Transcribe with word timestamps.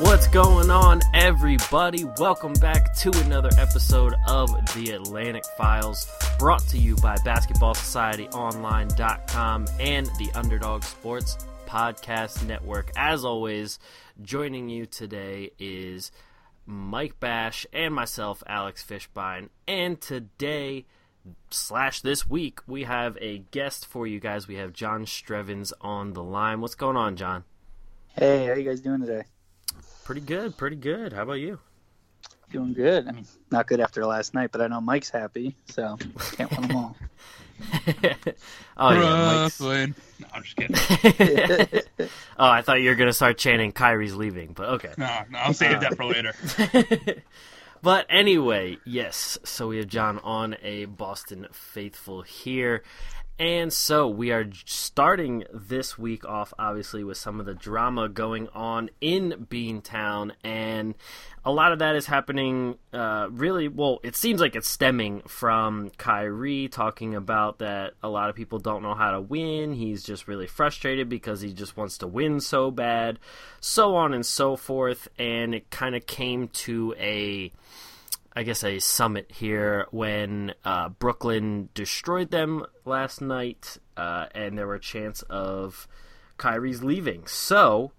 What's 0.00 0.28
going 0.28 0.68
on, 0.68 1.00
everybody? 1.14 2.04
Welcome 2.18 2.52
back 2.52 2.94
to 2.96 3.10
another 3.24 3.48
episode 3.56 4.12
of 4.28 4.50
the 4.74 4.90
Atlantic 4.90 5.46
Files, 5.56 6.06
brought 6.38 6.60
to 6.68 6.76
you 6.76 6.96
by 6.96 7.16
BasketballSocietyOnline.com 7.16 9.66
and 9.80 10.06
the 10.18 10.30
Underdog 10.34 10.82
Sports 10.82 11.38
Podcast 11.66 12.46
Network. 12.46 12.90
As 12.94 13.24
always, 13.24 13.78
joining 14.20 14.68
you 14.68 14.84
today 14.84 15.52
is 15.58 16.12
Mike 16.66 17.18
Bash 17.18 17.66
and 17.72 17.94
myself, 17.94 18.42
Alex 18.46 18.84
Fishbine. 18.86 19.48
And 19.66 19.98
today, 19.98 20.84
slash 21.50 22.02
this 22.02 22.28
week, 22.28 22.60
we 22.66 22.84
have 22.84 23.16
a 23.22 23.38
guest 23.50 23.86
for 23.86 24.06
you 24.06 24.20
guys. 24.20 24.46
We 24.46 24.56
have 24.56 24.74
John 24.74 25.06
Strevens 25.06 25.72
on 25.80 26.12
the 26.12 26.22
line. 26.22 26.60
What's 26.60 26.74
going 26.74 26.98
on, 26.98 27.16
John? 27.16 27.44
Hey, 28.08 28.44
how 28.44 28.52
you 28.52 28.64
guys 28.64 28.82
doing 28.82 29.00
today? 29.00 29.22
Pretty 30.06 30.20
good, 30.20 30.56
pretty 30.56 30.76
good. 30.76 31.12
How 31.12 31.22
about 31.22 31.40
you? 31.40 31.58
Doing 32.52 32.74
good. 32.74 33.08
I 33.08 33.10
mean, 33.10 33.26
not 33.50 33.66
good 33.66 33.80
after 33.80 34.06
last 34.06 34.34
night, 34.34 34.52
but 34.52 34.60
I 34.60 34.68
know 34.68 34.80
Mike's 34.80 35.10
happy, 35.10 35.56
so 35.64 35.98
can't 36.30 36.48
win 36.52 36.68
them 36.68 36.76
all. 36.76 36.96
oh 38.76 38.92
yeah, 38.92 39.40
Mike's... 39.40 39.60
Wrestling. 39.60 39.94
No, 40.20 40.26
I'm 40.32 40.42
just 40.44 40.54
kidding. 40.54 41.82
oh, 42.38 42.48
I 42.48 42.62
thought 42.62 42.80
you 42.82 42.90
were 42.90 42.94
gonna 42.94 43.12
start 43.12 43.36
chanting 43.36 43.72
Kyrie's 43.72 44.14
leaving, 44.14 44.52
but 44.52 44.68
okay. 44.74 44.92
No, 44.96 45.22
no, 45.28 45.38
I'll 45.40 45.52
save 45.52 45.80
that 45.80 45.96
for 45.96 46.04
later. 46.04 46.34
But 47.82 48.06
anyway, 48.08 48.78
yes. 48.84 49.38
So 49.44 49.68
we 49.68 49.76
have 49.78 49.86
John 49.86 50.18
on 50.24 50.56
a 50.62 50.86
Boston 50.86 51.46
faithful 51.52 52.22
here. 52.22 52.82
And 53.38 53.70
so 53.70 54.08
we 54.08 54.32
are 54.32 54.46
starting 54.64 55.44
this 55.52 55.98
week 55.98 56.24
off, 56.24 56.54
obviously, 56.58 57.04
with 57.04 57.18
some 57.18 57.38
of 57.38 57.44
the 57.44 57.52
drama 57.52 58.08
going 58.08 58.48
on 58.54 58.88
in 59.02 59.46
Beantown. 59.50 60.32
And 60.42 60.94
a 61.44 61.52
lot 61.52 61.72
of 61.72 61.80
that 61.80 61.96
is 61.96 62.06
happening, 62.06 62.78
uh, 62.94 63.28
really, 63.30 63.68
well, 63.68 64.00
it 64.02 64.16
seems 64.16 64.40
like 64.40 64.56
it's 64.56 64.68
stemming 64.68 65.20
from 65.26 65.90
Kyrie 65.98 66.68
talking 66.68 67.14
about 67.14 67.58
that 67.58 67.92
a 68.02 68.08
lot 68.08 68.30
of 68.30 68.36
people 68.36 68.58
don't 68.58 68.82
know 68.82 68.94
how 68.94 69.10
to 69.10 69.20
win. 69.20 69.74
He's 69.74 70.02
just 70.02 70.26
really 70.26 70.46
frustrated 70.46 71.10
because 71.10 71.42
he 71.42 71.52
just 71.52 71.76
wants 71.76 71.98
to 71.98 72.06
win 72.06 72.40
so 72.40 72.70
bad, 72.70 73.18
so 73.60 73.96
on 73.96 74.14
and 74.14 74.24
so 74.24 74.56
forth. 74.56 75.08
And 75.18 75.54
it 75.54 75.68
kind 75.70 75.94
of 75.94 76.06
came 76.06 76.48
to 76.48 76.94
a. 76.98 77.52
I 78.36 78.42
guess 78.42 78.62
a 78.62 78.78
summit 78.80 79.32
here 79.32 79.86
when 79.92 80.52
uh, 80.62 80.90
Brooklyn 80.90 81.70
destroyed 81.72 82.30
them 82.30 82.66
last 82.84 83.22
night, 83.22 83.78
uh, 83.96 84.26
and 84.34 84.58
there 84.58 84.66
were 84.66 84.74
a 84.74 84.80
chance 84.80 85.22
of 85.22 85.88
Kyrie's 86.36 86.82
leaving. 86.82 87.26
So, 87.26 87.92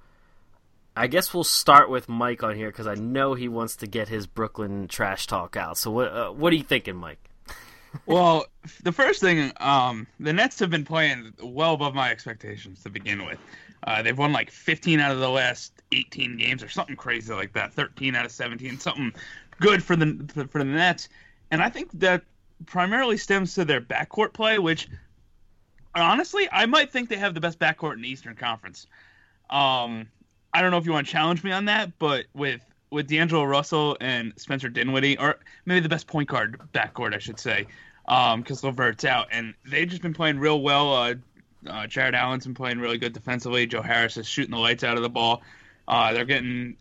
I 0.95 1.07
guess 1.07 1.34
we'll 1.34 1.44
start 1.44 1.89
with 1.89 2.07
Mike 2.07 2.44
on 2.44 2.56
here 2.56 2.69
because 2.69 2.85
I 2.85 2.94
know 2.94 3.34
he 3.34 3.47
wants 3.47 3.78
to 3.78 3.88
get 3.88 4.09
his 4.09 4.28
Brooklyn 4.28 4.88
trash 4.88 5.25
talk 5.25 5.57
out. 5.57 5.79
So, 5.79 5.89
what 5.89 6.11
uh, 6.11 6.29
what 6.29 6.53
are 6.53 6.56
you 6.56 6.63
thinking, 6.63 6.97
Mike? 6.97 7.31
well, 8.06 8.45
the 8.84 8.91
first 8.91 9.22
thing, 9.22 9.51
um, 9.59 10.06
the 10.19 10.34
Nets 10.34 10.59
have 10.59 10.69
been 10.69 10.85
playing 10.85 11.34
well 11.41 11.73
above 11.73 11.95
my 11.95 12.11
expectations 12.11 12.84
to 12.84 12.91
begin 12.91 13.25
with. 13.25 13.40
Uh, 13.84 14.01
they've 14.03 14.17
won 14.17 14.34
like 14.34 14.51
15 14.51 15.00
out 15.00 15.11
of 15.11 15.19
the 15.19 15.29
last 15.29 15.72
18 15.91 16.38
games 16.38 16.63
or 16.63 16.69
something 16.69 16.95
crazy 16.95 17.34
like 17.34 17.53
that. 17.53 17.73
13 17.73 18.16
out 18.16 18.25
of 18.25 18.31
17, 18.31 18.79
something 18.79 19.13
good 19.59 19.84
for 19.84 19.95
the 19.95 20.47
for 20.50 20.59
the 20.59 20.66
Nets, 20.66 21.09
and 21.51 21.62
I 21.62 21.69
think 21.69 21.91
that 22.00 22.23
primarily 22.66 23.18
stems 23.18 23.53
to 23.56 23.66
their 23.66 23.81
backcourt 23.81 24.34
play, 24.34 24.59
which 24.59 24.88
honestly 25.95 26.47
I 26.51 26.66
might 26.66 26.91
think 26.91 27.09
they 27.09 27.18
have 27.18 27.34
the 27.34 27.41
best 27.41 27.59
backcourt 27.59 27.94
in 27.94 28.01
the 28.01 28.09
Eastern 28.09 28.35
Conference. 28.35 28.88
Um, 29.50 30.07
I 30.53 30.62
don't 30.62 30.72
know 30.72 30.78
if 30.78 30.85
you 30.85 30.91
want 30.91 31.07
to 31.07 31.13
challenge 31.13 31.44
me 31.44 31.51
on 31.51 31.66
that, 31.66 31.97
but 32.00 32.25
with 32.34 32.62
with 32.90 33.07
D'Angelo 33.07 33.44
Russell 33.44 33.97
and 34.00 34.34
Spencer 34.38 34.69
Dinwiddie, 34.69 35.17
or 35.17 35.38
maybe 35.66 35.81
the 35.81 35.90
best 35.90 36.07
point 36.07 36.29
guard 36.29 36.59
backcourt, 36.73 37.13
I 37.13 37.19
should 37.19 37.40
say, 37.40 37.67
because 38.06 38.63
um, 38.63 38.69
LeVert's 38.69 39.06
out, 39.06 39.28
and 39.31 39.53
they've 39.66 39.88
just 39.88 40.01
been 40.01 40.13
playing 40.13 40.40
real 40.40 40.62
well. 40.62 40.94
Uh, 40.94 41.16
uh, 41.67 41.88
Jarrett 41.88 42.16
Allen's 42.16 42.46
been 42.46 42.56
playing 42.56 42.79
really 42.79 42.97
good 42.97 43.13
defensively. 43.13 43.67
Joe 43.67 43.81
Harris 43.81 44.16
is 44.16 44.28
shooting 44.28 44.51
the 44.51 44.59
lights 44.59 44.84
out 44.84 44.96
of 44.96 45.03
the 45.03 45.09
ball. 45.09 45.41
Uh, 45.88 46.13
they're 46.13 46.25
getting 46.25 46.78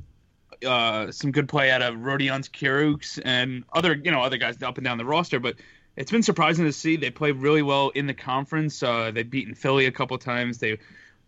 uh, 0.64 1.10
some 1.10 1.32
good 1.32 1.48
play 1.48 1.70
out 1.70 1.82
of 1.82 1.94
Rodions 1.96 2.48
Kurucs 2.50 3.20
and 3.24 3.64
other 3.72 3.94
you 3.94 4.10
know 4.10 4.22
other 4.22 4.36
guys 4.36 4.62
up 4.62 4.78
and 4.78 4.84
down 4.84 4.98
the 4.98 5.04
roster, 5.04 5.40
but 5.40 5.56
it's 5.96 6.10
been 6.10 6.22
surprising 6.22 6.64
to 6.66 6.72
see 6.72 6.96
they 6.96 7.10
play 7.10 7.32
really 7.32 7.62
well 7.62 7.90
in 7.90 8.06
the 8.06 8.14
conference. 8.14 8.82
Uh, 8.82 9.10
they've 9.10 9.28
beaten 9.28 9.54
Philly 9.54 9.86
a 9.86 9.92
couple 9.92 10.16
times. 10.18 10.58
They 10.58 10.78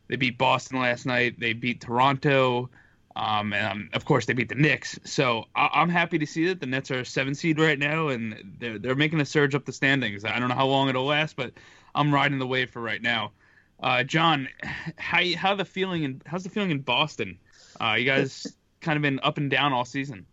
they 0.08 0.16
beat 0.16 0.38
Boston 0.38 0.80
last 0.80 1.06
night. 1.06 1.38
They 1.38 1.52
beat 1.52 1.80
Toronto. 1.80 2.70
Um, 3.16 3.52
and 3.52 3.66
um, 3.66 3.90
of 3.94 4.04
course, 4.04 4.26
they 4.26 4.32
beat 4.32 4.48
the 4.48 4.54
Knicks. 4.54 4.98
So 5.04 5.46
I- 5.54 5.82
am 5.82 5.88
happy 5.88 6.18
to 6.18 6.26
see 6.26 6.46
that 6.46 6.60
the 6.60 6.66
Nets 6.66 6.90
are 6.92 7.00
a 7.00 7.04
seven 7.04 7.34
seed 7.34 7.58
right 7.58 7.78
now, 7.78 8.08
and 8.08 8.56
they're 8.58 8.78
they're 8.78 8.94
making 8.94 9.20
a 9.20 9.24
surge 9.24 9.54
up 9.54 9.64
the 9.64 9.72
standings. 9.72 10.24
I 10.24 10.38
don't 10.38 10.48
know 10.48 10.54
how 10.54 10.66
long 10.66 10.88
it'll 10.88 11.04
last, 11.04 11.34
but 11.34 11.52
I'm 11.94 12.14
riding 12.14 12.38
the 12.38 12.46
wave 12.46 12.70
for 12.70 12.80
right 12.80 13.02
now. 13.02 13.32
Uh, 13.80 14.04
John, 14.04 14.48
how 14.96 15.22
how 15.36 15.54
the 15.54 15.64
feeling 15.64 16.04
in 16.04 16.22
how's 16.26 16.44
the 16.44 16.50
feeling 16.50 16.70
in 16.70 16.80
Boston? 16.80 17.38
Uh, 17.80 17.94
you 17.98 18.04
guys 18.04 18.46
kind 18.80 18.96
of 18.96 19.02
been 19.02 19.20
up 19.22 19.38
and 19.38 19.50
down 19.50 19.72
all 19.72 19.84
season. 19.84 20.26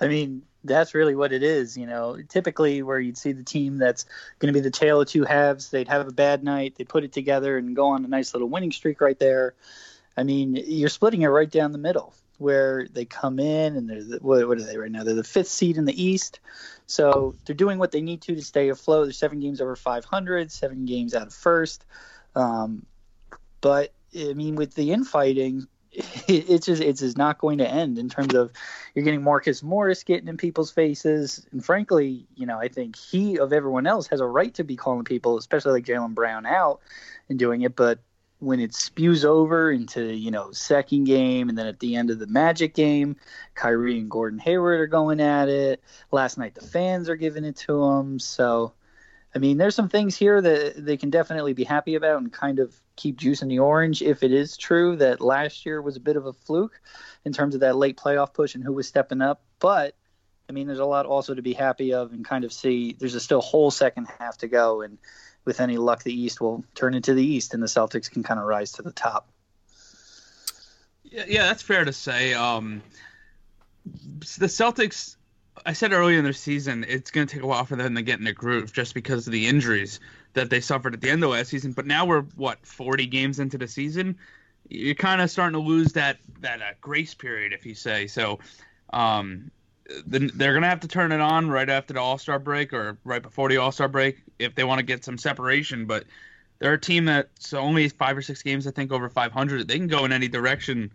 I 0.00 0.08
mean, 0.08 0.42
that's 0.64 0.94
really 0.94 1.14
what 1.14 1.32
it 1.32 1.42
is. 1.42 1.76
You 1.76 1.86
know, 1.86 2.18
typically 2.28 2.82
where 2.82 2.98
you'd 2.98 3.18
see 3.18 3.32
the 3.32 3.44
team 3.44 3.78
that's 3.78 4.04
going 4.38 4.52
to 4.52 4.58
be 4.58 4.62
the 4.62 4.70
tale 4.70 5.00
of 5.00 5.08
two 5.08 5.24
halves, 5.24 5.70
they'd 5.70 5.88
have 5.88 6.06
a 6.06 6.12
bad 6.12 6.44
night, 6.44 6.74
they 6.76 6.84
put 6.84 7.04
it 7.04 7.12
together 7.12 7.56
and 7.56 7.76
go 7.76 7.88
on 7.88 8.04
a 8.04 8.08
nice 8.08 8.34
little 8.34 8.48
winning 8.48 8.72
streak 8.72 9.00
right 9.00 9.18
there. 9.18 9.54
I 10.16 10.22
mean, 10.22 10.56
you're 10.56 10.88
splitting 10.88 11.22
it 11.22 11.28
right 11.28 11.50
down 11.50 11.72
the 11.72 11.78
middle 11.78 12.14
where 12.38 12.86
they 12.88 13.04
come 13.04 13.38
in 13.38 13.76
and 13.76 13.88
they're 13.88 14.04
the, 14.04 14.18
what, 14.18 14.46
what 14.46 14.58
are 14.58 14.62
they 14.64 14.76
right 14.76 14.90
now? 14.90 15.04
They're 15.04 15.14
the 15.14 15.24
fifth 15.24 15.48
seed 15.48 15.76
in 15.76 15.84
the 15.84 16.02
East. 16.02 16.40
So 16.86 17.34
they're 17.44 17.56
doing 17.56 17.78
what 17.78 17.92
they 17.92 18.00
need 18.00 18.22
to 18.22 18.34
to 18.34 18.42
stay 18.42 18.68
afloat. 18.68 19.04
They're 19.04 19.12
seven 19.12 19.40
games 19.40 19.60
over 19.60 19.76
500, 19.76 20.52
seven 20.52 20.84
games 20.84 21.14
out 21.14 21.26
of 21.26 21.34
first. 21.34 21.84
Um, 22.34 22.86
but 23.60 23.92
I 24.14 24.34
mean, 24.34 24.54
with 24.56 24.74
the 24.74 24.92
infighting, 24.92 25.66
it's 26.28 26.66
just 26.66 26.82
it's 26.82 27.00
just 27.00 27.16
not 27.16 27.38
going 27.38 27.58
to 27.58 27.68
end 27.68 27.98
in 27.98 28.10
terms 28.10 28.34
of 28.34 28.52
you're 28.94 29.04
getting 29.04 29.22
Marcus 29.22 29.62
Morris 29.62 30.04
getting 30.04 30.28
in 30.28 30.36
people's 30.36 30.70
faces, 30.70 31.46
and 31.52 31.64
frankly, 31.64 32.26
you 32.34 32.44
know, 32.44 32.58
I 32.58 32.68
think 32.68 32.96
he 32.96 33.38
of 33.38 33.52
everyone 33.52 33.86
else 33.86 34.06
has 34.08 34.20
a 34.20 34.26
right 34.26 34.52
to 34.54 34.64
be 34.64 34.76
calling 34.76 35.04
people, 35.04 35.38
especially 35.38 35.72
like 35.72 35.86
Jaylen 35.86 36.14
Brown, 36.14 36.44
out 36.44 36.80
and 37.30 37.38
doing 37.38 37.62
it. 37.62 37.74
But 37.76 38.00
when 38.40 38.60
it 38.60 38.74
spews 38.74 39.24
over 39.24 39.70
into 39.72 40.04
you 40.04 40.30
know 40.30 40.50
second 40.52 41.04
game, 41.04 41.48
and 41.48 41.56
then 41.56 41.66
at 41.66 41.80
the 41.80 41.96
end 41.96 42.10
of 42.10 42.18
the 42.18 42.26
Magic 42.26 42.74
game, 42.74 43.16
Kyrie 43.54 43.98
and 43.98 44.10
Gordon 44.10 44.38
Hayward 44.40 44.80
are 44.80 44.86
going 44.86 45.20
at 45.20 45.48
it. 45.48 45.82
Last 46.12 46.36
night, 46.36 46.54
the 46.54 46.66
fans 46.66 47.08
are 47.08 47.16
giving 47.16 47.44
it 47.44 47.56
to 47.56 47.80
them. 47.80 48.18
So, 48.18 48.74
I 49.36 49.38
mean, 49.38 49.58
there's 49.58 49.74
some 49.74 49.90
things 49.90 50.16
here 50.16 50.40
that 50.40 50.82
they 50.82 50.96
can 50.96 51.10
definitely 51.10 51.52
be 51.52 51.64
happy 51.64 51.94
about 51.94 52.22
and 52.22 52.32
kind 52.32 52.58
of 52.58 52.74
keep 52.96 53.18
juicing 53.18 53.48
the 53.48 53.58
orange 53.58 54.00
if 54.00 54.22
it 54.22 54.32
is 54.32 54.56
true 54.56 54.96
that 54.96 55.20
last 55.20 55.66
year 55.66 55.82
was 55.82 55.94
a 55.96 56.00
bit 56.00 56.16
of 56.16 56.24
a 56.24 56.32
fluke 56.32 56.80
in 57.26 57.34
terms 57.34 57.54
of 57.54 57.60
that 57.60 57.76
late 57.76 57.98
playoff 57.98 58.32
push 58.32 58.54
and 58.54 58.64
who 58.64 58.72
was 58.72 58.88
stepping 58.88 59.20
up. 59.20 59.42
But 59.58 59.94
I 60.48 60.52
mean, 60.52 60.66
there's 60.66 60.78
a 60.78 60.86
lot 60.86 61.04
also 61.04 61.34
to 61.34 61.42
be 61.42 61.52
happy 61.52 61.92
of 61.92 62.14
and 62.14 62.24
kind 62.24 62.44
of 62.44 62.52
see. 62.52 62.96
There's 62.98 63.14
a 63.14 63.20
still 63.20 63.42
whole 63.42 63.70
second 63.70 64.08
half 64.18 64.38
to 64.38 64.48
go, 64.48 64.80
and 64.80 64.96
with 65.44 65.60
any 65.60 65.76
luck, 65.76 66.02
the 66.02 66.18
East 66.18 66.40
will 66.40 66.64
turn 66.74 66.94
into 66.94 67.12
the 67.12 67.22
East, 67.22 67.52
and 67.52 67.62
the 67.62 67.66
Celtics 67.66 68.10
can 68.10 68.22
kind 68.22 68.40
of 68.40 68.46
rise 68.46 68.72
to 68.72 68.82
the 68.82 68.92
top. 68.92 69.28
Yeah, 71.04 71.24
yeah 71.28 71.42
that's 71.42 71.62
fair 71.62 71.84
to 71.84 71.92
say. 71.92 72.32
Um, 72.32 72.82
the 73.84 74.46
Celtics, 74.46 75.15
I 75.64 75.72
said 75.72 75.92
earlier 75.92 76.18
in 76.18 76.24
their 76.24 76.32
season, 76.32 76.84
it's 76.88 77.10
going 77.10 77.26
to 77.26 77.34
take 77.34 77.42
a 77.42 77.46
while 77.46 77.64
for 77.64 77.76
them 77.76 77.94
to 77.94 78.02
get 78.02 78.18
in 78.18 78.24
the 78.24 78.32
groove 78.32 78.72
just 78.72 78.94
because 78.94 79.26
of 79.26 79.32
the 79.32 79.46
injuries 79.46 80.00
that 80.34 80.50
they 80.50 80.60
suffered 80.60 80.94
at 80.94 81.00
the 81.00 81.10
end 81.10 81.24
of 81.24 81.30
last 81.30 81.48
season. 81.48 81.72
But 81.72 81.86
now 81.86 82.04
we're 82.04 82.22
what 82.36 82.64
40 82.66 83.06
games 83.06 83.38
into 83.38 83.56
the 83.56 83.68
season. 83.68 84.18
You're 84.68 84.94
kind 84.94 85.20
of 85.20 85.30
starting 85.30 85.54
to 85.54 85.66
lose 85.66 85.92
that 85.92 86.18
that 86.40 86.60
uh, 86.60 86.64
grace 86.80 87.14
period, 87.14 87.52
if 87.52 87.64
you 87.64 87.74
say 87.74 88.06
so. 88.06 88.40
Um, 88.92 89.50
the, 90.06 90.30
they're 90.34 90.54
gonna 90.54 90.68
have 90.68 90.80
to 90.80 90.88
turn 90.88 91.12
it 91.12 91.20
on 91.20 91.48
right 91.48 91.70
after 91.70 91.94
the 91.94 92.00
All 92.00 92.18
Star 92.18 92.38
break 92.40 92.72
or 92.72 92.98
right 93.04 93.22
before 93.22 93.48
the 93.48 93.58
All 93.58 93.70
Star 93.70 93.88
break 93.88 94.18
if 94.38 94.56
they 94.56 94.64
want 94.64 94.80
to 94.80 94.84
get 94.84 95.04
some 95.04 95.16
separation. 95.16 95.86
But 95.86 96.04
they're 96.58 96.74
a 96.74 96.80
team 96.80 97.04
that's 97.04 97.54
only 97.54 97.88
five 97.88 98.16
or 98.16 98.22
six 98.22 98.42
games, 98.42 98.66
I 98.66 98.70
think, 98.72 98.92
over 98.92 99.08
500. 99.08 99.68
They 99.68 99.76
can 99.76 99.86
go 99.86 100.04
in 100.04 100.12
any 100.12 100.28
direction. 100.28 100.92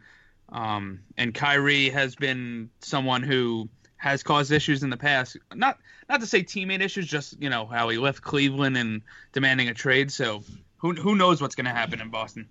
Um, 0.49 0.99
and 1.17 1.33
Kyrie 1.33 1.89
has 1.89 2.15
been 2.15 2.69
someone 2.81 3.23
who 3.23 3.69
has 4.01 4.23
caused 4.23 4.51
issues 4.51 4.81
in 4.81 4.89
the 4.89 4.97
past. 4.97 5.37
Not 5.53 5.77
not 6.09 6.21
to 6.21 6.25
say 6.25 6.41
teammate 6.41 6.81
issues, 6.81 7.05
just 7.05 7.39
you 7.39 7.51
know 7.51 7.67
how 7.67 7.87
he 7.89 7.99
left 7.99 8.23
Cleveland 8.23 8.75
and 8.75 9.03
demanding 9.31 9.69
a 9.69 9.75
trade. 9.75 10.11
So 10.11 10.43
who 10.77 10.93
who 10.95 11.15
knows 11.15 11.39
what's 11.39 11.53
going 11.53 11.65
to 11.65 11.71
happen 11.71 12.01
in 12.01 12.09
Boston? 12.09 12.49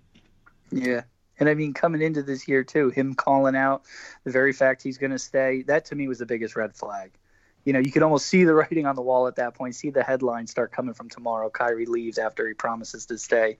Yeah. 0.71 1.01
And 1.39 1.49
I 1.49 1.53
mean, 1.53 1.73
coming 1.73 2.01
into 2.01 2.23
this 2.23 2.47
year 2.47 2.63
too, 2.63 2.89
him 2.89 3.15
calling 3.15 3.57
out 3.57 3.83
the 4.23 4.31
very 4.31 4.53
fact 4.53 4.81
he's 4.81 4.97
going 4.97 5.11
to 5.11 5.19
stay, 5.19 5.63
that 5.63 5.83
to 5.85 5.95
me 5.95 6.07
was 6.07 6.19
the 6.19 6.25
biggest 6.25 6.55
red 6.55 6.73
flag. 6.73 7.11
You 7.65 7.73
know, 7.73 7.79
you 7.79 7.91
could 7.91 8.03
almost 8.03 8.27
see 8.27 8.45
the 8.45 8.53
writing 8.61 8.85
on 8.85 8.95
the 8.95 9.01
wall 9.01 9.27
at 9.27 9.35
that 9.35 9.53
point, 9.53 9.75
see 9.75 9.89
the 9.89 10.03
headlines 10.03 10.51
start 10.51 10.71
coming 10.71 10.93
from 10.93 11.09
tomorrow. 11.09 11.49
Kyrie 11.49 11.85
leaves 11.85 12.17
after 12.17 12.47
he 12.47 12.53
promises 12.53 13.07
to 13.07 13.17
stay. 13.17 13.57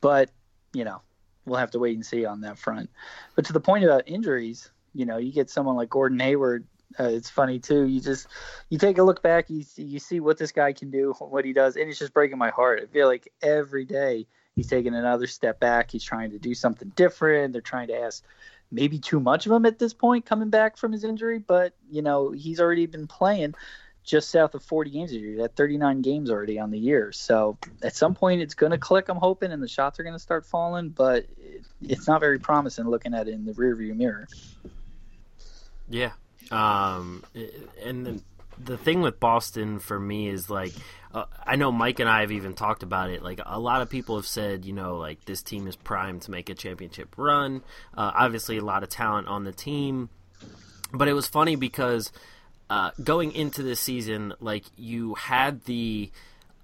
But, 0.00 0.30
you 0.72 0.84
know, 0.84 1.02
we'll 1.44 1.58
have 1.58 1.72
to 1.72 1.78
wait 1.78 1.96
and 1.96 2.06
see 2.06 2.24
on 2.24 2.40
that 2.42 2.56
front. 2.56 2.88
But 3.34 3.44
to 3.46 3.52
the 3.52 3.60
point 3.60 3.84
about 3.84 4.04
injuries, 4.06 4.70
you 4.94 5.04
know, 5.04 5.18
you 5.18 5.32
get 5.32 5.50
someone 5.50 5.76
like 5.76 5.90
Gordon 5.90 6.20
Hayward. 6.20 6.66
Uh, 6.98 7.04
it's 7.04 7.30
funny 7.30 7.58
too. 7.58 7.84
You 7.84 8.00
just 8.00 8.26
you 8.70 8.78
take 8.78 8.98
a 8.98 9.02
look 9.02 9.22
back, 9.22 9.50
you 9.50 9.64
you 9.76 9.98
see 9.98 10.20
what 10.20 10.38
this 10.38 10.52
guy 10.52 10.72
can 10.72 10.90
do, 10.90 11.12
what 11.18 11.44
he 11.44 11.52
does, 11.52 11.76
and 11.76 11.88
it's 11.88 11.98
just 11.98 12.14
breaking 12.14 12.38
my 12.38 12.50
heart. 12.50 12.80
I 12.82 12.86
feel 12.86 13.06
like 13.06 13.32
every 13.42 13.84
day 13.84 14.26
he's 14.54 14.68
taking 14.68 14.94
another 14.94 15.26
step 15.26 15.60
back. 15.60 15.90
He's 15.90 16.04
trying 16.04 16.30
to 16.30 16.38
do 16.38 16.54
something 16.54 16.92
different. 16.94 17.52
They're 17.52 17.62
trying 17.62 17.88
to 17.88 17.98
ask 17.98 18.24
maybe 18.70 18.98
too 18.98 19.20
much 19.20 19.46
of 19.46 19.52
him 19.52 19.66
at 19.66 19.78
this 19.78 19.94
point 19.94 20.26
coming 20.26 20.50
back 20.50 20.76
from 20.76 20.92
his 20.92 21.04
injury, 21.04 21.38
but 21.38 21.74
you 21.90 22.02
know 22.02 22.30
he's 22.30 22.60
already 22.60 22.86
been 22.86 23.06
playing 23.06 23.54
just 24.06 24.30
south 24.30 24.54
of 24.54 24.62
40 24.62 24.90
games 24.90 25.12
a 25.12 25.18
year. 25.18 25.44
At 25.44 25.56
39 25.56 26.00
games 26.00 26.30
already 26.30 26.58
on 26.58 26.70
the 26.70 26.78
year. 26.78 27.10
So 27.12 27.58
at 27.82 27.94
some 27.94 28.14
point 28.14 28.40
it's 28.40 28.54
going 28.54 28.70
to 28.70 28.78
click. 28.78 29.08
I'm 29.08 29.16
hoping, 29.16 29.52
and 29.52 29.62
the 29.62 29.68
shots 29.68 29.98
are 29.98 30.04
going 30.04 30.14
to 30.14 30.20
start 30.20 30.46
falling, 30.46 30.90
but 30.90 31.26
it's 31.82 32.06
not 32.06 32.20
very 32.20 32.38
promising 32.38 32.88
looking 32.88 33.14
at 33.14 33.28
it 33.28 33.34
in 33.34 33.44
the 33.44 33.52
rearview 33.52 33.94
mirror. 33.94 34.28
Yeah, 35.88 36.12
um, 36.50 37.24
and 37.82 38.06
the 38.06 38.22
the 38.58 38.78
thing 38.78 39.02
with 39.02 39.20
Boston 39.20 39.78
for 39.78 39.98
me 39.98 40.28
is 40.28 40.48
like 40.48 40.72
uh, 41.16 41.24
I 41.46 41.56
know 41.56 41.72
Mike 41.72 41.98
and 41.98 42.08
I 42.08 42.20
have 42.20 42.32
even 42.32 42.52
talked 42.52 42.82
about 42.82 43.10
it. 43.10 43.22
Like 43.22 43.40
a 43.44 43.58
lot 43.58 43.80
of 43.80 43.88
people 43.88 44.16
have 44.16 44.26
said, 44.26 44.64
you 44.64 44.72
know, 44.74 44.96
like 44.96 45.24
this 45.24 45.42
team 45.42 45.66
is 45.66 45.74
primed 45.74 46.22
to 46.22 46.30
make 46.30 46.50
a 46.50 46.54
championship 46.54 47.14
run. 47.16 47.62
Uh, 47.96 48.12
obviously, 48.14 48.58
a 48.58 48.64
lot 48.64 48.82
of 48.82 48.90
talent 48.90 49.26
on 49.26 49.44
the 49.44 49.52
team, 49.52 50.10
but 50.92 51.08
it 51.08 51.14
was 51.14 51.26
funny 51.26 51.56
because 51.56 52.12
uh, 52.68 52.90
going 53.02 53.32
into 53.32 53.62
this 53.62 53.80
season, 53.80 54.34
like 54.40 54.64
you 54.76 55.14
had 55.14 55.64
the 55.64 56.10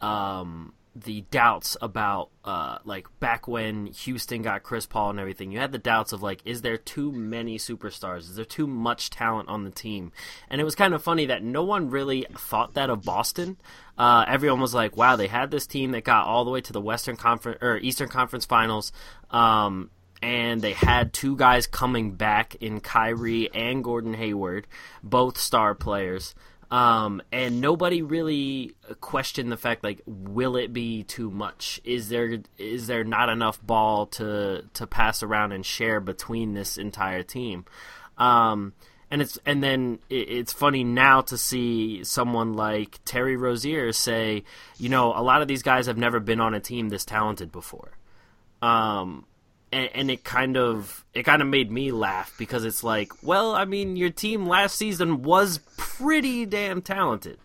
um, 0.03 0.75
the 0.95 1.23
doubts 1.31 1.77
about 1.81 2.29
uh, 2.45 2.79
like 2.85 3.07
back 3.19 3.49
when 3.49 3.87
Houston 3.87 4.43
got 4.43 4.63
Chris 4.63 4.85
Paul 4.85 5.11
and 5.11 5.21
everything. 5.21 5.51
You 5.51 5.59
had 5.59 5.73
the 5.73 5.79
doubts 5.79 6.13
of 6.13 6.23
like, 6.23 6.41
is 6.45 6.63
there 6.63 6.77
too 6.77 7.11
many 7.11 7.59
superstars? 7.59 8.21
Is 8.21 8.37
there 8.37 8.45
too 8.45 8.67
much 8.67 9.09
talent 9.09 9.49
on 9.49 9.65
the 9.65 9.71
team? 9.71 10.13
And 10.51 10.61
it 10.61 10.65
was 10.65 10.75
kind 10.75 10.93
of 10.93 11.03
funny 11.03 11.27
that 11.27 11.43
no 11.43 11.65
one 11.65 11.91
really 11.91 12.27
thought 12.37 12.75
that 12.75 12.91
of 12.91 13.03
Boston. 13.03 13.57
Uh, 13.97 14.25
everyone 14.29 14.61
was 14.61 14.75
like, 14.75 14.97
wow, 14.97 15.17
they 15.17 15.29
had 15.29 15.51
this 15.51 15.67
team 15.67 15.93
that 15.93 16.05
got 16.05 16.27
all 16.27 16.45
the 16.45 16.51
way 16.51 16.61
to 16.61 16.73
the 16.73 16.81
Western 16.81 17.17
Conference 17.17 17.59
or 17.63 17.79
Eastern 17.79 18.09
Conference 18.09 18.45
Finals. 18.45 18.93
Um, 19.31 19.91
and 20.21 20.63
they 20.63 20.73
had 20.73 21.13
two 21.13 21.37
guys 21.37 21.67
coming 21.67 22.13
back 22.13 22.55
in 22.61 22.81
Kyrie 22.81 23.53
and 23.53 23.83
Gordon 23.83 24.15
Hayward, 24.15 24.67
both 25.03 25.37
star 25.39 25.75
players. 25.75 26.35
Um, 26.73 27.21
and 27.31 27.61
nobody 27.61 28.01
really 28.01 28.75
questioned 29.03 29.53
the 29.53 29.59
fact 29.59 29.85
like, 29.85 30.01
will 30.07 30.57
it 30.57 30.73
be 30.73 31.03
too 31.03 31.31
much? 31.31 31.83
Is 31.85 32.09
there 32.09 32.39
is 32.57 32.87
there 32.87 33.05
not 33.05 33.29
enough 33.29 33.61
ball 33.65 34.07
to 34.07 34.65
to 34.73 34.87
pass 34.87 35.23
around 35.23 35.53
and 35.53 35.67
share 35.67 36.01
between 36.01 36.55
this 36.55 36.79
entire 36.79 37.23
team? 37.23 37.67
Um, 38.17 38.73
and 39.11 39.21
it's 39.21 39.39
and 39.45 39.63
then 39.63 39.99
it's 40.09 40.55
funny 40.55 40.83
now 40.83 41.21
to 41.21 41.37
see 41.37 42.05
someone 42.05 42.55
like 42.55 43.01
Terry 43.05 43.37
Rozier 43.37 43.93
say, 43.93 44.43
you 44.79 44.89
know, 44.89 45.13
a 45.15 45.21
lot 45.21 45.43
of 45.43 45.49
these 45.49 45.63
guys 45.63 45.85
have 45.85 45.99
never 45.99 46.21
been 46.21 46.41
on 46.41 46.55
a 46.55 46.61
team 46.61 46.89
this 46.89 47.05
talented 47.05 47.53
before. 47.53 47.99
Um, 48.63 49.27
and, 49.73 49.91
and, 49.95 50.11
it 50.11 50.25
kind 50.25 50.57
of 50.57 51.05
it 51.15 51.23
kind 51.25 51.43
of 51.43 51.49
made 51.49 51.71
me 51.71 51.91
laugh 51.93 52.35
because 52.39 52.65
it's 52.65 52.85
like, 52.85 53.23
well, 53.23 53.53
I 53.53 53.65
mean, 53.65 53.97
your 53.97 54.11
team 54.11 54.47
last 54.47 54.77
season 54.77 55.23
was 55.23 55.59
pretty 55.77 56.47
damn 56.47 56.83
talented. 56.83 57.39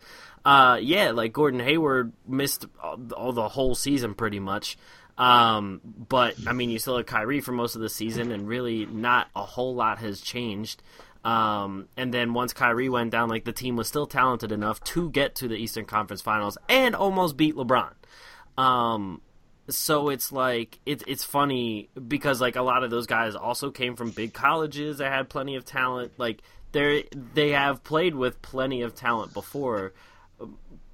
Uh, 0.46 0.80
yeah, 0.82 1.12
like 1.12 1.34
Gordon 1.34 1.60
Hayward 1.60 2.14
missed 2.28 2.66
all, 2.82 3.00
all 3.16 3.34
the 3.34 3.50
whole 3.50 3.76
season 3.76 4.14
pretty 4.14 4.40
much. 4.40 4.78
Um, 5.18 5.82
but 5.84 6.36
I 6.48 6.54
mean, 6.54 6.70
you 6.70 6.80
still 6.80 6.98
had 6.98 7.08
Kyrie 7.08 7.42
for 7.42 7.52
most 7.52 7.76
of 7.76 7.82
the 7.82 7.90
season, 7.90 8.32
and 8.32 8.48
really 8.48 8.86
not 8.86 9.28
a 9.36 9.44
whole 9.44 9.76
lot 9.76 10.00
has 10.00 10.22
changed. 10.22 10.82
Um, 11.24 11.90
and 11.98 12.14
then 12.14 12.34
once 12.34 12.54
Kyrie 12.54 12.90
went 12.90 13.12
down, 13.12 13.28
like 13.28 13.44
the 13.44 13.52
team 13.52 13.76
was 13.76 13.88
still 13.88 14.06
talented 14.06 14.52
enough 14.52 14.82
to 14.86 15.10
get 15.10 15.36
to 15.36 15.48
the 15.48 15.56
Eastern 15.56 15.86
Conference 15.86 16.22
Finals 16.22 16.58
and 16.70 16.96
almost 16.96 17.36
beat 17.36 17.56
LeBron. 17.56 17.92
Um, 18.58 19.22
so 19.69 20.10
it's 20.10 20.31
like 20.31 20.80
it's 20.86 21.04
it's 21.08 21.24
funny 21.24 21.90
because 22.08 22.40
like 22.40 22.56
a 22.56 22.62
lot 22.62 22.84
of 22.84 22.90
those 22.90 23.06
guys 23.06 23.36
also 23.36 23.69
came 23.72 23.96
from 23.96 24.12
big 24.12 24.34
colleges 24.34 25.00
that 25.00 25.12
had 25.12 25.30
plenty 25.30 25.56
of 25.56 25.66
talent. 25.66 26.14
Like 26.18 26.42
they 26.72 27.06
they 27.34 27.50
have 27.52 27.84
played 27.84 28.16
with 28.16 28.42
plenty 28.42 28.81
of 28.81 28.96
talent 28.96 29.34
before. 29.34 29.94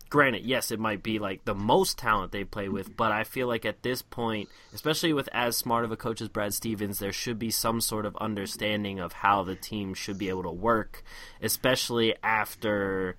Granted, 0.09 0.43
yes, 0.45 0.69
it 0.69 0.79
might 0.79 1.01
be 1.01 1.17
like 1.17 1.43
the 1.43 1.55
most 1.55 1.97
talent 1.97 2.31
they 2.31 2.43
play 2.43 2.69
with, 2.69 2.95
but 2.95 3.11
I 3.11 3.23
feel 3.23 3.47
like 3.47 3.65
at 3.65 3.81
this 3.81 4.03
point, 4.03 4.47
especially 4.71 5.11
with 5.11 5.27
as 5.33 5.57
smart 5.57 5.85
of 5.85 5.91
a 5.91 5.97
coach 5.97 6.21
as 6.21 6.29
Brad 6.29 6.53
Stevens, 6.53 6.99
there 6.99 7.11
should 7.11 7.39
be 7.39 7.49
some 7.49 7.81
sort 7.81 8.05
of 8.05 8.15
understanding 8.17 8.99
of 8.99 9.11
how 9.11 9.43
the 9.43 9.55
team 9.55 9.95
should 9.95 10.19
be 10.19 10.29
able 10.29 10.43
to 10.43 10.51
work, 10.51 11.03
especially 11.41 12.13
after 12.21 13.15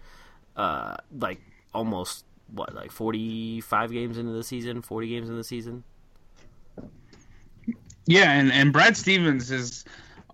uh, 0.57 0.97
like 1.11 1.41
almost 1.73 2.25
what 2.53 2.75
like 2.75 2.91
45 2.91 3.93
games 3.93 4.19
into 4.19 4.33
the 4.33 4.45
season 4.45 4.83
40 4.83 5.09
games 5.09 5.29
in 5.29 5.37
the 5.37 5.45
season? 5.45 5.85
Yeah 8.07 8.33
and, 8.33 8.53
and 8.53 8.73
brad 8.73 8.97
stevens 8.97 9.51
is 9.51 9.85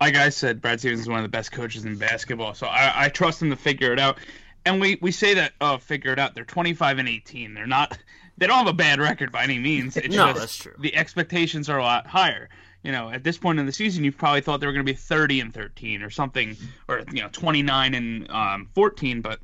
like 0.01 0.17
i 0.17 0.29
said 0.29 0.61
brad 0.61 0.81
stevens 0.81 1.01
is 1.01 1.09
one 1.09 1.19
of 1.19 1.25
the 1.25 1.29
best 1.29 1.53
coaches 1.53 1.85
in 1.85 1.97
basketball 1.97 2.55
so 2.55 2.67
i, 2.67 3.05
I 3.05 3.09
trust 3.09 3.43
him 3.43 3.51
to 3.51 3.57
figure 3.57 3.93
it 3.93 3.99
out. 3.99 4.19
And 4.67 4.79
we, 4.79 4.99
we 5.01 5.11
say 5.11 5.35
that 5.35 5.53
oh 5.61 5.79
figure 5.79 6.13
it 6.13 6.19
out. 6.19 6.35
They're 6.35 6.45
25 6.45 6.99
and 6.99 7.09
18 7.09 7.55
they're 7.55 7.67
not 7.67 7.97
they 8.39 8.47
don't 8.47 8.59
have 8.59 8.67
a 8.67 8.73
bad 8.73 9.01
record 9.01 9.31
by 9.33 9.45
any 9.45 9.59
means. 9.59 9.97
It's 9.97 10.09
no, 10.17 10.29
just 10.29 10.41
that's 10.41 10.57
true. 10.57 10.75
the 10.79 10.95
expectations 10.97 11.69
are 11.69 11.79
a 11.79 11.83
lot 11.83 12.07
higher. 12.07 12.49
You 12.83 12.93
know 12.93 13.11
at 13.11 13.25
this 13.25 13.39
point 13.39 13.59
in 13.59 13.67
the 13.67 13.73
season 13.73 14.05
you 14.05 14.13
probably 14.13 14.41
thought 14.41 14.61
they 14.61 14.67
were 14.67 14.73
going 14.73 14.85
to 14.85 14.93
be 14.93 14.97
30 14.97 15.41
and 15.41 15.55
13 15.55 16.03
or 16.03 16.11
something 16.11 16.57
or 16.89 17.03
you 17.13 17.23
know 17.23 17.29
29 17.33 17.95
and 17.95 18.31
um, 18.31 18.69
14 18.75 19.21
but 19.21 19.39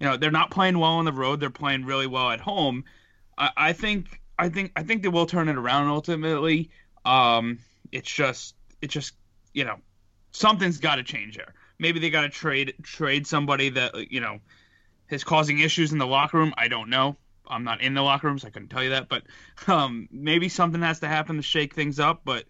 you 0.00 0.06
know, 0.06 0.16
they're 0.16 0.30
not 0.30 0.50
playing 0.50 0.78
well 0.78 0.92
on 0.92 1.04
the 1.04 1.12
road. 1.12 1.40
They're 1.40 1.50
playing 1.50 1.84
really 1.84 2.06
well 2.06 2.30
at 2.30 2.40
home. 2.40 2.84
I, 3.38 3.50
I 3.56 3.72
think 3.72 4.20
I 4.38 4.48
think 4.48 4.72
I 4.76 4.82
think 4.82 5.02
they 5.02 5.08
will 5.08 5.26
turn 5.26 5.48
it 5.48 5.56
around 5.56 5.88
ultimately. 5.88 6.70
Um, 7.04 7.58
it's 7.92 8.10
just 8.10 8.54
it's 8.80 8.92
just 8.92 9.14
you 9.52 9.64
know 9.64 9.76
something's 10.32 10.78
got 10.78 10.96
to 10.96 11.02
change 11.02 11.36
there. 11.36 11.54
Maybe 11.78 12.00
they 12.00 12.10
got 12.10 12.22
to 12.22 12.28
trade 12.28 12.74
trade 12.82 13.26
somebody 13.26 13.70
that 13.70 14.10
you 14.10 14.20
know 14.20 14.40
is 15.10 15.24
causing 15.24 15.60
issues 15.60 15.92
in 15.92 15.98
the 15.98 16.06
locker 16.06 16.38
room. 16.38 16.54
I 16.56 16.68
don't 16.68 16.90
know. 16.90 17.16
I'm 17.46 17.64
not 17.64 17.82
in 17.82 17.94
the 17.94 18.02
locker 18.02 18.26
room, 18.26 18.38
so 18.38 18.48
I 18.48 18.50
couldn't 18.50 18.68
tell 18.68 18.82
you 18.82 18.90
that. 18.90 19.08
But 19.08 19.24
um, 19.66 20.08
maybe 20.10 20.48
something 20.48 20.82
has 20.82 21.00
to 21.00 21.08
happen 21.08 21.36
to 21.36 21.42
shake 21.42 21.74
things 21.74 22.00
up. 22.00 22.22
But 22.24 22.44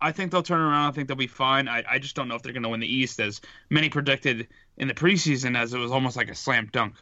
I 0.00 0.12
think 0.12 0.32
they'll 0.32 0.42
turn 0.42 0.60
around. 0.60 0.88
I 0.88 0.92
think 0.92 1.08
they'll 1.08 1.16
be 1.16 1.26
fine. 1.26 1.68
I, 1.68 1.84
I 1.88 1.98
just 1.98 2.16
don't 2.16 2.28
know 2.28 2.34
if 2.34 2.42
they're 2.42 2.52
going 2.52 2.62
to 2.62 2.68
win 2.68 2.80
the 2.80 2.92
East, 2.92 3.20
as 3.20 3.40
many 3.68 3.88
predicted 3.88 4.48
in 4.76 4.88
the 4.88 4.94
preseason, 4.94 5.56
as 5.56 5.74
it 5.74 5.78
was 5.78 5.92
almost 5.92 6.16
like 6.16 6.30
a 6.30 6.34
slam 6.34 6.68
dunk. 6.72 6.94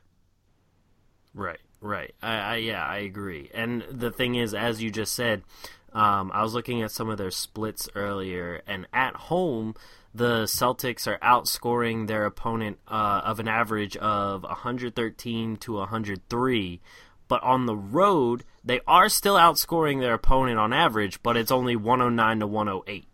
Right, 1.34 1.60
right. 1.80 2.14
I, 2.22 2.36
I 2.36 2.56
yeah, 2.56 2.84
I 2.84 2.98
agree. 2.98 3.50
And 3.54 3.84
the 3.90 4.10
thing 4.10 4.34
is, 4.34 4.54
as 4.54 4.82
you 4.82 4.90
just 4.90 5.14
said, 5.14 5.42
um, 5.92 6.30
I 6.34 6.42
was 6.42 6.54
looking 6.54 6.82
at 6.82 6.90
some 6.90 7.08
of 7.08 7.18
their 7.18 7.30
splits 7.30 7.88
earlier, 7.94 8.62
and 8.66 8.86
at 8.92 9.14
home, 9.14 9.74
the 10.14 10.44
Celtics 10.44 11.06
are 11.06 11.18
outscoring 11.18 12.08
their 12.08 12.26
opponent 12.26 12.78
uh, 12.88 13.22
of 13.24 13.38
an 13.38 13.48
average 13.48 13.96
of 13.96 14.42
113 14.42 15.56
to 15.56 15.72
103 15.74 16.80
but 17.28 17.42
on 17.42 17.66
the 17.66 17.76
road 17.76 18.44
they 18.64 18.80
are 18.87 19.08
still 19.08 19.37
outscoring 19.37 20.00
their 20.00 20.14
opponent 20.14 20.58
on 20.58 20.73
average, 20.73 21.23
but 21.23 21.37
it's 21.37 21.50
only 21.50 21.76
109 21.76 22.40
to 22.40 22.47
108. 22.47 23.06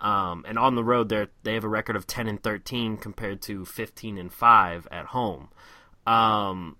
Um, 0.00 0.44
and 0.48 0.58
on 0.58 0.74
the 0.74 0.84
road, 0.84 1.08
they 1.08 1.26
they 1.42 1.54
have 1.54 1.64
a 1.64 1.68
record 1.68 1.96
of 1.96 2.06
10 2.06 2.26
and 2.26 2.42
13 2.42 2.96
compared 2.96 3.42
to 3.42 3.64
15 3.64 4.18
and 4.18 4.32
5 4.32 4.88
at 4.90 5.06
home. 5.06 5.48
Um, 6.06 6.76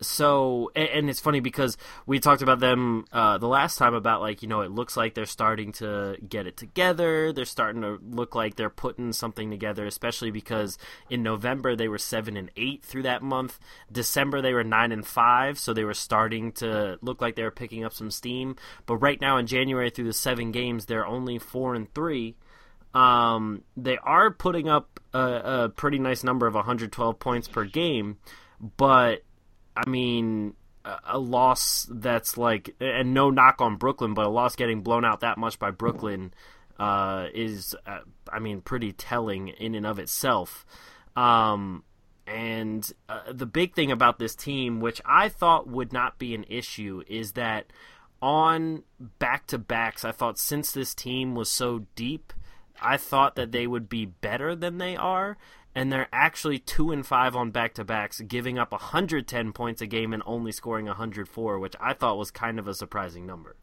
so 0.00 0.70
and, 0.76 1.10
it's 1.10 1.20
funny 1.20 1.40
because 1.40 1.76
we 2.06 2.20
talked 2.20 2.42
about 2.42 2.60
them 2.60 3.04
uh, 3.12 3.38
the 3.38 3.48
last 3.48 3.78
time 3.78 3.94
about 3.94 4.20
like 4.20 4.42
you 4.42 4.48
know 4.48 4.60
it 4.60 4.70
looks 4.70 4.96
like 4.96 5.14
they're 5.14 5.26
starting 5.26 5.72
to 5.72 6.16
get 6.26 6.46
it 6.46 6.56
together. 6.56 7.32
They're 7.32 7.44
starting 7.44 7.82
to 7.82 7.98
look 8.02 8.34
like 8.34 8.54
they're 8.54 8.70
putting 8.70 9.12
something 9.12 9.50
together 9.50 9.86
especially 9.86 10.30
because 10.30 10.78
in 11.10 11.22
november 11.22 11.74
they 11.74 11.88
were 11.88 11.98
seven 11.98 12.36
and 12.36 12.50
eight 12.56 12.84
through 12.84 13.02
that 13.04 13.22
month. 13.22 13.58
December 13.90 14.40
they 14.40 14.52
were 14.52 14.64
nine 14.64 14.92
and 14.92 15.06
five 15.06 15.58
so 15.58 15.72
they 15.72 15.84
were 15.84 15.94
starting 15.94 16.52
to 16.52 16.98
look 17.02 17.20
like 17.20 17.36
they 17.36 17.42
were 17.42 17.50
picking 17.50 17.84
up 17.84 17.92
some 17.92 18.10
steam. 18.10 18.56
But 18.86 18.98
right 18.98 19.20
now 19.20 19.36
in 19.38 19.46
january 19.46 19.90
through 19.90 20.06
the 20.06 20.12
seven 20.12 20.52
games 20.52 20.86
they're 20.86 21.06
only 21.06 21.38
four 21.38 21.74
and 21.74 21.92
three. 21.94 22.36
Um, 22.94 23.64
they 23.76 23.98
are 23.98 24.30
putting 24.30 24.68
up 24.68 24.98
a, 25.12 25.64
a 25.64 25.68
pretty 25.68 25.98
nice 25.98 26.24
number 26.24 26.46
of 26.46 26.54
112 26.54 27.18
points 27.18 27.46
per 27.46 27.64
game 27.64 28.16
but 28.76 29.22
I 29.78 29.88
mean, 29.88 30.54
a 31.04 31.18
loss 31.18 31.86
that's 31.90 32.36
like, 32.36 32.74
and 32.80 33.14
no 33.14 33.30
knock 33.30 33.60
on 33.60 33.76
Brooklyn, 33.76 34.14
but 34.14 34.26
a 34.26 34.28
loss 34.28 34.56
getting 34.56 34.82
blown 34.82 35.04
out 35.04 35.20
that 35.20 35.38
much 35.38 35.58
by 35.58 35.70
Brooklyn 35.70 36.34
uh, 36.78 37.26
is, 37.32 37.76
uh, 37.86 38.00
I 38.32 38.40
mean, 38.40 38.60
pretty 38.60 38.92
telling 38.92 39.48
in 39.48 39.76
and 39.76 39.86
of 39.86 39.98
itself. 39.98 40.66
Um, 41.14 41.84
and 42.26 42.90
uh, 43.08 43.32
the 43.32 43.46
big 43.46 43.74
thing 43.74 43.92
about 43.92 44.18
this 44.18 44.34
team, 44.34 44.80
which 44.80 45.00
I 45.04 45.28
thought 45.28 45.68
would 45.68 45.92
not 45.92 46.18
be 46.18 46.34
an 46.34 46.44
issue, 46.48 47.02
is 47.06 47.32
that 47.32 47.66
on 48.20 48.82
back 49.20 49.46
to 49.48 49.58
backs, 49.58 50.04
I 50.04 50.10
thought 50.10 50.38
since 50.38 50.72
this 50.72 50.92
team 50.92 51.34
was 51.36 51.50
so 51.50 51.86
deep, 51.94 52.32
I 52.82 52.96
thought 52.96 53.36
that 53.36 53.52
they 53.52 53.66
would 53.66 53.88
be 53.88 54.06
better 54.06 54.56
than 54.56 54.78
they 54.78 54.96
are 54.96 55.36
and 55.78 55.92
they're 55.92 56.08
actually 56.12 56.58
two 56.58 56.90
and 56.90 57.06
five 57.06 57.36
on 57.36 57.52
back 57.52 57.72
to 57.74 57.84
backs, 57.84 58.20
giving 58.22 58.58
up 58.58 58.72
110 58.72 59.52
points 59.52 59.80
a 59.80 59.86
game 59.86 60.12
and 60.12 60.24
only 60.26 60.50
scoring 60.50 60.86
104, 60.86 61.56
which 61.60 61.76
I 61.78 61.92
thought 61.92 62.18
was 62.18 62.32
kind 62.32 62.58
of 62.58 62.66
a 62.66 62.74
surprising 62.74 63.26
number. 63.26 63.54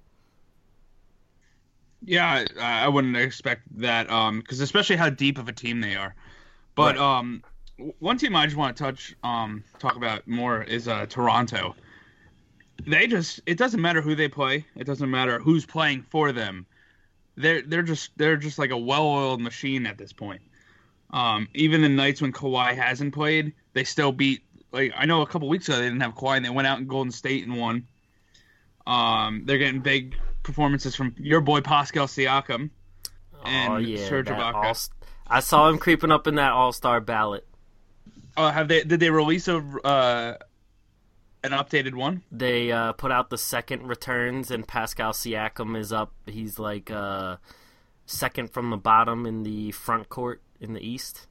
Yeah, 2.02 2.46
I, 2.58 2.86
I 2.86 2.88
wouldn't 2.88 3.18
expect 3.18 3.64
that, 3.80 4.08
because 4.08 4.60
um, 4.60 4.64
especially 4.64 4.96
how 4.96 5.10
deep 5.10 5.38
of 5.38 5.50
a 5.50 5.52
team 5.52 5.82
they 5.82 5.98
are. 5.98 6.16
But 6.74 6.96
right. 6.96 7.20
um, 7.20 7.44
one 8.00 8.18
team 8.18 8.34
I 8.34 8.46
just 8.46 8.56
want 8.56 8.78
to 8.78 8.82
touch, 8.82 9.14
um, 9.22 9.66
talk 9.80 9.98
about 9.98 10.26
more 10.26 10.64
is 10.64 10.88
uh, 10.88 11.08
Toronto. 11.08 11.76
They 12.88 13.08
just 13.08 13.42
it 13.46 13.58
doesn't 13.58 13.82
matter 13.82 14.02
who 14.02 14.16
they 14.16 14.30
play, 14.30 14.66
it 14.78 14.86
doesn't 14.86 15.12
matter 15.12 15.40
who's 15.40 15.66
playing 15.66 16.04
for 16.04 16.32
them. 16.32 16.66
They're 17.36 17.62
they're 17.62 17.84
just 17.84 18.12
they're 18.18 18.38
just 18.38 18.58
like 18.58 18.72
a 18.72 18.78
well-oiled 18.78 19.42
machine 19.42 19.86
at 19.86 19.98
this 19.98 20.14
point. 20.14 20.42
Um, 21.12 21.48
even 21.54 21.82
the 21.82 21.90
nights 21.90 22.22
when 22.22 22.34
Kawhi 22.34 22.76
hasn't 22.76 23.14
played, 23.14 23.54
they 23.74 23.84
still 23.84 24.12
beat. 24.12 24.42
Like 24.72 24.94
I 24.96 25.06
know 25.06 25.22
a 25.22 25.28
couple 25.28 25.48
weeks 25.48 25.70
ago 25.70 25.78
they 25.78 25.84
didn't 25.84 26.02
have 26.02 26.16
Kawhi 26.16 26.38
and 26.38 26.46
they 26.46 26.50
went 26.50 26.68
out 26.68 26.80
in 26.80 26.88
Golden 26.88 27.12
State 27.12 27.46
and 27.46 27.58
won. 27.58 27.88
Um, 28.86 29.44
they're 29.46 29.58
getting 29.58 29.82
big 29.82 30.16
performances 30.44 30.96
from 30.96 31.16
your 31.18 31.42
boy 31.42 31.62
Pascal 31.62 32.08
Siakam 32.08 32.70
and 33.44 33.74
oh, 33.74 33.78
yeah, 33.78 34.08
Serge 34.08 34.28
Ibaka. 34.28 34.90
I 35.28 35.40
saw 35.40 35.70
him 35.70 35.78
creeping 35.78 36.12
up 36.12 36.28
in 36.28 36.36
that 36.36 36.52
All 36.52 36.72
Star 36.72 37.00
ballot. 37.00 37.48
Oh, 38.38 38.50
have 38.50 38.68
they? 38.68 38.84
Did 38.84 39.00
they 39.00 39.10
release 39.10 39.48
a 39.48 39.58
uh, 39.58 40.36
an 41.44 41.52
updated 41.52 41.96
one? 41.96 42.24
They 42.32 42.72
uh, 42.72 42.94
put 42.94 43.12
out 43.12 43.30
the 43.30 43.38
second 43.38 43.88
returns, 43.88 44.52
and 44.52 44.68
Pascal 44.68 45.14
Siakam 45.14 45.78
is 45.78 45.94
up. 45.94 46.14
He's 46.26 46.60
like 46.60 46.92
uh, 46.92 47.38
second 48.06 48.52
from 48.52 48.70
the 48.70 48.78
bottom 48.78 49.26
in 49.26 49.44
the 49.44 49.72
front 49.72 50.10
court 50.10 50.42
in 50.60 50.74
the 50.74 50.82
East. 50.82 51.28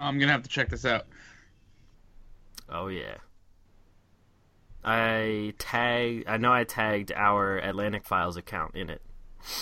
I'm 0.00 0.18
gonna 0.18 0.32
have 0.32 0.42
to 0.42 0.48
check 0.48 0.68
this 0.68 0.84
out. 0.84 1.06
Oh 2.68 2.88
yeah. 2.88 3.16
I 4.84 5.54
tag. 5.58 6.24
I 6.26 6.38
know 6.38 6.52
I 6.52 6.64
tagged 6.64 7.12
our 7.12 7.58
Atlantic 7.58 8.04
Files 8.04 8.36
account 8.36 8.74
in 8.74 8.90
it. 8.90 9.00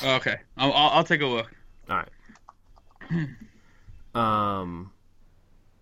Okay, 0.02 0.36
I'll, 0.56 0.72
I'll, 0.72 0.90
I'll 0.90 1.04
take 1.04 1.20
a 1.20 1.26
look. 1.26 1.50
All 1.88 2.02
right. 3.10 3.28
um. 4.14 4.92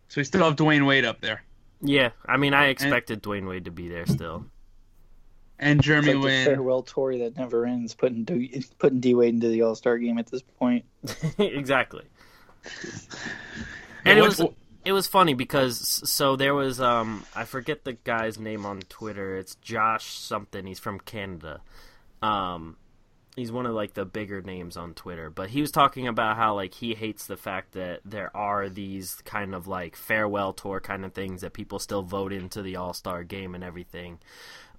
So 0.09 0.21
we 0.21 0.25
still 0.25 0.43
have 0.45 0.57
Dwyane 0.57 0.87
Wade 0.87 1.05
up 1.05 1.21
there. 1.21 1.45
Yeah, 1.81 2.11
I 2.27 2.39
mean, 2.39 2.55
I 2.55 2.69
expected 2.69 3.15
and, 3.15 3.23
Dwyane 3.23 3.49
Wade 3.49 3.67
to 3.67 3.71
be 3.71 3.89
there 3.89 4.07
still. 4.07 4.47
And 5.61 5.83
Jeremy 5.83 6.15
like 6.15 6.25
Lin. 6.25 6.47
farewell 6.47 6.83
tour 6.83 7.19
that 7.19 7.37
never 7.37 7.67
ends, 7.67 7.95
putting 7.95 8.25
D, 8.25 8.65
putting 8.79 9.01
D 9.01 9.15
Wade 9.15 9.35
into 9.35 9.49
the 9.49 9.63
All 9.63 9.75
Star 9.75 9.99
game 9.99 10.19
at 10.19 10.27
this 10.27 10.43
point. 10.43 10.85
exactly 11.39 12.05
and 14.05 14.19
it 14.19 14.23
was 14.23 14.43
it 14.85 14.93
was 14.93 15.07
funny 15.07 15.35
because 15.35 15.79
so 16.09 16.37
there 16.37 16.55
was 16.55 16.81
um 16.81 17.25
I 17.35 17.45
forget 17.45 17.85
the 17.85 17.93
guy's 17.93 18.39
name 18.39 18.65
on 18.65 18.81
Twitter. 18.89 19.37
It's 19.37 19.55
Josh 19.57 20.07
something. 20.07 20.67
He's 20.67 20.79
from 20.79 21.01
Canada. 21.01 21.61
Um 22.23 22.77
he's 23.37 23.53
one 23.53 23.67
of 23.67 23.75
like 23.75 23.95
the 23.95 24.05
bigger 24.05 24.41
names 24.41 24.77
on 24.77 24.95
Twitter, 24.95 25.31
but 25.31 25.51
he 25.51 25.61
was 25.61 25.71
talking 25.71 26.09
about 26.09 26.37
how 26.37 26.55
like 26.55 26.75
he 26.75 26.95
hates 26.95 27.27
the 27.27 27.37
fact 27.37 27.73
that 27.73 28.01
there 28.05 28.35
are 28.37 28.69
these 28.69 29.17
kind 29.25 29.55
of 29.55 29.69
like 29.69 29.95
farewell 29.95 30.53
tour 30.53 30.81
kind 30.81 31.05
of 31.05 31.13
things 31.13 31.43
that 31.43 31.53
people 31.53 31.79
still 31.79 32.03
vote 32.03 32.33
into 32.33 32.63
the 32.63 32.77
All-Star 32.77 33.25
game 33.25 33.55
and 33.55 33.63
everything. 33.63 34.19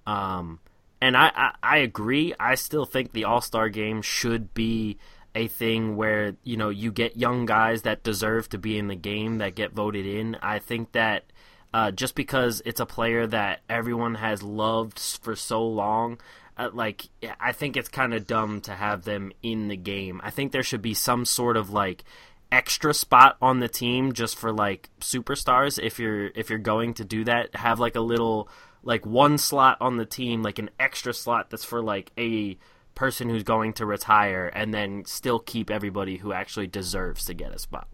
Um 0.06 0.60
and 1.02 1.16
I, 1.16 1.32
I, 1.34 1.54
I 1.62 1.78
agree. 1.78 2.34
I 2.38 2.56
still 2.56 2.84
think 2.84 3.12
the 3.12 3.24
All 3.24 3.40
Star 3.40 3.68
game 3.68 4.02
should 4.02 4.52
be 4.54 4.98
a 5.34 5.48
thing 5.48 5.96
where 5.96 6.36
you 6.42 6.56
know 6.56 6.68
you 6.68 6.92
get 6.92 7.16
young 7.16 7.46
guys 7.46 7.82
that 7.82 8.02
deserve 8.02 8.48
to 8.50 8.58
be 8.58 8.78
in 8.78 8.88
the 8.88 8.96
game 8.96 9.38
that 9.38 9.54
get 9.54 9.72
voted 9.72 10.06
in. 10.06 10.36
I 10.42 10.58
think 10.58 10.92
that 10.92 11.24
uh, 11.72 11.90
just 11.90 12.14
because 12.14 12.62
it's 12.64 12.80
a 12.80 12.86
player 12.86 13.26
that 13.26 13.60
everyone 13.68 14.16
has 14.16 14.42
loved 14.42 14.98
for 14.98 15.36
so 15.36 15.64
long, 15.66 16.18
uh, 16.56 16.70
like 16.72 17.08
I 17.38 17.52
think 17.52 17.76
it's 17.76 17.88
kind 17.88 18.12
of 18.12 18.26
dumb 18.26 18.60
to 18.62 18.74
have 18.74 19.04
them 19.04 19.32
in 19.42 19.68
the 19.68 19.76
game. 19.76 20.20
I 20.24 20.30
think 20.30 20.52
there 20.52 20.62
should 20.62 20.82
be 20.82 20.94
some 20.94 21.24
sort 21.24 21.56
of 21.56 21.70
like 21.70 22.04
extra 22.52 22.92
spot 22.92 23.36
on 23.40 23.60
the 23.60 23.68
team 23.68 24.12
just 24.12 24.36
for 24.36 24.52
like 24.52 24.90
superstars 25.00 25.78
if 25.82 25.98
you're 25.98 26.26
if 26.34 26.50
you're 26.50 26.58
going 26.58 26.92
to 26.94 27.04
do 27.04 27.22
that 27.22 27.54
have 27.54 27.78
like 27.78 27.94
a 27.94 28.00
little 28.00 28.48
like 28.82 29.06
one 29.06 29.38
slot 29.38 29.76
on 29.80 29.96
the 29.98 30.04
team 30.04 30.42
like 30.42 30.58
an 30.58 30.68
extra 30.80 31.14
slot 31.14 31.48
that's 31.50 31.64
for 31.64 31.80
like 31.80 32.10
a 32.18 32.58
person 33.00 33.30
who's 33.30 33.42
going 33.42 33.72
to 33.72 33.86
retire 33.86 34.52
and 34.54 34.74
then 34.74 35.02
still 35.06 35.38
keep 35.38 35.70
everybody 35.70 36.18
who 36.18 36.34
actually 36.34 36.66
deserves 36.66 37.24
to 37.24 37.32
get 37.32 37.50
a 37.50 37.58
spot. 37.58 37.88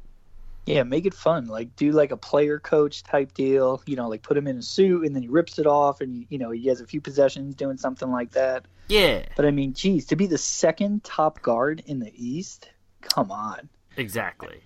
Yeah, 0.66 0.82
make 0.82 1.06
it 1.06 1.14
fun. 1.14 1.46
Like 1.46 1.76
do 1.76 1.92
like 1.92 2.10
a 2.10 2.16
player 2.16 2.58
coach 2.58 3.04
type 3.04 3.32
deal. 3.32 3.80
You 3.86 3.94
know, 3.94 4.08
like 4.08 4.22
put 4.22 4.36
him 4.36 4.48
in 4.48 4.58
a 4.58 4.62
suit 4.62 5.06
and 5.06 5.14
then 5.14 5.22
he 5.22 5.28
rips 5.28 5.60
it 5.60 5.66
off, 5.68 6.00
and 6.00 6.26
you 6.28 6.38
know 6.38 6.50
he 6.50 6.66
has 6.66 6.80
a 6.80 6.86
few 6.86 7.00
possessions 7.00 7.54
doing 7.54 7.76
something 7.76 8.10
like 8.10 8.32
that. 8.32 8.64
Yeah. 8.88 9.22
But 9.36 9.46
I 9.46 9.52
mean, 9.52 9.74
geez, 9.74 10.06
to 10.06 10.16
be 10.16 10.26
the 10.26 10.38
second 10.38 11.04
top 11.04 11.40
guard 11.40 11.84
in 11.86 12.00
the 12.00 12.12
East, 12.16 12.68
come 13.00 13.30
on. 13.30 13.68
Exactly. 13.96 14.60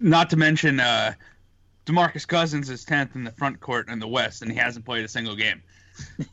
Not 0.00 0.30
to 0.30 0.38
mention, 0.38 0.80
uh, 0.80 1.12
Demarcus 1.84 2.26
Cousins 2.26 2.70
is 2.70 2.82
tenth 2.86 3.14
in 3.14 3.24
the 3.24 3.32
front 3.32 3.60
court 3.60 3.90
in 3.90 3.98
the 3.98 4.08
West, 4.08 4.40
and 4.40 4.50
he 4.50 4.56
hasn't 4.56 4.86
played 4.86 5.04
a 5.04 5.08
single 5.08 5.36
game. 5.36 5.62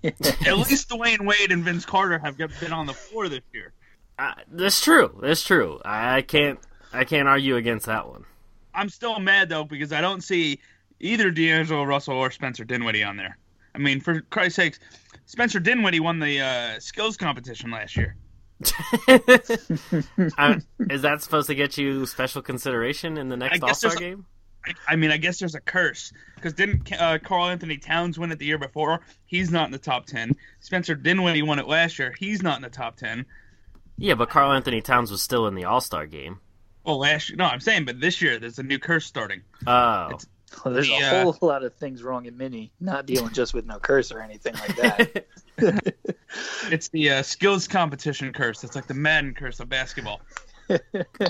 At 0.03 0.57
least 0.57 0.89
Dwyane 0.89 1.25
Wade 1.25 1.51
and 1.51 1.63
Vince 1.63 1.85
Carter 1.85 2.19
have 2.19 2.37
been 2.37 2.73
on 2.73 2.85
the 2.85 2.93
floor 2.93 3.29
this 3.29 3.43
year. 3.53 3.73
Uh, 4.17 4.33
that's 4.51 4.81
true. 4.81 5.17
That's 5.21 5.43
true. 5.43 5.79
I 5.85 6.21
can't. 6.21 6.59
I 6.91 7.05
can't 7.05 7.27
argue 7.27 7.55
against 7.55 7.85
that 7.85 8.07
one. 8.07 8.25
I'm 8.73 8.89
still 8.89 9.19
mad 9.19 9.49
though 9.49 9.63
because 9.63 9.93
I 9.93 10.01
don't 10.01 10.21
see 10.21 10.59
either 10.99 11.31
D'Angelo 11.31 11.83
Russell 11.83 12.15
or 12.15 12.31
Spencer 12.31 12.63
Dinwiddie 12.63 13.03
on 13.03 13.17
there. 13.17 13.37
I 13.75 13.77
mean, 13.77 14.01
for 14.01 14.21
Christ's 14.21 14.55
sakes, 14.55 14.79
Spencer 15.25 15.59
Dinwiddie 15.59 15.99
won 15.99 16.19
the 16.19 16.41
uh, 16.41 16.79
skills 16.79 17.17
competition 17.17 17.71
last 17.71 17.95
year. 17.95 18.15
is 18.59 18.67
that 21.01 21.19
supposed 21.21 21.47
to 21.47 21.55
get 21.55 21.77
you 21.77 22.05
special 22.05 22.41
consideration 22.41 23.17
in 23.17 23.29
the 23.29 23.37
next 23.37 23.63
All 23.63 23.73
Star 23.73 23.95
game? 23.95 24.25
I 24.87 24.95
mean, 24.95 25.11
I 25.11 25.17
guess 25.17 25.39
there's 25.39 25.55
a 25.55 25.61
curse 25.61 26.11
because 26.35 26.53
didn't 26.53 26.91
uh, 26.91 27.17
Karl-Anthony 27.19 27.77
Towns 27.77 28.19
win 28.19 28.31
it 28.31 28.39
the 28.39 28.45
year 28.45 28.57
before? 28.57 29.01
He's 29.25 29.51
not 29.51 29.65
in 29.65 29.71
the 29.71 29.77
top 29.77 30.05
ten. 30.05 30.35
Spencer 30.59 30.95
Dinwiddie 30.95 31.41
won 31.41 31.59
it 31.59 31.67
last 31.67 31.97
year. 31.99 32.13
He's 32.17 32.43
not 32.43 32.57
in 32.57 32.61
the 32.61 32.69
top 32.69 32.97
ten. 32.97 33.25
Yeah, 33.97 34.15
but 34.15 34.29
Karl-Anthony 34.29 34.81
Towns 34.81 35.11
was 35.11 35.21
still 35.21 35.47
in 35.47 35.55
the 35.55 35.65
All 35.65 35.81
Star 35.81 36.05
game. 36.05 36.39
Well, 36.83 36.99
last 36.99 37.29
year, 37.29 37.37
no, 37.37 37.45
I'm 37.45 37.59
saying, 37.59 37.85
but 37.85 37.99
this 37.99 38.21
year 38.21 38.39
there's 38.39 38.59
a 38.59 38.63
new 38.63 38.79
curse 38.79 39.05
starting. 39.05 39.41
Oh, 39.67 40.11
well, 40.65 40.73
there's 40.73 40.87
the, 40.87 40.95
a 40.95 41.23
whole 41.23 41.37
uh, 41.41 41.45
lot 41.45 41.63
of 41.63 41.73
things 41.75 42.03
wrong 42.03 42.25
in 42.25 42.37
Mini. 42.37 42.71
Not 42.79 43.05
dealing 43.05 43.33
just 43.33 43.53
with 43.53 43.65
no 43.65 43.79
curse 43.79 44.11
or 44.11 44.21
anything 44.21 44.55
like 44.55 44.75
that. 44.77 45.25
it's 46.71 46.89
the 46.89 47.09
uh, 47.09 47.21
skills 47.21 47.67
competition 47.67 48.33
curse. 48.33 48.63
It's 48.63 48.75
like 48.75 48.87
the 48.87 48.93
Madden 48.93 49.33
curse 49.33 49.59
of 49.59 49.69
basketball 49.69 50.21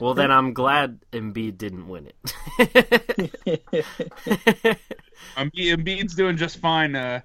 well, 0.02 0.14
then 0.14 0.32
I'm 0.32 0.54
glad 0.54 1.00
Embiid 1.12 1.58
didn't 1.58 1.88
win 1.88 2.08
it. 2.08 2.16
Embiid's 5.38 6.16
doing 6.16 6.38
just 6.38 6.58
fine 6.58 6.96
uh, 6.96 7.22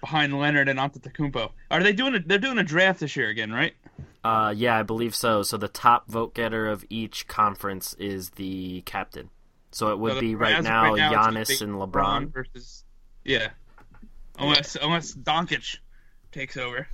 behind 0.00 0.38
Leonard 0.38 0.68
and 0.68 0.78
Antetokounmpo. 0.78 1.50
Are 1.70 1.82
they 1.82 1.92
doing? 1.92 2.14
A, 2.14 2.20
they're 2.20 2.38
doing 2.38 2.58
a 2.58 2.64
draft 2.64 3.00
this 3.00 3.16
year 3.16 3.28
again, 3.28 3.52
right? 3.52 3.74
Uh, 4.22 4.52
yeah, 4.56 4.78
I 4.78 4.82
believe 4.82 5.14
so. 5.14 5.42
So 5.42 5.56
the 5.56 5.68
top 5.68 6.08
vote 6.08 6.34
getter 6.34 6.66
of 6.66 6.84
each 6.90 7.26
conference 7.26 7.94
is 7.94 8.30
the 8.30 8.82
captain. 8.82 9.30
So 9.72 9.92
it 9.92 9.98
would 9.98 10.14
so 10.14 10.20
be 10.20 10.34
right 10.34 10.62
now, 10.62 10.94
right 10.94 10.96
now 10.96 11.12
Giannis 11.12 11.62
and 11.62 11.74
LeBron. 11.74 12.32
versus. 12.32 12.84
Yeah. 13.24 13.50
unless 14.38 14.76
unless 14.80 15.14
Doncic 15.14 15.78
takes 16.32 16.56
over. 16.56 16.88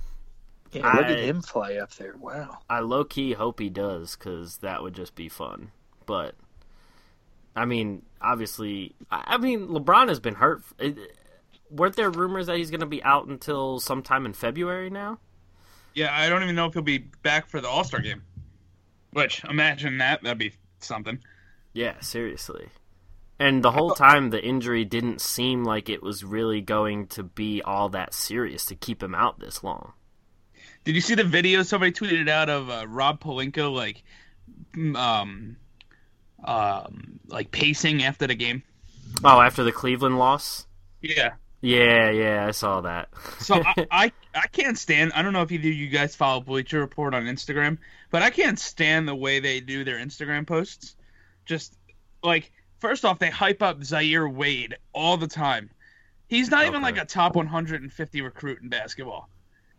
Yeah, 0.71 0.91
look 0.93 1.05
at 1.05 1.19
him 1.19 1.41
fly 1.41 1.75
up 1.75 1.93
there. 1.95 2.15
Wow. 2.17 2.59
I 2.69 2.79
low 2.79 3.03
key 3.03 3.33
hope 3.33 3.59
he 3.59 3.69
does 3.69 4.15
because 4.15 4.57
that 4.57 4.83
would 4.83 4.93
just 4.93 5.15
be 5.15 5.29
fun. 5.29 5.71
But 6.05 6.35
I 7.55 7.65
mean, 7.65 8.03
obviously, 8.21 8.95
I 9.11 9.23
I 9.35 9.37
mean, 9.37 9.67
LeBron 9.67 10.09
has 10.09 10.19
been 10.19 10.35
hurt. 10.35 10.63
It- 10.79 11.15
Weren't 11.69 11.97
there 11.97 12.09
rumors 12.09 12.47
that 12.47 12.55
he's 12.55 12.71
going 12.71 12.79
to 12.79 12.85
be 12.85 13.03
out 13.03 13.27
until 13.27 13.81
sometime 13.81 14.25
in 14.25 14.31
February 14.31 14.89
now? 14.89 15.19
Yeah, 15.93 16.17
I 16.17 16.29
don't 16.29 16.41
even 16.43 16.55
know 16.55 16.67
if 16.67 16.73
he'll 16.73 16.81
be 16.81 16.99
back 17.23 17.45
for 17.49 17.59
the 17.59 17.67
All 17.67 17.83
Star 17.83 17.99
game. 17.99 18.23
Which 19.11 19.43
imagine 19.43 19.97
that 19.97 20.23
that'd 20.23 20.37
be 20.37 20.53
something. 20.79 21.19
Yeah, 21.73 21.99
seriously. 21.99 22.69
And 23.37 23.63
the 23.63 23.71
whole 23.71 23.91
time, 23.91 24.29
the 24.29 24.41
injury 24.41 24.85
didn't 24.85 25.19
seem 25.19 25.63
like 25.65 25.89
it 25.89 26.01
was 26.01 26.23
really 26.23 26.61
going 26.61 27.07
to 27.07 27.23
be 27.23 27.61
all 27.61 27.89
that 27.89 28.13
serious 28.13 28.63
to 28.67 28.75
keep 28.75 29.03
him 29.03 29.13
out 29.13 29.39
this 29.41 29.61
long. 29.61 29.91
Did 30.87 30.95
you 30.95 31.01
see 31.01 31.15
the 31.15 31.25
video 31.25 31.63
somebody 31.63 31.91
tweeted 31.91 32.29
out 32.29 32.49
of 32.49 32.69
uh, 32.69 32.85
Rob 32.87 33.19
Pelinka 33.19 33.69
like, 33.69 34.03
um, 34.95 35.57
um, 36.41 37.19
like 37.27 37.51
pacing 37.51 38.03
after 38.03 38.25
the 38.25 38.35
game? 38.35 38.63
Oh, 39.21 39.41
after 39.41 39.65
the 39.65 39.73
Cleveland 39.73 40.17
loss? 40.17 40.65
Yeah. 41.01 41.33
Yeah, 41.59 42.09
yeah, 42.11 42.45
I 42.47 42.51
saw 42.51 42.79
that. 42.79 43.09
So 43.39 43.61
I, 43.65 43.87
I 43.91 44.11
I 44.33 44.47
can't 44.47 44.77
stand. 44.77 45.11
I 45.13 45.23
don't 45.23 45.33
know 45.33 45.41
if 45.41 45.51
either 45.51 45.67
you 45.67 45.89
guys 45.89 46.15
follow 46.15 46.39
Bleacher 46.39 46.79
Report 46.79 47.13
on 47.13 47.25
Instagram, 47.25 47.79
but 48.09 48.23
I 48.23 48.29
can't 48.29 48.57
stand 48.57 49.09
the 49.09 49.15
way 49.15 49.41
they 49.41 49.59
do 49.59 49.83
their 49.83 49.97
Instagram 49.97 50.47
posts. 50.47 50.95
Just 51.45 51.77
like 52.23 52.49
first 52.79 53.03
off, 53.03 53.19
they 53.19 53.29
hype 53.29 53.61
up 53.61 53.83
Zaire 53.83 54.29
Wade 54.29 54.77
all 54.93 55.17
the 55.17 55.27
time. 55.27 55.69
He's 56.29 56.49
not 56.49 56.65
even 56.65 56.81
like 56.81 56.97
a 56.97 57.03
top 57.03 57.35
150 57.35 58.21
recruit 58.21 58.61
in 58.61 58.69
basketball. 58.69 59.27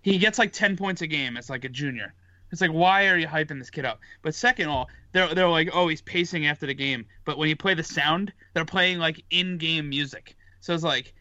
He 0.08 0.18
gets 0.18 0.38
like 0.38 0.52
10 0.52 0.76
points 0.76 1.02
a 1.02 1.06
game 1.06 1.36
as 1.36 1.50
like 1.50 1.64
a 1.64 1.68
junior. 1.68 2.14
It's 2.50 2.60
like 2.60 2.70
why 2.70 3.08
are 3.08 3.18
you 3.18 3.26
hyping 3.26 3.58
this 3.58 3.70
kid 3.70 3.84
up? 3.84 4.00
But 4.22 4.34
second 4.34 4.66
of 4.66 4.72
all, 4.72 4.88
they're 5.12 5.34
they're 5.34 5.48
like, 5.48 5.70
oh, 5.72 5.88
he's 5.88 6.00
pacing 6.00 6.46
after 6.46 6.66
the 6.66 6.74
game. 6.74 7.04
But 7.24 7.38
when 7.38 7.48
you 7.48 7.56
play 7.56 7.74
the 7.74 7.84
sound, 7.84 8.32
they're 8.54 8.64
playing 8.64 8.98
like 8.98 9.22
in-game 9.30 9.88
music. 9.88 10.36
So 10.60 10.74
it's 10.74 10.82
like 10.82 11.14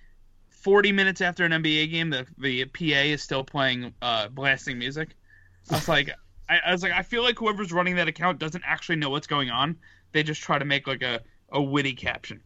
40 0.49 0.91
minutes 0.91 1.21
after 1.21 1.43
an 1.43 1.51
NBA 1.51 1.91
game, 1.91 2.09
the 2.09 2.25
the 2.37 2.65
PA 2.65 2.83
is 2.83 3.21
still 3.21 3.43
playing 3.43 3.93
uh, 4.01 4.29
blasting 4.29 4.77
music. 4.79 5.15
I 5.69 5.75
was 5.75 5.87
like, 5.87 6.11
I, 6.49 6.59
I 6.65 6.71
was 6.71 6.83
like, 6.83 6.93
I 6.93 7.01
feel 7.01 7.23
like 7.23 7.37
whoever's 7.37 7.73
running 7.73 7.95
that 7.97 8.07
account 8.07 8.39
doesn't 8.39 8.63
actually 8.65 8.95
know 8.95 9.09
what's 9.09 9.27
going 9.27 9.49
on. 9.49 9.77
They 10.13 10.23
just 10.23 10.41
try 10.41 10.57
to 10.57 10.65
make 10.65 10.87
like 10.87 11.03
a, 11.03 11.21
a 11.51 11.61
witty 11.61 11.93
caption. 11.93 12.41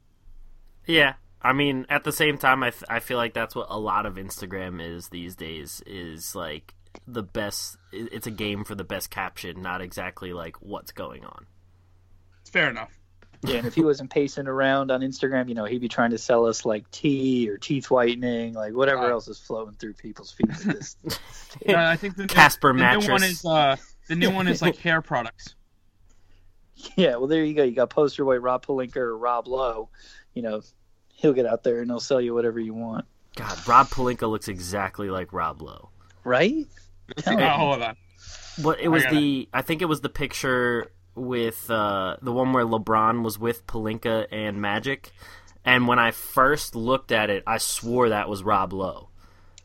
Yeah, 0.88 1.14
I 1.44 1.54
mean, 1.54 1.86
at 1.90 2.04
the 2.04 2.12
same 2.12 2.38
time, 2.38 2.64
I, 2.64 2.70
th- 2.70 2.84
I 2.90 3.00
feel 3.00 3.18
like 3.18 3.34
that's 3.34 3.56
what 3.56 3.68
a 3.70 3.80
lot 3.80 4.06
of 4.06 4.16
Instagram 4.16 4.82
is 4.82 5.10
these 5.10 5.36
days. 5.36 5.82
Is 5.86 6.36
like 6.36 6.74
the 7.08 7.24
best. 7.24 7.78
It's 7.92 8.28
a 8.28 8.32
game 8.32 8.64
for 8.64 8.76
the 8.76 8.84
best 8.84 9.10
caption, 9.10 9.62
not 9.62 9.82
exactly 9.82 10.34
like 10.34 10.58
what's 10.62 10.92
going 10.92 11.26
on. 11.26 11.46
It's 12.42 12.50
fair 12.50 12.70
enough. 12.70 12.92
Yeah, 13.44 13.56
and 13.56 13.66
if 13.66 13.74
he 13.74 13.84
wasn't 13.84 14.12
pacing 14.12 14.46
around 14.48 14.92
on 14.92 15.02
Instagram, 15.02 15.50
you 15.50 15.56
know, 15.56 15.66
he'd 15.66 15.82
be 15.82 15.88
trying 15.90 16.12
to 16.12 16.20
sell 16.20 16.46
us 16.46 16.64
like 16.64 16.90
tea 16.92 17.50
or 17.50 17.58
teeth 17.58 17.90
whitening, 17.90 18.54
like 18.54 18.74
whatever 18.76 19.06
Uh, 19.06 19.10
else 19.10 19.28
is 19.28 19.40
flowing 19.40 19.74
through 19.80 19.94
people's 19.94 20.32
feet 20.32 20.52
at 20.52 20.58
this. 20.60 20.96
Uh, 21.68 21.74
I 21.74 21.96
think 21.96 22.18
the, 22.18 22.28
Casper 22.28 22.72
the 22.72 22.98
new 23.00 23.10
one 23.12 23.24
is 23.24 23.44
uh, 23.44 23.78
the 24.08 24.16
new 24.16 24.30
one 24.30 24.48
is 24.48 24.62
like 24.62 24.76
hair 24.78 25.02
products. 25.02 25.56
yeah, 26.96 27.16
well, 27.16 27.26
there 27.26 27.44
you 27.44 27.56
go. 27.56 27.64
You 27.64 27.74
got 27.74 27.90
poster 27.90 28.24
boy 28.24 28.38
Rob 28.38 28.64
Pelinka 28.64 28.98
or 28.98 29.18
Rob 29.18 29.48
Lowe. 29.48 29.90
You 30.36 30.44
know, 30.44 30.62
he'll 31.16 31.34
get 31.34 31.46
out 31.46 31.64
there 31.64 31.82
and 31.82 31.90
he'll 31.90 32.00
sell 32.00 32.20
you 32.22 32.34
whatever 32.34 32.60
you 32.60 32.74
want, 32.74 33.06
God, 33.36 33.68
Rob 33.68 33.88
Pelinka 33.88 34.30
looks 34.30 34.48
exactly 34.48 35.10
like 35.10 35.32
Rob 35.34 35.62
Lowe. 35.62 35.90
right? 36.24 36.66
Tell. 37.18 37.38
Uh, 37.40 37.50
hold 37.58 37.82
on. 37.82 37.96
But 38.64 38.80
it 38.80 38.88
was 38.90 39.04
gotta- 39.04 39.16
the 39.16 39.50
I 39.54 39.62
think 39.62 39.82
it 39.82 39.86
was 39.86 40.02
the 40.02 40.10
picture 40.10 40.92
with 41.16 41.70
uh, 41.70 42.18
the 42.22 42.32
one 42.32 42.54
where 42.54 42.66
LeBron 42.66 43.24
was 43.24 43.38
with 43.40 43.66
Pelinka 43.68 44.28
and 44.32 44.62
Magic, 44.62 45.12
and 45.66 45.88
when 45.88 46.00
I 46.00 46.12
first 46.12 46.76
looked 46.76 47.12
at 47.12 47.30
it, 47.30 47.44
I 47.46 47.58
swore 47.58 48.10
that 48.10 48.28
was 48.30 48.44
Rob 48.44 48.72
Lowe. 48.74 49.10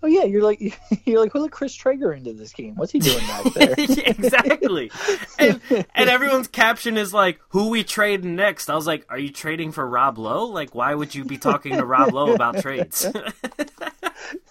Oh 0.02 0.06
yeah, 0.06 0.24
you're 0.24 0.42
like 0.42 0.60
you're 1.06 1.20
like, 1.20 1.32
who 1.32 1.40
let 1.40 1.50
Chris 1.50 1.74
Traeger 1.74 2.12
into 2.12 2.32
this 2.32 2.52
game? 2.52 2.74
What's 2.76 2.92
he 2.92 2.98
doing 2.98 3.26
back 3.26 3.44
there? 3.54 3.74
exactly. 3.78 4.90
And, 5.38 5.60
and 5.94 6.08
everyone's 6.08 6.48
caption 6.48 6.96
is 6.96 7.12
like, 7.12 7.38
"Who 7.50 7.68
we 7.68 7.84
trading 7.84 8.36
next?" 8.36 8.70
I 8.70 8.74
was 8.74 8.86
like, 8.86 9.04
"Are 9.10 9.18
you 9.18 9.28
trading 9.30 9.70
for 9.70 9.86
Rob 9.86 10.16
Lowe? 10.18 10.46
Like, 10.46 10.74
why 10.74 10.94
would 10.94 11.14
you 11.14 11.24
be 11.26 11.36
talking 11.36 11.76
to 11.76 11.84
Rob 11.84 12.12
Lowe 12.14 12.32
about 12.34 12.58
trades?" 12.62 13.06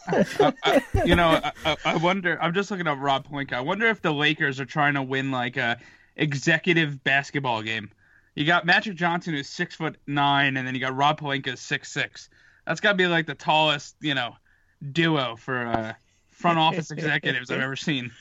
I, 0.08 0.54
I- 0.64 0.82
you 1.06 1.16
know, 1.16 1.28
I- 1.44 1.52
I, 1.66 1.76
I 1.86 1.98
wonder. 1.98 2.38
I'm 2.42 2.54
just 2.54 2.70
looking 2.72 2.88
at 2.88 3.00
Rob 3.00 3.28
Pelinka. 3.28 3.54
I 3.54 3.62
wonder 3.62 3.88
if 3.88 4.02
the 4.02 4.14
Lakers 4.14 4.60
are 4.60 4.66
trying 4.66 4.94
to 4.94 5.02
win 5.02 5.32
like 5.32 5.58
a 5.58 5.78
executive 6.16 7.04
basketball 7.04 7.62
game. 7.64 7.90
You 8.36 8.46
got 8.46 8.66
Magic 8.66 8.96
Johnson 8.96 9.34
who's 9.34 9.50
six 9.50 9.76
foot 9.76 9.98
nine, 10.08 10.56
and 10.58 10.68
then 10.68 10.76
you 10.76 10.82
got 10.82 10.96
Rob 10.96 11.20
Pelinka 11.20 11.48
who's 11.52 11.60
six 11.60 11.92
six. 11.92 12.30
That's 12.68 12.80
got 12.80 12.92
to 12.92 12.98
be 12.98 13.08
like 13.08 13.26
the 13.26 13.36
tallest, 13.36 13.96
you 14.02 14.14
know, 14.16 14.36
duo 14.92 15.36
for 15.36 15.68
uh, 15.68 15.94
front 16.30 16.60
office 16.60 16.92
executives 16.92 17.52
I've 17.52 17.62
ever 17.62 17.76
seen. 17.76 18.12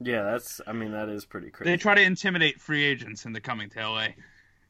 yeah, 0.00 0.22
that's. 0.22 0.60
I 0.66 0.72
mean, 0.72 0.92
that 0.92 1.08
is 1.08 1.24
pretty 1.24 1.50
crazy. 1.50 1.70
They 1.70 1.76
try 1.76 1.94
to 1.94 2.02
intimidate 2.02 2.60
free 2.60 2.84
agents 2.84 3.24
into 3.24 3.40
coming 3.40 3.70
to 3.70 3.88
LA. 3.88 4.06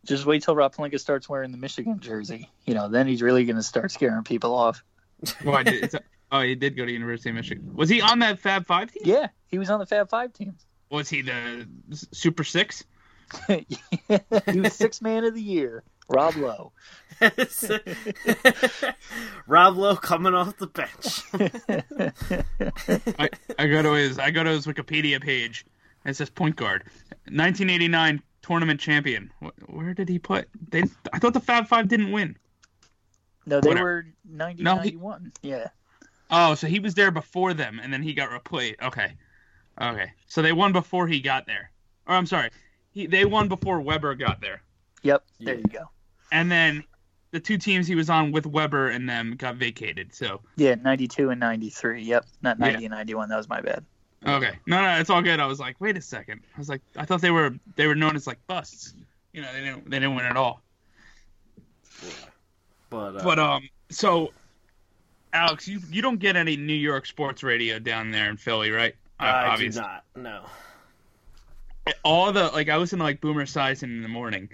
Just 0.05 0.27
wait 0.27 0.43
till 0.43 0.57
Rob 0.57 0.75
Pelinka 0.75 0.99
starts 0.99 1.29
wearing 1.29 1.53
the 1.53 1.59
Michigan 1.59 2.01
jersey. 2.01 2.51
You 2.67 2.75
know, 2.75 2.89
then 2.89 3.07
he's 3.07 3.23
really 3.23 3.45
going 3.45 3.57
to 3.57 3.63
start 3.63 3.93
scaring 3.93 4.25
people 4.25 4.53
off. 4.55 4.83
Why 5.45 5.63
did, 5.63 5.85
it's 5.85 5.95
a- 5.95 6.01
oh, 6.33 6.41
he 6.41 6.57
did 6.57 6.77
go 6.77 6.85
to 6.85 6.91
University 6.91 7.31
of 7.31 7.37
Michigan. 7.37 7.71
Was 7.75 7.89
he 7.89 8.01
on 8.01 8.19
that 8.19 8.41
Fab 8.41 8.67
Five 8.67 8.91
team? 8.91 9.03
Yeah, 9.05 9.29
he 9.47 9.59
was 9.59 9.71
on 9.71 9.79
the 9.79 9.87
Fab 9.87 10.09
Five 10.11 10.33
team. 10.33 10.57
Was 10.91 11.09
he 11.09 11.23
the 11.23 11.69
Super 12.11 12.43
Six? 12.45 12.85
he 13.49 14.61
was 14.61 14.75
six 14.75 15.01
man 15.01 15.25
of 15.25 15.35
the 15.35 15.41
year. 15.41 15.85
Rob 16.09 16.37
Lowe. 16.37 16.73
Rob 19.47 19.77
Lowe 19.77 19.97
coming 19.97 20.35
off 20.35 20.57
the 20.59 20.67
bench. 20.67 21.23
I, 23.19 23.29
I 23.59 23.67
go 23.67 23.83
to 23.83 23.93
his 23.93 24.19
I 24.19 24.31
go 24.31 24.43
to 24.45 24.51
his 24.51 24.67
Wikipedia 24.67 25.21
page. 25.23 25.65
It 26.05 26.17
says 26.17 26.31
point 26.31 26.57
guard, 26.57 26.83
1989 27.27 28.23
tournament 28.43 28.81
champion. 28.81 29.31
Where 29.67 29.95
did 29.95 30.09
he 30.09 30.19
put? 30.19 30.49
They 30.71 30.83
I 31.13 31.19
thought 31.19 31.33
the 31.35 31.41
Fab 31.41 31.69
Five 31.69 31.89
didn't 31.89 32.11
win. 32.13 32.37
No, 33.47 33.61
they 33.61 33.69
Whatever. 33.71 33.85
were 33.85 34.07
90 34.29 34.63
No, 34.63 34.73
he- 34.77 34.91
91. 34.93 35.33
Yeah. 35.43 35.69
Oh, 36.31 36.55
so 36.55 36.67
he 36.67 36.79
was 36.81 36.95
there 36.95 37.11
before 37.11 37.53
them, 37.55 37.79
and 37.83 37.93
then 37.93 38.03
he 38.03 38.15
got 38.15 38.31
replaced. 38.31 38.81
Okay, 38.83 39.13
okay. 39.81 40.13
So 40.29 40.41
they 40.43 40.53
won 40.53 40.73
before 40.73 41.07
he 41.07 41.21
got 41.21 41.47
there. 41.47 41.71
Or 42.07 42.15
I'm 42.17 42.27
sorry, 42.27 42.51
he 42.91 43.07
they 43.07 43.25
won 43.25 43.49
before 43.49 43.81
Webber 43.81 44.15
got 44.15 44.41
there, 44.41 44.63
Yep. 45.03 45.25
There 45.41 45.55
Yeah. 45.55 45.61
you 45.61 45.67
go. 45.69 45.89
and 46.31 46.51
then 46.51 46.85
the 47.33 47.41
two 47.41 47.57
teams 47.59 47.87
he 47.87 47.95
was 47.95 48.11
on 48.11 48.31
with 48.33 48.47
Webber 48.47 48.89
and 48.91 49.09
them 49.09 49.37
got 49.37 49.57
vacated. 49.57 50.15
So 50.15 50.41
Yeah, 50.57 50.75
92 50.77 51.31
and 51.31 51.41
93. 51.41 52.03
Yep. 52.03 52.27
Not 52.43 52.59
Yeah. 52.59 52.67
90 52.73 52.85
and 52.87 52.93
91. 52.93 53.29
That 53.31 53.37
was 53.37 53.49
my 53.49 53.61
bad. 53.61 53.85
okay, 54.27 54.59
no, 54.67 54.81
no, 54.83 54.99
it's 55.01 55.11
all 55.11 55.21
good. 55.23 55.41
I 55.41 55.47
was 55.47 55.59
like, 55.59 55.81
wait 55.81 55.97
a 55.97 56.01
second. 56.03 56.41
I 56.55 56.59
was 56.59 56.69
like, 56.69 56.81
I 56.97 57.05
thought 57.05 57.21
they 57.21 57.31
were 57.31 57.55
they 57.77 57.87
were 57.87 57.95
known 57.95 58.17
as 58.17 58.27
like 58.27 58.39
busts. 58.47 58.95
You 59.33 59.43
know, 59.43 59.53
they 59.53 59.61
didn't 59.61 59.91
they 59.91 59.99
didn't 59.99 60.15
win 60.15 60.27
at 60.27 60.37
all. 60.37 60.63
But, 62.91 63.17
uh, 63.17 63.23
But 63.25 63.39
um, 63.39 63.69
so 63.91 64.33
Alex, 65.33 65.67
you 65.67 65.81
you 65.91 66.03
don't 66.03 66.19
get 66.19 66.37
any 66.37 66.57
New 66.57 66.75
York 66.75 67.07
sports 67.07 67.43
radio 67.43 67.79
down 67.79 68.11
there 68.11 68.29
in 68.29 68.37
Philly, 68.37 68.71
right? 68.71 68.95
Uh, 69.19 69.25
I 69.25 69.57
do 69.57 69.69
not. 69.71 70.05
No. 70.15 70.45
All 72.05 72.31
the 72.33 72.49
like 72.49 72.69
I 72.69 72.77
listen 72.77 72.99
to 72.99 73.05
like 73.05 73.21
Boomer 73.21 73.45
Esiason 73.47 73.85
in 73.85 74.03
the 74.03 74.09
morning, 74.09 74.49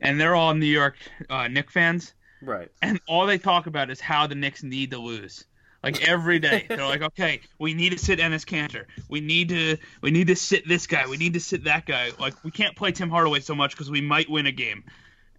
and 0.00 0.20
they're 0.20 0.34
all 0.34 0.54
New 0.54 0.66
York 0.66 0.96
uh, 1.30 1.48
Knick 1.48 1.70
fans, 1.70 2.14
Right. 2.40 2.68
and 2.82 3.00
all 3.08 3.26
they 3.26 3.38
talk 3.38 3.66
about 3.66 3.90
is 3.90 4.00
how 4.00 4.26
the 4.26 4.34
Knicks 4.34 4.62
need 4.62 4.90
to 4.92 4.98
lose. 4.98 5.44
Like 5.82 6.06
every 6.08 6.38
day, 6.38 6.66
they're 6.68 6.84
like, 6.86 7.02
okay, 7.02 7.40
we 7.58 7.74
need 7.74 7.90
to 7.90 7.98
sit 7.98 8.20
Enes 8.20 8.44
Kanter. 8.44 8.84
We 9.08 9.20
need 9.20 9.48
to 9.48 9.76
we 10.00 10.10
need 10.12 10.28
to 10.28 10.36
sit 10.36 10.66
this 10.68 10.86
guy. 10.86 11.06
We 11.08 11.16
need 11.16 11.34
to 11.34 11.40
sit 11.40 11.64
that 11.64 11.86
guy. 11.86 12.10
Like 12.20 12.34
we 12.44 12.50
can't 12.52 12.76
play 12.76 12.92
Tim 12.92 13.10
Hardaway 13.10 13.40
so 13.40 13.54
much 13.54 13.72
because 13.72 13.90
we 13.90 14.00
might 14.00 14.30
win 14.30 14.46
a 14.46 14.52
game. 14.52 14.84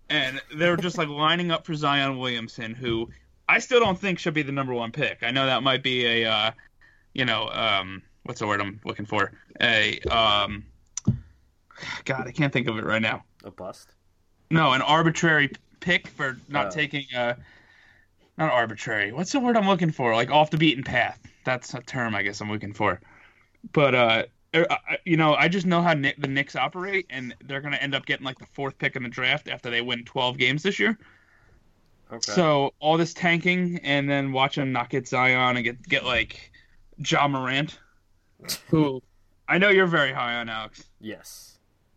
And 0.10 0.42
they're 0.54 0.76
just 0.76 0.98
like 0.98 1.08
lining 1.08 1.50
up 1.50 1.66
for 1.66 1.74
Zion 1.74 2.18
Williamson, 2.18 2.74
who 2.74 3.10
I 3.48 3.60
still 3.60 3.80
don't 3.80 3.98
think 3.98 4.20
should 4.20 4.34
be 4.34 4.42
the 4.44 4.52
number 4.52 4.74
one 4.74 4.92
pick. 4.92 5.24
I 5.24 5.32
know 5.32 5.46
that 5.46 5.63
might 5.63 5.82
be 5.82 6.06
a, 6.24 6.30
uh, 6.30 6.52
you 7.13 7.24
know, 7.26 7.50
um, 7.50 8.02
what's 8.24 8.39
the 8.42 8.48
word 8.48 8.60
I'm 8.60 8.82
looking 8.84 9.06
for? 9.06 9.32
A, 9.62 10.00
um, 10.02 10.66
God, 12.06 12.28
I 12.28 12.32
can't 12.32 12.52
think 12.52 12.68
of 12.68 12.78
it 12.78 12.84
right 12.84 13.02
now. 13.02 13.24
A 13.44 13.52
bust. 13.52 13.89
No, 14.49 14.73
an 14.73 14.82
arbitrary 14.82 15.51
pick 15.79 16.08
for 16.08 16.38
not 16.47 16.67
Oh. 16.67 16.69
taking 16.71 17.06
uh 17.15 17.36
not 18.38 18.51
arbitrary. 18.51 19.12
What's 19.12 19.32
the 19.32 19.39
word 19.39 19.56
I'm 19.58 19.67
looking 19.67 19.91
for? 19.91 20.15
Like 20.15 20.32
off 20.32 20.49
the 20.49 20.58
beaten 20.58 20.84
path. 20.84 21.19
That's 21.45 21.73
a 21.73 21.82
term 21.82 22.15
I 22.15 22.23
guess 22.23 22.41
I'm 22.41 22.51
looking 22.51 22.73
for. 22.73 22.99
But 23.73 23.95
uh 23.95 24.23
er, 24.56 24.67
you 25.06 25.17
know, 25.17 25.36
I 25.36 25.47
just 25.47 25.65
know 25.65 25.82
how 25.82 25.93
Nick, 25.93 26.17
the 26.21 26.27
Knicks 26.27 26.56
operate, 26.56 27.06
and 27.10 27.36
they're 27.43 27.62
going 27.62 27.73
to 27.73 27.82
end 27.82 27.95
up 27.95 28.06
getting 28.06 28.25
like 28.25 28.39
the 28.39 28.45
fourth 28.53 28.77
pick 28.77 28.95
in 28.95 29.03
the 29.03 29.10
draft 29.10 29.47
after 29.47 29.69
they 29.69 29.82
win 29.82 30.03
12 30.06 30.38
games 30.38 30.63
this 30.63 30.79
year. 30.79 30.97
Okay. 32.12 32.32
So 32.32 32.73
all 32.79 32.97
this 32.97 33.13
tanking 33.13 33.79
and 33.84 34.10
then 34.10 34.32
watch 34.32 34.58
him 34.58 34.71
not 34.71 34.89
get 34.89 35.08
Zion 35.08 35.56
and 35.58 35.63
get 35.63 35.82
get 35.88 36.06
like 36.06 36.51
Ja 36.97 37.27
Morant, 37.27 37.79
who 38.67 39.01
I 39.47 39.58
know 39.58 39.69
you're 39.69 39.88
very 39.88 40.13
high 40.13 40.36
on 40.36 40.49
Alex. 40.49 40.84
Yes. 40.99 41.53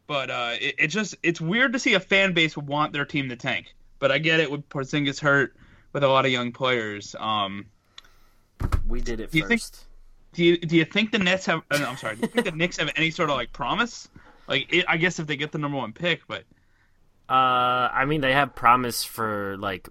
But 0.07 0.31
uh, 0.31 0.55
it, 0.61 0.75
it 0.79 0.87
just 0.89 1.17
it's 1.23 1.41
weird 1.41 1.73
to 1.73 1.79
see 1.79 1.95
a 1.95 2.01
fan 2.01 2.33
base 2.33 2.57
want 2.57 2.93
their 2.93 3.05
team 3.05 3.29
to 3.29 3.37
tank. 3.37 3.75
But 3.99 4.13
I 4.13 4.19
get 4.19 4.41
it 4.41 4.51
with 4.51 4.69
Porzingis 4.69 5.21
hurt 5.21 5.57
with 5.93 6.05
a 6.05 6.09
lot 6.09 6.27
of 6.27 6.33
young 6.33 6.53
players. 6.53 7.17
Um, 7.19 7.67
we 8.87 9.01
did 9.01 9.21
it 9.21 9.31
do 9.31 9.41
first. 9.41 9.49
think, 9.49 10.35
do 10.35 10.45
you 10.45 10.59
do 10.59 10.77
you 10.77 10.85
think 10.85 11.13
the 11.13 11.19
Nets 11.19 11.47
have? 11.47 11.63
Uh, 11.71 11.85
I'm 11.87 11.97
sorry. 11.97 12.17
Do 12.17 12.23
you 12.23 12.29
think 12.29 12.45
the 12.45 12.53
Knicks 12.57 12.77
have 12.77 12.91
any 12.97 13.11
sort 13.11 13.31
of 13.31 13.37
like 13.37 13.53
promise? 13.53 14.09
Like, 14.49 14.73
it, 14.73 14.85
I 14.89 14.97
guess 14.97 15.19
if 15.19 15.27
they 15.27 15.37
get 15.37 15.53
the 15.53 15.59
number 15.59 15.79
one 15.79 15.93
pick, 15.93 16.27
but. 16.29 16.45
Uh, 17.29 17.91
I 17.93 18.05
mean, 18.05 18.21
they 18.21 18.33
have 18.33 18.55
promise 18.55 19.03
for 19.03 19.57
like 19.57 19.89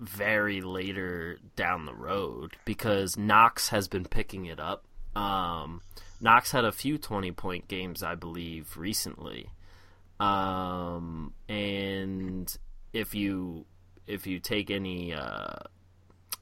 very 0.00 0.60
later 0.60 1.38
down 1.56 1.86
the 1.86 1.94
road 1.94 2.56
because 2.64 3.16
Knox 3.16 3.70
has 3.70 3.88
been 3.88 4.04
picking 4.04 4.46
it 4.46 4.60
up. 4.60 4.84
Um, 5.14 5.80
Knox 6.20 6.50
had 6.50 6.64
a 6.64 6.72
few 6.72 6.98
20 6.98 7.32
point 7.32 7.68
games, 7.68 8.02
I 8.02 8.14
believe, 8.14 8.76
recently. 8.76 9.50
Um, 10.18 11.34
and 11.48 12.56
if 12.92 13.14
you 13.14 13.66
if 14.06 14.26
you 14.26 14.38
take 14.38 14.70
any 14.70 15.12
uh, 15.12 15.58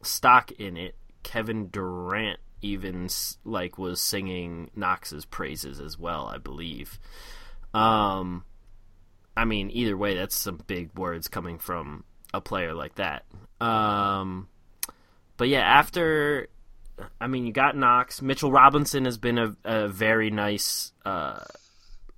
stock 0.03 0.53
in 0.53 0.77
it, 0.77 0.95
Kevin 1.23 1.69
Durant 1.71 2.39
even 2.63 3.09
like 3.45 3.79
was 3.79 4.01
singing 4.01 4.71
Knox's 4.75 5.25
praises 5.25 5.81
as 5.81 5.99
well, 5.99 6.27
I 6.27 6.39
believe. 6.39 6.99
Um, 7.73 8.45
I 9.37 9.45
mean, 9.45 9.71
either 9.73 9.97
way, 9.97 10.15
that's 10.15 10.37
some 10.37 10.61
big 10.67 10.97
words 10.97 11.29
coming 11.29 11.59
from 11.59 12.05
a 12.33 12.41
player 12.41 12.75
like 12.75 12.95
that. 12.97 13.25
Um, 13.61 14.49
but 15.37 15.49
yeah, 15.49 15.61
after 15.61 16.49
I 17.21 17.27
mean, 17.27 17.47
you 17.47 17.53
got 17.53 17.77
Knox. 17.77 18.23
Mitchell 18.23 18.53
Robinson 18.53 19.05
has 19.05 19.19
been 19.19 19.39
a, 19.39 19.57
a 19.65 19.89
very 19.89 20.31
nice 20.31 20.93
uh, 21.05 21.41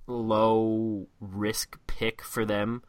low 0.07 1.07
risk 1.19 1.79
pick 1.87 2.21
for 2.21 2.45
them. 2.45 2.83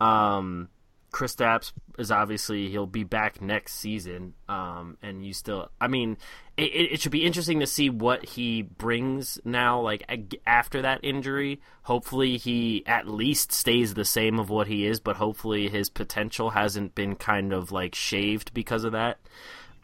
Um, 0.00 0.68
Kristaps 1.14 1.72
is 1.96 2.10
obviously 2.10 2.68
he'll 2.68 2.86
be 2.86 3.04
back 3.04 3.40
next 3.40 3.74
season, 3.74 4.34
um, 4.48 4.98
and 5.00 5.24
you 5.24 5.32
still. 5.32 5.70
I 5.80 5.86
mean, 5.86 6.18
it, 6.56 6.92
it, 6.92 7.00
should 7.00 7.12
be 7.12 7.24
interesting 7.24 7.60
to 7.60 7.68
see 7.68 7.88
what 7.88 8.24
he 8.24 8.62
brings 8.62 9.38
now. 9.44 9.80
Like 9.80 10.04
after 10.44 10.82
that 10.82 11.00
injury, 11.04 11.60
hopefully 11.84 12.36
he 12.36 12.82
at 12.86 13.06
least 13.06 13.52
stays 13.52 13.94
the 13.94 14.04
same 14.04 14.40
of 14.40 14.50
what 14.50 14.66
he 14.66 14.86
is, 14.86 14.98
but 14.98 15.14
hopefully 15.14 15.68
his 15.68 15.88
potential 15.88 16.50
hasn't 16.50 16.96
been 16.96 17.14
kind 17.14 17.52
of 17.52 17.70
like 17.70 17.94
shaved 17.94 18.52
because 18.52 18.82
of 18.82 18.92
that. 18.92 19.18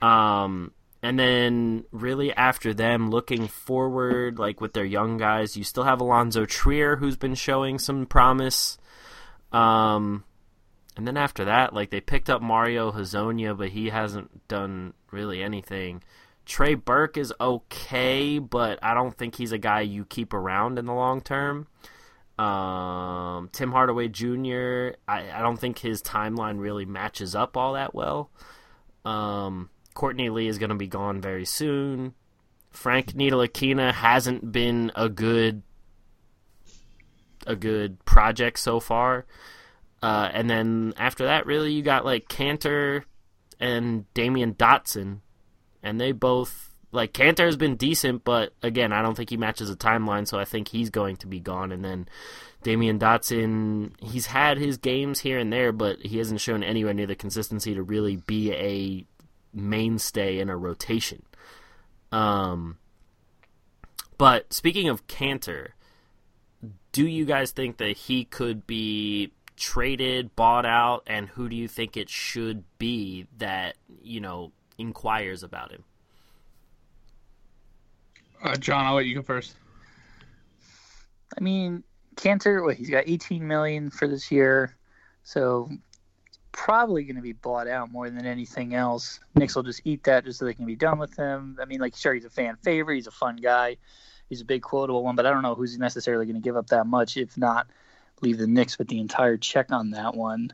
Um, 0.03 0.73
and 1.03 1.19
then 1.19 1.85
really 1.93 2.33
after 2.33 2.75
them, 2.75 3.11
looking 3.11 3.49
forward, 3.49 4.39
like 4.39 4.61
with 4.61 4.75
their 4.75 4.85
young 4.85 5.17
guys, 5.17 5.57
you 5.57 5.65
still 5.65 5.85
have 5.85 6.01
Allonzo 6.01 6.47
Trier 6.47 6.97
who's 6.97 7.17
been 7.17 7.35
showing 7.35 7.79
some 7.79 8.07
promise. 8.07 8.77
Um, 9.51 10.25
and 10.97 11.07
then 11.07 11.17
after 11.17 11.47
that, 11.47 11.73
like 11.73 11.91
they 11.91 12.01
picked 12.01 12.29
up 12.29 12.43
Mario 12.43 12.93
Hezonja, 12.93 13.57
but 13.57 13.71
he 13.71 13.89
hasn't 13.89 14.47
done 14.49 14.93
really 15.11 15.43
anything. 15.43 16.03
Trey 16.45 16.75
Burke 16.75 17.17
is 17.17 17.33
okay, 17.41 18.39
but 18.39 18.79
I 18.83 18.93
don't 18.93 19.17
think 19.17 19.37
he's 19.37 19.53
a 19.53 19.59
guy 19.59 19.81
you 19.81 20.05
keep 20.05 20.35
around 20.35 20.79
in 20.79 20.85
the 20.85 20.93
long 20.93 21.23
term. 21.23 21.67
Um, 22.39 23.49
Tim 23.53 23.73
Hardaway 23.73 24.09
Jr. 24.09 24.97
I, 25.07 25.31
I 25.33 25.43
don't 25.43 25.59
think 25.59 25.79
his 25.79 26.03
timeline 26.03 26.59
really 26.59 26.87
matches 26.87 27.35
up 27.35 27.57
all 27.57 27.75
that 27.75 27.95
well. 27.95 28.31
Um, 29.05 29.71
Courtney 30.01 30.31
Lee 30.31 30.49
is 30.49 30.57
going 30.57 30.71
to 30.71 30.77
be 30.77 30.87
gone 30.87 31.21
very 31.21 31.45
soon. 31.45 32.15
Frank 32.71 33.13
Ntilikina 33.13 33.93
hasn't 33.93 34.51
been 34.51 34.91
a 34.97 35.11
good 35.11 35.61
a 37.47 37.55
good 37.55 38.03
project 38.07 38.59
so 38.61 38.81
far. 38.81 39.27
Uh, 40.03 40.31
and 40.33 40.49
then 40.49 40.95
after 40.97 41.27
that, 41.27 41.45
really, 41.45 41.75
you 41.75 41.83
got 41.83 42.07
like 42.07 42.29
Kanter 42.29 43.05
and 43.61 44.07
Damyean 44.15 44.57
Dotson, 44.57 45.19
and 45.83 46.01
they 46.01 46.13
both 46.13 46.75
like 46.93 47.13
Kanter 47.13 47.45
has 47.45 47.59
been 47.59 47.77
decent, 47.77 48.25
but 48.25 48.55
again, 48.63 48.95
I 48.95 49.03
don't 49.03 49.15
think 49.15 49.29
he 49.29 49.37
matches 49.37 49.69
a 49.69 49.77
timeline, 49.77 50.27
so 50.27 50.39
I 50.39 50.47
think 50.47 50.69
he's 50.69 50.89
going 50.89 51.17
to 51.17 51.27
be 51.27 51.41
gone. 51.41 51.73
And 51.73 51.85
then 51.85 52.09
Damyean 52.65 52.99
Dotson, 52.99 53.93
he's 54.03 54.25
had 54.25 54.57
his 54.57 54.79
games 54.79 55.21
here 55.21 55.39
and 55.39 55.53
there, 55.53 55.73
but 55.73 55.99
he 55.99 56.17
hasn't 56.17 56.41
shown 56.41 56.63
anywhere 56.63 56.95
near 56.95 57.07
the 57.07 57.15
consistency 57.15 57.75
to 57.75 57.83
really 57.83 58.17
be 58.17 58.53
a 58.53 59.07
mainstay 59.53 60.39
in 60.39 60.49
a 60.49 60.57
rotation. 60.57 61.23
Um, 62.13 62.79
but 64.19 64.53
speaking 64.53 64.89
of 64.89 65.07
Kanter, 65.07 65.69
do 66.93 67.07
you 67.07 67.25
guys 67.25 67.53
think 67.53 67.79
that 67.79 67.97
he 67.97 68.25
could 68.25 68.67
be 68.67 69.33
traded, 69.57 70.35
bought 70.35 70.67
out, 70.67 71.03
and 71.07 71.29
who 71.29 71.49
do 71.49 71.55
you 71.55 71.69
think 71.69 71.97
it 71.97 72.09
should 72.09 72.65
be 72.79 73.27
that 73.39 73.77
you 74.03 74.21
know 74.21 74.53
inquires 74.79 75.43
about 75.43 75.71
him? 75.71 75.85
Uh, 78.43 78.57
John, 78.57 78.87
I'll 78.87 78.95
let 78.95 79.07
you 79.07 79.15
go 79.15 79.23
first. 79.23 79.55
I 81.37 81.41
mean, 81.41 81.85
Kanter, 82.17 82.65
what, 82.65 82.77
he's 82.77 82.91
got 82.91 83.05
18 83.07 83.47
million 83.47 83.91
for 83.91 84.09
this 84.09 84.31
year, 84.33 84.77
so 85.23 85.71
probably 86.65 87.05
going 87.05 87.17
to 87.17 87.23
be 87.23 87.33
bought 87.33 87.67
out 87.67 87.91
more 87.91 88.11
than 88.11 88.27
anything 88.27 88.75
else. 88.75 89.19
Knicks 89.35 89.57
will 89.57 89.63
just 89.63 89.81
eat 89.85 90.05
that 90.05 90.27
just 90.27 90.39
so 90.39 90.45
they 90.45 90.53
can 90.53 90.67
be 90.67 90.77
done 90.77 90.99
with 90.99 91.17
him. 91.17 91.59
I 91.61 91.65
mean, 91.65 91.81
like, 91.81 91.97
sure, 91.97 92.13
he's 92.13 92.27
a 92.27 92.31
fan 92.31 92.57
favorite, 92.63 92.97
he's 92.97 93.07
a 93.07 93.13
fun 93.13 93.37
guy, 93.37 93.79
he's 94.29 94.43
a 94.43 94.45
big 94.45 94.61
quotable 94.61 95.03
one, 95.03 95.17
but 95.17 95.25
I 95.25 95.31
don't 95.31 95.41
know 95.43 95.55
who's 95.55 95.79
necessarily 95.79 96.27
going 96.27 96.37
to 96.37 96.43
give 96.43 96.59
up 96.59 96.67
that 96.67 96.87
much, 96.87 97.17
if 97.17 97.39
not 97.39 97.67
leave 98.21 98.37
the 98.37 98.47
Knicks 98.47 98.79
with 98.79 98.89
the 98.89 99.01
entire 99.01 99.39
check 99.39 99.73
on 99.73 99.93
that 99.93 100.15
one. 100.15 100.53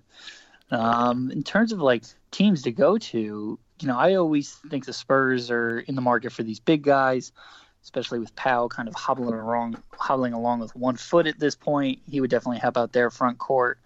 Um, 0.71 1.33
in 1.33 1.43
terms 1.43 1.73
of 1.73 1.81
like 1.81 2.05
teams 2.31 2.63
to 2.63 2.71
go 2.71 2.99
to, 2.99 3.59
you 3.81 3.89
know, 3.89 3.99
I 3.99 4.15
always 4.15 4.55
think 4.71 4.85
the 4.85 4.93
Spurs 4.93 5.51
are 5.51 5.81
in 5.81 5.97
the 5.97 6.03
market 6.03 6.31
for 6.31 6.45
these 6.45 6.61
big 6.61 6.83
guys, 6.83 7.33
especially 7.83 8.21
with 8.21 8.35
Powell 8.37 8.69
kind 8.69 8.87
of 8.87 8.95
hobbling 8.95 9.35
along, 9.35 9.83
hobbling 9.99 10.35
along 10.35 10.61
with 10.61 10.77
one 10.77 10.97
foot 10.97 11.27
at 11.27 11.41
this 11.41 11.57
point. 11.57 11.99
He 12.09 12.21
would 12.21 12.31
definitely 12.31 12.61
help 12.61 12.77
out 12.77 12.93
their 12.93 13.11
front 13.11 13.39
court. 13.39 13.81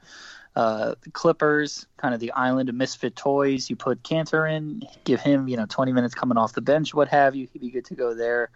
Uh, 0.61 0.94
Clippers, 1.14 1.87
kind 1.96 2.12
of 2.12 2.20
the 2.20 2.33
island 2.33 2.68
of 2.68 2.75
misfit 2.75 3.16
toys. 3.16 3.70
You 3.70 3.77
put 3.77 4.03
Kanter 4.03 4.44
in, 4.55 4.83
give 5.05 5.18
him, 5.18 5.49
you 5.49 5.57
know, 5.57 5.64
20 5.64 5.90
minutes 5.90 6.14
coming 6.14 6.37
off 6.37 6.53
the 6.53 6.61
bench, 6.61 6.92
what 6.92 7.09
have 7.09 7.35
you. 7.35 7.49
He'd 7.51 7.62
be 7.62 7.70
good 7.70 7.87
to 7.87 7.94
go 7.94 8.12
there. 8.12 8.51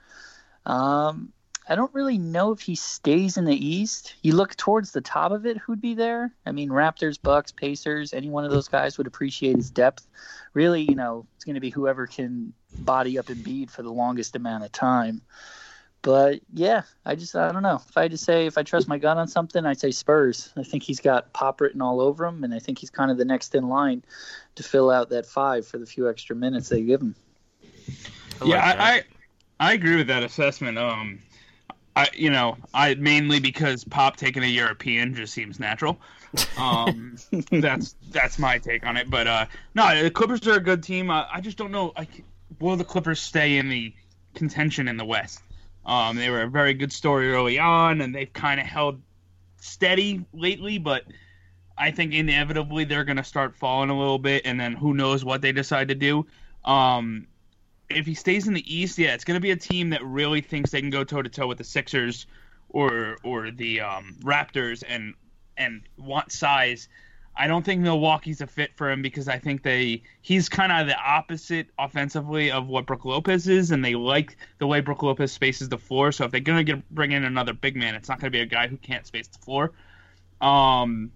Um, 0.66 1.32
I 1.66 1.76
don't 1.76 1.94
really 1.94 2.18
know 2.18 2.52
if 2.52 2.60
he 2.60 2.74
stays 2.74 3.38
in 3.38 3.46
the 3.46 3.56
East. 3.56 4.16
You 4.20 4.34
look 4.34 4.54
towards 4.54 4.90
the 4.90 5.00
top 5.00 5.32
of 5.32 5.46
it, 5.46 5.56
who'd 5.56 5.80
be 5.80 5.94
there? 5.94 6.30
I 6.44 6.52
mean, 6.52 6.68
Raptors, 6.68 7.16
Bucks, 7.20 7.52
Pacers, 7.52 8.12
any 8.12 8.28
one 8.28 8.44
of 8.44 8.50
those 8.50 8.68
guys 8.68 8.98
would 8.98 9.06
appreciate 9.06 9.56
his 9.56 9.70
depth. 9.70 10.06
Really, 10.52 10.82
you 10.82 10.96
know, 10.96 11.24
it's 11.36 11.46
going 11.46 11.54
to 11.54 11.60
be 11.60 11.70
whoever 11.70 12.06
can 12.06 12.52
body 12.80 13.18
up 13.18 13.28
Embiid 13.28 13.70
for 13.70 13.82
the 13.82 13.92
longest 13.92 14.36
amount 14.36 14.62
of 14.62 14.72
time. 14.72 15.22
But 16.04 16.40
yeah, 16.52 16.82
I 17.06 17.14
just 17.14 17.34
I 17.34 17.50
don't 17.50 17.62
know. 17.62 17.80
If 17.88 17.96
I 17.96 18.02
had 18.02 18.10
to 18.10 18.18
say 18.18 18.44
if 18.44 18.58
I 18.58 18.62
trust 18.62 18.88
my 18.88 18.98
gun 18.98 19.16
on 19.16 19.26
something, 19.26 19.64
I'd 19.64 19.80
say 19.80 19.90
Spurs. 19.90 20.52
I 20.54 20.62
think 20.62 20.82
he's 20.82 21.00
got 21.00 21.32
pop 21.32 21.62
written 21.62 21.80
all 21.80 21.98
over 21.98 22.26
him, 22.26 22.44
and 22.44 22.52
I 22.52 22.58
think 22.58 22.78
he's 22.78 22.90
kind 22.90 23.10
of 23.10 23.16
the 23.16 23.24
next 23.24 23.54
in 23.54 23.70
line 23.70 24.04
to 24.56 24.62
fill 24.62 24.90
out 24.90 25.08
that 25.08 25.24
five 25.24 25.66
for 25.66 25.78
the 25.78 25.86
few 25.86 26.10
extra 26.10 26.36
minutes 26.36 26.68
they 26.68 26.82
give 26.82 27.00
him. 27.00 27.14
I 28.42 28.44
yeah, 28.44 28.56
like 28.56 28.78
I, 28.78 28.92
I 28.92 29.02
I 29.60 29.72
agree 29.72 29.96
with 29.96 30.08
that 30.08 30.22
assessment. 30.22 30.76
Um, 30.76 31.20
I 31.96 32.10
you 32.12 32.28
know 32.28 32.58
I 32.74 32.96
mainly 32.96 33.40
because 33.40 33.82
Pop 33.82 34.16
taking 34.16 34.42
a 34.44 34.46
European 34.46 35.14
just 35.14 35.32
seems 35.32 35.58
natural. 35.58 35.98
Um, 36.58 37.16
that's 37.50 37.96
that's 38.10 38.38
my 38.38 38.58
take 38.58 38.84
on 38.84 38.98
it. 38.98 39.08
But 39.08 39.26
uh, 39.26 39.46
no, 39.74 40.02
the 40.02 40.10
Clippers 40.10 40.46
are 40.48 40.56
a 40.56 40.60
good 40.60 40.82
team. 40.82 41.08
Uh, 41.08 41.24
I 41.32 41.40
just 41.40 41.56
don't 41.56 41.72
know. 41.72 41.94
Like, 41.96 42.24
will 42.60 42.76
the 42.76 42.84
Clippers 42.84 43.22
stay 43.22 43.56
in 43.56 43.70
the 43.70 43.94
contention 44.34 44.86
in 44.86 44.98
the 44.98 45.06
West? 45.06 45.40
Um, 45.86 46.16
they 46.16 46.30
were 46.30 46.42
a 46.42 46.48
very 46.48 46.74
good 46.74 46.92
story 46.92 47.32
early 47.32 47.58
on, 47.58 48.00
and 48.00 48.14
they've 48.14 48.32
kind 48.32 48.60
of 48.60 48.66
held 48.66 49.02
steady 49.60 50.24
lately. 50.32 50.78
But 50.78 51.04
I 51.76 51.90
think 51.90 52.14
inevitably 52.14 52.84
they're 52.84 53.04
going 53.04 53.16
to 53.16 53.24
start 53.24 53.56
falling 53.56 53.90
a 53.90 53.98
little 53.98 54.18
bit, 54.18 54.42
and 54.44 54.58
then 54.58 54.74
who 54.74 54.94
knows 54.94 55.24
what 55.24 55.42
they 55.42 55.52
decide 55.52 55.88
to 55.88 55.94
do. 55.94 56.26
Um, 56.64 57.26
if 57.90 58.06
he 58.06 58.14
stays 58.14 58.48
in 58.48 58.54
the 58.54 58.74
East, 58.74 58.98
yeah, 58.98 59.14
it's 59.14 59.24
going 59.24 59.36
to 59.36 59.40
be 59.40 59.50
a 59.50 59.56
team 59.56 59.90
that 59.90 60.04
really 60.04 60.40
thinks 60.40 60.70
they 60.70 60.80
can 60.80 60.90
go 60.90 61.04
toe 61.04 61.22
to 61.22 61.28
toe 61.28 61.46
with 61.46 61.58
the 61.58 61.64
Sixers 61.64 62.26
or 62.70 63.18
or 63.22 63.50
the 63.50 63.80
um, 63.80 64.16
Raptors 64.22 64.82
and 64.86 65.14
and 65.56 65.82
want 65.96 66.32
size. 66.32 66.88
I 67.36 67.48
don't 67.48 67.64
think 67.64 67.80
Milwaukee's 67.80 68.40
a 68.40 68.46
fit 68.46 68.76
for 68.76 68.90
him 68.90 69.02
because 69.02 69.26
I 69.28 69.38
think 69.38 69.62
they 69.62 70.02
he's 70.22 70.48
kind 70.48 70.70
of 70.70 70.86
the 70.86 70.96
opposite 70.96 71.66
offensively 71.78 72.50
of 72.50 72.68
what 72.68 72.86
Brook 72.86 73.04
Lopez 73.04 73.48
is, 73.48 73.72
and 73.72 73.84
they 73.84 73.96
like 73.96 74.36
the 74.58 74.66
way 74.66 74.80
Brook 74.80 75.02
Lopez 75.02 75.32
spaces 75.32 75.68
the 75.68 75.78
floor. 75.78 76.12
So 76.12 76.24
if 76.24 76.30
they're 76.30 76.40
gonna 76.40 76.64
get 76.64 76.88
bring 76.94 77.12
in 77.12 77.24
another 77.24 77.52
big 77.52 77.76
man, 77.76 77.94
it's 77.94 78.08
not 78.08 78.20
gonna 78.20 78.30
be 78.30 78.40
a 78.40 78.46
guy 78.46 78.68
who 78.68 78.76
can't 78.76 79.06
space 79.06 79.26
the 79.26 79.38
floor. 79.38 79.72
Um, 80.40 81.10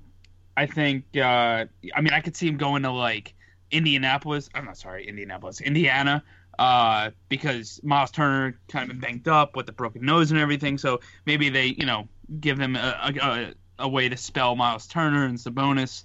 I 0.56 0.66
think 0.66 1.04
uh, 1.16 1.66
I 1.94 2.00
mean 2.00 2.12
I 2.12 2.20
could 2.20 2.36
see 2.36 2.48
him 2.48 2.56
going 2.56 2.82
to 2.82 2.90
like 2.90 3.34
Indianapolis. 3.70 4.50
I'm 4.54 4.64
not 4.64 4.76
sorry, 4.76 5.06
Indianapolis, 5.06 5.60
Indiana, 5.60 6.24
uh, 6.58 7.10
because 7.28 7.80
Miles 7.84 8.10
Turner 8.10 8.58
kind 8.68 8.82
of 8.82 8.88
been 8.88 9.00
banged 9.00 9.28
up 9.28 9.54
with 9.54 9.66
the 9.66 9.72
broken 9.72 10.04
nose 10.04 10.32
and 10.32 10.40
everything. 10.40 10.78
So 10.78 11.00
maybe 11.26 11.48
they, 11.48 11.66
you 11.66 11.86
know, 11.86 12.08
give 12.40 12.58
him 12.58 12.74
a, 12.74 12.98
a, 13.02 13.24
a 13.24 13.54
way 13.86 14.08
to 14.08 14.16
spell 14.16 14.56
Miles 14.56 14.86
Turner 14.86 15.24
and 15.24 15.38
Sabonis. 15.38 16.04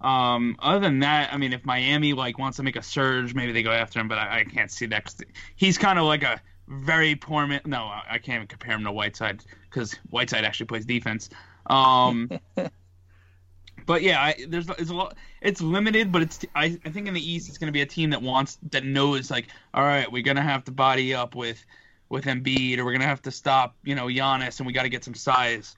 Um, 0.00 0.56
other 0.58 0.80
than 0.80 1.00
that, 1.00 1.32
I 1.32 1.36
mean, 1.36 1.52
if 1.52 1.64
Miami 1.64 2.12
like 2.12 2.38
wants 2.38 2.56
to 2.56 2.62
make 2.62 2.76
a 2.76 2.82
surge, 2.82 3.34
maybe 3.34 3.52
they 3.52 3.62
go 3.62 3.70
after 3.70 4.00
him. 4.00 4.08
But 4.08 4.18
I, 4.18 4.40
I 4.40 4.44
can't 4.44 4.70
see 4.70 4.86
that. 4.86 5.04
Cause 5.04 5.20
he's 5.54 5.78
kind 5.78 5.98
of 5.98 6.06
like 6.06 6.22
a 6.22 6.40
very 6.66 7.14
poor 7.14 7.46
man. 7.46 7.60
No, 7.64 7.84
I 7.84 8.18
can't 8.18 8.36
even 8.36 8.48
compare 8.48 8.74
him 8.74 8.84
to 8.84 8.92
Whiteside 8.92 9.44
because 9.64 9.94
Whiteside 10.10 10.44
actually 10.44 10.66
plays 10.66 10.84
defense. 10.84 11.30
Um, 11.66 12.30
but 13.86 14.02
yeah, 14.02 14.20
I, 14.20 14.34
there's 14.48 14.68
it's 14.70 14.90
a 14.90 14.94
lot. 14.94 15.16
It's 15.40 15.60
limited, 15.60 16.12
but 16.12 16.22
it's 16.22 16.40
I, 16.54 16.78
I 16.84 16.90
think 16.90 17.08
in 17.08 17.14
the 17.14 17.30
East 17.30 17.48
it's 17.48 17.58
going 17.58 17.68
to 17.68 17.72
be 17.72 17.82
a 17.82 17.86
team 17.86 18.10
that 18.10 18.22
wants 18.22 18.58
that 18.70 18.84
knows 18.84 19.30
like, 19.30 19.48
all 19.74 19.84
right, 19.84 20.10
we're 20.10 20.22
going 20.22 20.36
to 20.36 20.42
have 20.42 20.64
to 20.64 20.72
body 20.72 21.14
up 21.14 21.34
with 21.34 21.64
with 22.08 22.24
Embiid, 22.24 22.78
or 22.78 22.84
we're 22.84 22.92
going 22.92 23.00
to 23.00 23.06
have 23.06 23.22
to 23.22 23.30
stop 23.30 23.76
you 23.84 23.94
know 23.94 24.06
Giannis, 24.06 24.58
and 24.58 24.66
we 24.66 24.72
got 24.72 24.82
to 24.82 24.88
get 24.88 25.04
some 25.04 25.14
size. 25.14 25.76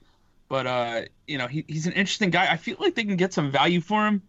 But 0.55 0.67
uh, 0.67 1.01
you 1.27 1.37
know, 1.37 1.47
he, 1.47 1.65
he's 1.67 1.85
an 1.85 1.91
interesting 1.91 2.29
guy. 2.29 2.49
I 2.49 2.55
feel 2.55 2.77
like 2.79 2.95
they 2.95 3.03
can 3.03 3.17
get 3.17 3.33
some 3.33 3.51
value 3.51 3.81
for 3.81 4.07
him. 4.07 4.21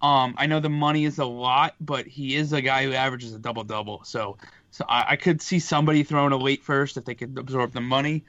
Um, 0.00 0.34
I 0.38 0.46
know 0.46 0.60
the 0.60 0.70
money 0.70 1.04
is 1.04 1.18
a 1.18 1.26
lot, 1.26 1.74
but 1.78 2.06
he 2.06 2.34
is 2.34 2.54
a 2.54 2.62
guy 2.62 2.84
who 2.84 2.94
averages 2.94 3.34
a 3.34 3.38
double 3.38 3.64
double. 3.64 4.02
So, 4.04 4.38
so 4.70 4.86
I, 4.88 5.04
I 5.10 5.16
could 5.16 5.42
see 5.42 5.58
somebody 5.58 6.02
throwing 6.02 6.32
a 6.32 6.38
late 6.38 6.62
first 6.62 6.96
if 6.96 7.04
they 7.04 7.14
could 7.14 7.36
absorb 7.36 7.72
the 7.72 7.82
money 7.82 8.24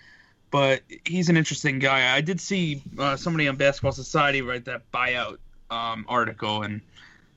but 0.50 0.82
he's 1.06 1.30
an 1.30 1.38
interesting 1.38 1.80
guy. 1.80 2.16
I 2.16 2.22
did 2.22 2.40
see 2.40 2.82
uh, 2.98 3.18
somebody 3.18 3.48
on 3.48 3.58
Basketball 3.58 3.92
Society 3.92 4.42
write 4.42 4.66
that 4.66 4.90
buyout 4.92 5.38
um, 5.70 6.06
article, 6.08 6.64
and 6.64 6.82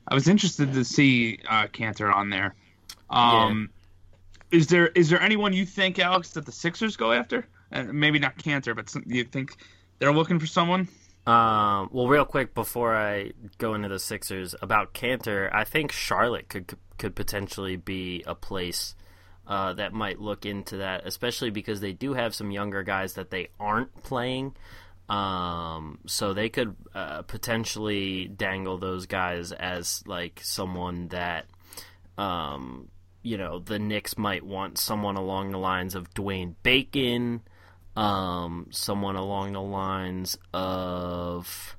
I 0.06 0.14
was 0.14 0.28
interested 0.28 0.72
to 0.74 0.84
see 0.84 1.40
uh, 1.48 1.66
Kanter 1.66 2.12
on 2.14 2.30
there. 2.30 2.54
Um, 3.08 3.70
yeah. 4.52 4.58
Is 4.58 4.66
there 4.66 4.88
is 4.88 5.10
there 5.10 5.20
anyone 5.20 5.52
you 5.52 5.66
think, 5.66 5.98
Alex, 5.98 6.30
that 6.30 6.46
the 6.46 6.52
Sixers 6.52 6.96
go 6.96 7.12
after? 7.12 7.46
Uh, 7.72 7.84
maybe 7.84 8.18
not 8.18 8.36
Kanter, 8.36 8.74
but 8.74 8.90
some, 8.90 9.04
you 9.06 9.24
think 9.24 9.56
they're 10.00 10.12
looking 10.12 10.40
for 10.40 10.46
someone? 10.46 10.88
Um, 11.26 11.90
well, 11.92 12.08
real 12.08 12.24
quick 12.24 12.54
before 12.54 12.96
I 12.96 13.32
go 13.58 13.74
into 13.74 13.88
the 13.88 13.98
Sixers 14.00 14.54
about 14.60 14.94
Kanter, 14.94 15.48
I 15.52 15.64
think 15.64 15.92
Charlotte 15.92 16.48
could 16.48 16.74
could 16.98 17.14
potentially 17.14 17.76
be 17.76 18.24
a 18.26 18.34
place 18.34 18.94
uh, 19.46 19.72
that 19.74 19.92
might 19.92 20.20
look 20.20 20.44
into 20.44 20.78
that, 20.78 21.06
especially 21.06 21.50
because 21.50 21.80
they 21.80 21.92
do 21.92 22.14
have 22.14 22.34
some 22.34 22.50
younger 22.50 22.82
guys 22.82 23.14
that 23.14 23.30
they 23.30 23.48
aren't 23.58 24.02
playing. 24.02 24.54
Um, 25.08 25.98
so 26.06 26.32
they 26.32 26.48
could 26.48 26.76
uh, 26.94 27.22
potentially 27.22 28.28
dangle 28.28 28.78
those 28.78 29.06
guys 29.06 29.50
as 29.50 30.04
like 30.06 30.40
someone 30.42 31.08
that, 31.08 31.46
um, 32.16 32.88
you 33.22 33.36
know, 33.36 33.58
the 33.58 33.80
Knicks 33.80 34.16
might 34.16 34.44
want 34.44 34.78
someone 34.78 35.16
along 35.16 35.50
the 35.50 35.58
lines 35.58 35.96
of 35.96 36.14
Dwayne 36.14 36.54
Bacon, 36.62 37.42
um, 37.96 38.66
someone 38.70 39.16
along 39.16 39.52
the 39.52 39.62
lines 39.62 40.38
of 40.52 41.76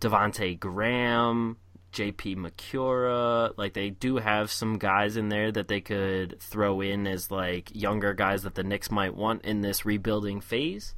Devonte 0.00 0.58
Graham. 0.58 1.56
JP 1.92 2.36
Macura. 2.36 3.54
Like 3.56 3.72
they 3.72 3.88
do 3.88 4.18
have 4.18 4.50
some 4.50 4.76
guys 4.76 5.16
in 5.16 5.30
there 5.30 5.50
that 5.50 5.68
they 5.68 5.80
could 5.80 6.38
throw 6.40 6.82
in 6.82 7.06
as 7.06 7.30
like 7.30 7.74
younger 7.74 8.12
guys 8.12 8.42
that 8.42 8.54
the 8.54 8.62
Knicks 8.62 8.90
might 8.90 9.16
want 9.16 9.46
in 9.46 9.62
this 9.62 9.86
rebuilding 9.86 10.42
phase. 10.42 10.94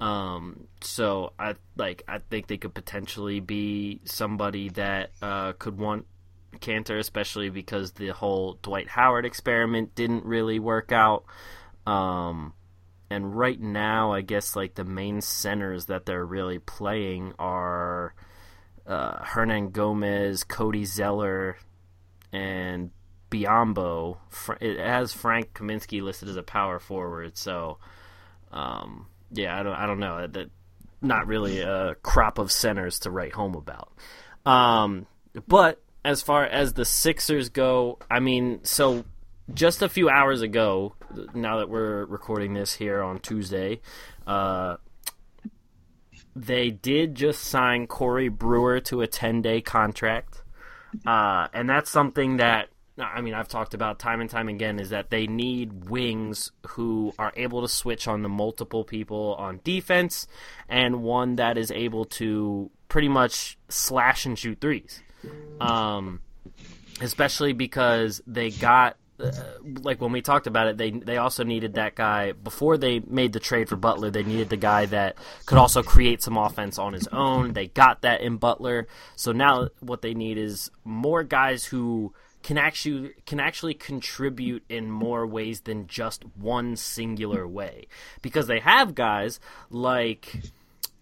Um, 0.00 0.66
so 0.82 1.32
I 1.38 1.54
like 1.76 2.02
I 2.06 2.18
think 2.18 2.48
they 2.48 2.58
could 2.58 2.74
potentially 2.74 3.40
be 3.40 4.00
somebody 4.04 4.68
that 4.70 5.12
uh, 5.22 5.52
could 5.54 5.78
want 5.78 6.06
Kanter, 6.58 6.98
especially 6.98 7.48
because 7.48 7.92
the 7.92 8.08
whole 8.08 8.58
Dwight 8.62 8.88
Howard 8.88 9.24
experiment 9.24 9.94
didn't 9.94 10.24
really 10.24 10.58
work 10.58 10.92
out. 10.92 11.24
Um, 11.86 12.52
and 13.10 13.36
right 13.36 13.60
now, 13.60 14.12
I 14.12 14.22
guess 14.22 14.56
like 14.56 14.74
the 14.74 14.84
main 14.84 15.20
centers 15.20 15.86
that 15.86 16.06
they're 16.06 16.24
really 16.24 16.58
playing 16.58 17.34
are 17.38 18.14
uh, 18.86 19.18
Hernangomez, 19.22 20.46
Cody 20.46 20.84
Zeller, 20.84 21.56
and 22.32 22.90
Biyombo. 23.30 24.18
It 24.60 24.78
has 24.78 25.12
Frank 25.12 25.54
Kaminsky 25.54 26.02
listed 26.02 26.28
as 26.28 26.36
a 26.36 26.42
power 26.42 26.78
forward, 26.78 27.36
so 27.36 27.78
um, 28.52 29.06
yeah, 29.30 29.58
I 29.58 29.62
don't, 29.62 29.74
I 29.74 29.86
don't 29.86 30.00
know. 30.00 30.26
That 30.26 30.50
not 31.02 31.26
really 31.26 31.60
a 31.60 31.94
crop 31.96 32.38
of 32.38 32.50
centers 32.50 33.00
to 33.00 33.10
write 33.10 33.34
home 33.34 33.54
about. 33.54 33.92
Um, 34.46 35.06
but 35.46 35.82
as 36.04 36.22
far 36.22 36.44
as 36.44 36.72
the 36.72 36.84
Sixers 36.84 37.50
go, 37.50 37.98
I 38.10 38.20
mean, 38.20 38.60
so 38.62 39.04
just 39.52 39.82
a 39.82 39.88
few 39.88 40.08
hours 40.08 40.42
ago, 40.42 40.94
now 41.34 41.58
that 41.58 41.68
we're 41.68 42.04
recording 42.04 42.54
this 42.54 42.74
here 42.74 43.02
on 43.02 43.18
Tuesday, 43.18 43.80
uh, 44.26 44.76
they 46.36 46.70
did 46.70 47.14
just 47.14 47.42
sign 47.44 47.86
Corey 47.86 48.28
Brewer 48.28 48.80
to 48.80 49.02
a 49.02 49.06
10 49.06 49.42
day 49.42 49.60
contract. 49.60 50.42
Uh, 51.06 51.48
and 51.52 51.68
that's 51.68 51.90
something 51.90 52.38
that, 52.38 52.68
I 52.98 53.20
mean, 53.20 53.34
I've 53.34 53.48
talked 53.48 53.74
about 53.74 53.98
time 53.98 54.20
and 54.20 54.30
time 54.30 54.48
again 54.48 54.78
is 54.78 54.90
that 54.90 55.10
they 55.10 55.26
need 55.26 55.88
wings 55.88 56.52
who 56.68 57.12
are 57.18 57.32
able 57.36 57.62
to 57.62 57.68
switch 57.68 58.06
on 58.06 58.22
the 58.22 58.28
multiple 58.28 58.84
people 58.84 59.34
on 59.38 59.60
defense 59.64 60.26
and 60.68 61.02
one 61.02 61.36
that 61.36 61.58
is 61.58 61.70
able 61.70 62.04
to 62.04 62.70
pretty 62.88 63.08
much 63.08 63.58
slash 63.68 64.26
and 64.26 64.38
shoot 64.38 64.60
threes. 64.60 65.02
Um, 65.60 66.20
especially 67.00 67.52
because 67.52 68.22
they 68.26 68.50
got 68.50 68.96
uh, 69.20 69.30
like 69.82 70.00
when 70.00 70.12
we 70.12 70.20
talked 70.22 70.46
about 70.46 70.66
it, 70.66 70.76
they 70.76 70.90
they 70.90 71.16
also 71.18 71.44
needed 71.44 71.74
that 71.74 71.94
guy 71.94 72.32
before 72.32 72.76
they 72.76 72.98
made 73.00 73.32
the 73.32 73.40
trade 73.40 73.68
for 73.68 73.76
Butler. 73.76 74.10
They 74.10 74.24
needed 74.24 74.48
the 74.48 74.56
guy 74.56 74.86
that 74.86 75.16
could 75.46 75.58
also 75.58 75.82
create 75.82 76.22
some 76.22 76.36
offense 76.36 76.78
on 76.78 76.92
his 76.92 77.06
own. 77.08 77.52
They 77.52 77.68
got 77.68 78.02
that 78.02 78.22
in 78.22 78.38
Butler. 78.38 78.88
So 79.14 79.32
now 79.32 79.68
what 79.80 80.02
they 80.02 80.14
need 80.14 80.36
is 80.36 80.70
more 80.84 81.22
guys 81.22 81.64
who 81.64 82.12
can 82.42 82.58
actually 82.58 83.12
can 83.24 83.38
actually 83.38 83.74
contribute 83.74 84.64
in 84.68 84.90
more 84.90 85.26
ways 85.26 85.60
than 85.60 85.86
just 85.86 86.24
one 86.36 86.76
singular 86.76 87.46
way. 87.46 87.86
Because 88.20 88.48
they 88.48 88.58
have 88.60 88.94
guys 88.94 89.38
like 89.70 90.42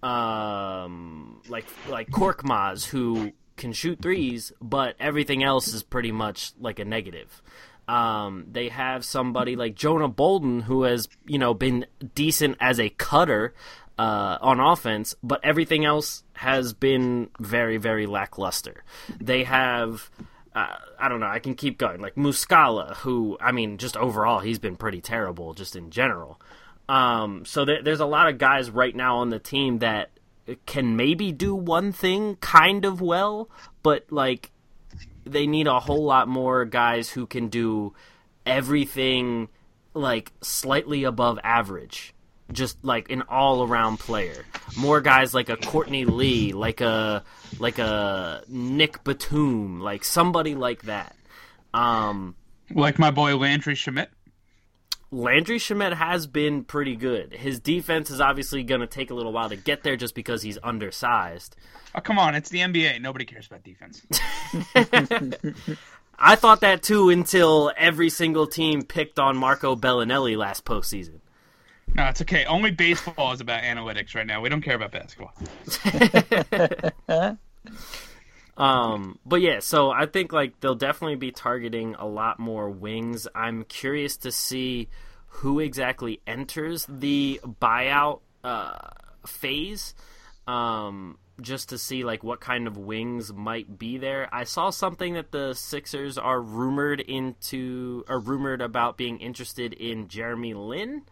um 0.03 1.41
like 1.49 1.67
like 1.89 2.11
Korkmaz 2.11 2.85
who 2.85 3.33
can 3.57 3.73
shoot 3.73 4.01
threes, 4.03 4.53
but 4.61 4.97
everything 4.99 5.43
else 5.43 5.69
is 5.69 5.83
pretty 5.83 6.13
much 6.13 6.53
like 6.61 6.79
a 6.79 6.85
negative. 6.85 7.43
Um, 7.89 8.47
they 8.51 8.69
have 8.69 9.05
somebody 9.05 9.57
like 9.57 9.75
Jonah 9.75 10.09
Bolden 10.09 10.61
who 10.61 10.85
has 10.85 11.09
you 11.27 11.39
know 11.39 11.55
been 11.55 11.87
decent 12.15 12.57
as 12.61 12.79
a 12.79 12.89
cutter 12.91 13.55
uh, 13.99 14.39
on 14.41 14.61
offense, 14.61 15.15
but 15.23 15.41
everything 15.45 15.85
else 15.85 16.23
has 16.35 16.73
been 16.73 17.29
very 17.39 17.77
very 17.77 18.07
lackluster. 18.07 18.85
They 19.21 19.45
have. 19.45 20.11
Uh, 20.55 20.77
I 20.99 21.09
don't 21.09 21.21
know. 21.21 21.29
I 21.29 21.39
can 21.39 21.55
keep 21.55 21.79
going. 21.79 22.03
Like 22.03 22.15
Muscala, 22.15 22.97
who 22.97 23.39
I 23.41 23.53
mean, 23.53 23.79
just 23.79 23.97
overall, 23.97 24.41
he's 24.41 24.59
been 24.59 24.77
pretty 24.77 25.01
terrible, 25.01 25.55
just 25.55 25.77
in 25.77 25.91
general. 25.91 26.39
Um, 26.89 27.45
so 27.47 27.65
there, 27.65 27.83
there's 27.83 28.01
a 28.01 28.07
lot 28.07 28.29
of 28.29 28.39
guys 28.39 28.71
right 28.71 28.95
now 28.95 29.19
on 29.19 29.31
the 29.31 29.39
team 29.39 29.79
that 29.79 30.11
can 30.67 30.97
maybe 30.97 31.33
do 31.33 31.55
one 31.55 31.93
thing 31.93 32.37
kind 32.37 32.85
of 32.85 33.01
well, 33.01 33.49
but 33.83 34.05
like 34.11 34.51
they 35.25 35.47
need 35.47 35.67
a 35.67 35.81
whole 35.81 36.05
lot 36.05 36.29
more 36.29 36.65
guys 36.65 37.11
who 37.11 37.27
can 37.27 37.49
do 37.49 37.95
everything 38.45 39.49
like 39.95 40.33
slightly 40.41 41.05
above 41.05 41.39
average 41.45 42.15
just 42.53 42.85
like 42.85 43.11
an 43.11 43.23
all 43.29 43.63
around 43.67 43.99
player. 43.99 44.45
More 44.77 45.01
guys 45.01 45.35
like 45.35 45.49
a 45.49 45.57
Courtney 45.57 46.05
Lee, 46.05 46.53
like 46.53 46.81
a 46.81 47.25
like 47.59 47.79
a 47.79 48.43
Nick 48.49 49.05
Batum, 49.05 49.81
like 49.81 50.05
somebody 50.05 50.55
like 50.55 50.83
that. 50.83 51.17
Um, 51.75 52.35
like 52.71 52.99
my 52.99 53.11
boy 53.11 53.37
Landry 53.37 53.75
Shamet. 53.75 54.09
Landry 55.13 55.59
Shamet 55.59 55.93
has 55.93 56.27
been 56.27 56.65
pretty 56.65 56.97
good. 56.97 57.35
His 57.35 57.61
defense 57.61 58.11
is 58.11 58.19
obviously 58.19 58.63
going 58.63 58.81
to 58.81 58.87
take 58.87 59.11
a 59.11 59.15
little 59.15 59.33
while 59.33 59.51
to 59.51 59.57
get 59.57 59.83
there 59.83 59.95
just 59.95 60.15
because 60.15 60.41
he's 60.43 60.59
undersized. 60.63 61.55
Oh, 61.95 62.01
come 62.01 62.19
on. 62.19 62.35
It's 62.35 62.49
the 62.49 62.61
NBA. 62.61 63.01
Nobody 63.03 63.27
cares 63.27 63.47
about 63.47 63.63
defense. 63.63 64.03
I 66.19 66.35
thought 66.35 66.63
that 66.63 66.83
too 66.83 67.11
until 67.11 67.73
every 67.77 68.09
single 68.09 68.47
team 68.47 68.83
picked 68.83 69.19
on 69.19 69.37
Marco 69.37 69.77
Belinelli 69.77 70.37
last 70.37 70.65
postseason. 70.65 71.21
No, 71.95 72.07
it's 72.07 72.23
okay. 72.23 72.47
Only 72.47 72.71
baseball 72.71 73.33
is 73.33 73.43
about 73.43 73.63
analytics 73.63 74.15
right 74.15 74.27
now. 74.27 74.41
We 74.41 74.49
don't 74.49 74.63
care 74.63 74.77
about 74.77 74.93
basketball. 74.93 75.35
um, 78.63 79.19
but 79.27 79.41
yeah, 79.41 79.59
so 79.59 79.91
I 79.91 80.07
think 80.07 80.33
like 80.33 80.61
they'll 80.61 80.77
definitely 80.77 81.17
be 81.17 81.33
targeting 81.33 81.97
a 81.97 82.07
lot 82.07 82.39
more 82.39 82.71
wings. 82.71 83.27
I'm 83.35 83.65
curious 83.65 84.17
to 84.19 84.31
see 84.31 84.89
who 85.27 85.59
exactly 85.59 86.21
enters 86.27 86.87
the 86.89 87.41
buyout 87.45 88.21
uh, 88.45 88.79
phase. 89.27 89.95
Um, 90.47 91.19
just 91.41 91.71
to 91.71 91.79
see 91.79 92.05
like 92.05 92.23
what 92.23 92.41
kind 92.41 92.69
of 92.69 92.77
wings 92.77 93.33
might 93.33 93.79
be 93.79 93.99
there. 93.99 94.29
I 94.33 94.45
saw 94.45 94.71
something 94.71 95.15
that 95.15 95.33
the 95.33 95.55
Sixers 95.55 96.17
are 96.17 96.41
rumored 96.41 97.01
into 97.01 98.05
or 98.09 98.21
rumored 98.21 98.61
about 98.61 98.97
being 98.97 99.19
interested 99.19 99.73
in 99.73 100.07
Jeremy 100.07 100.55
Lin. 100.55 101.03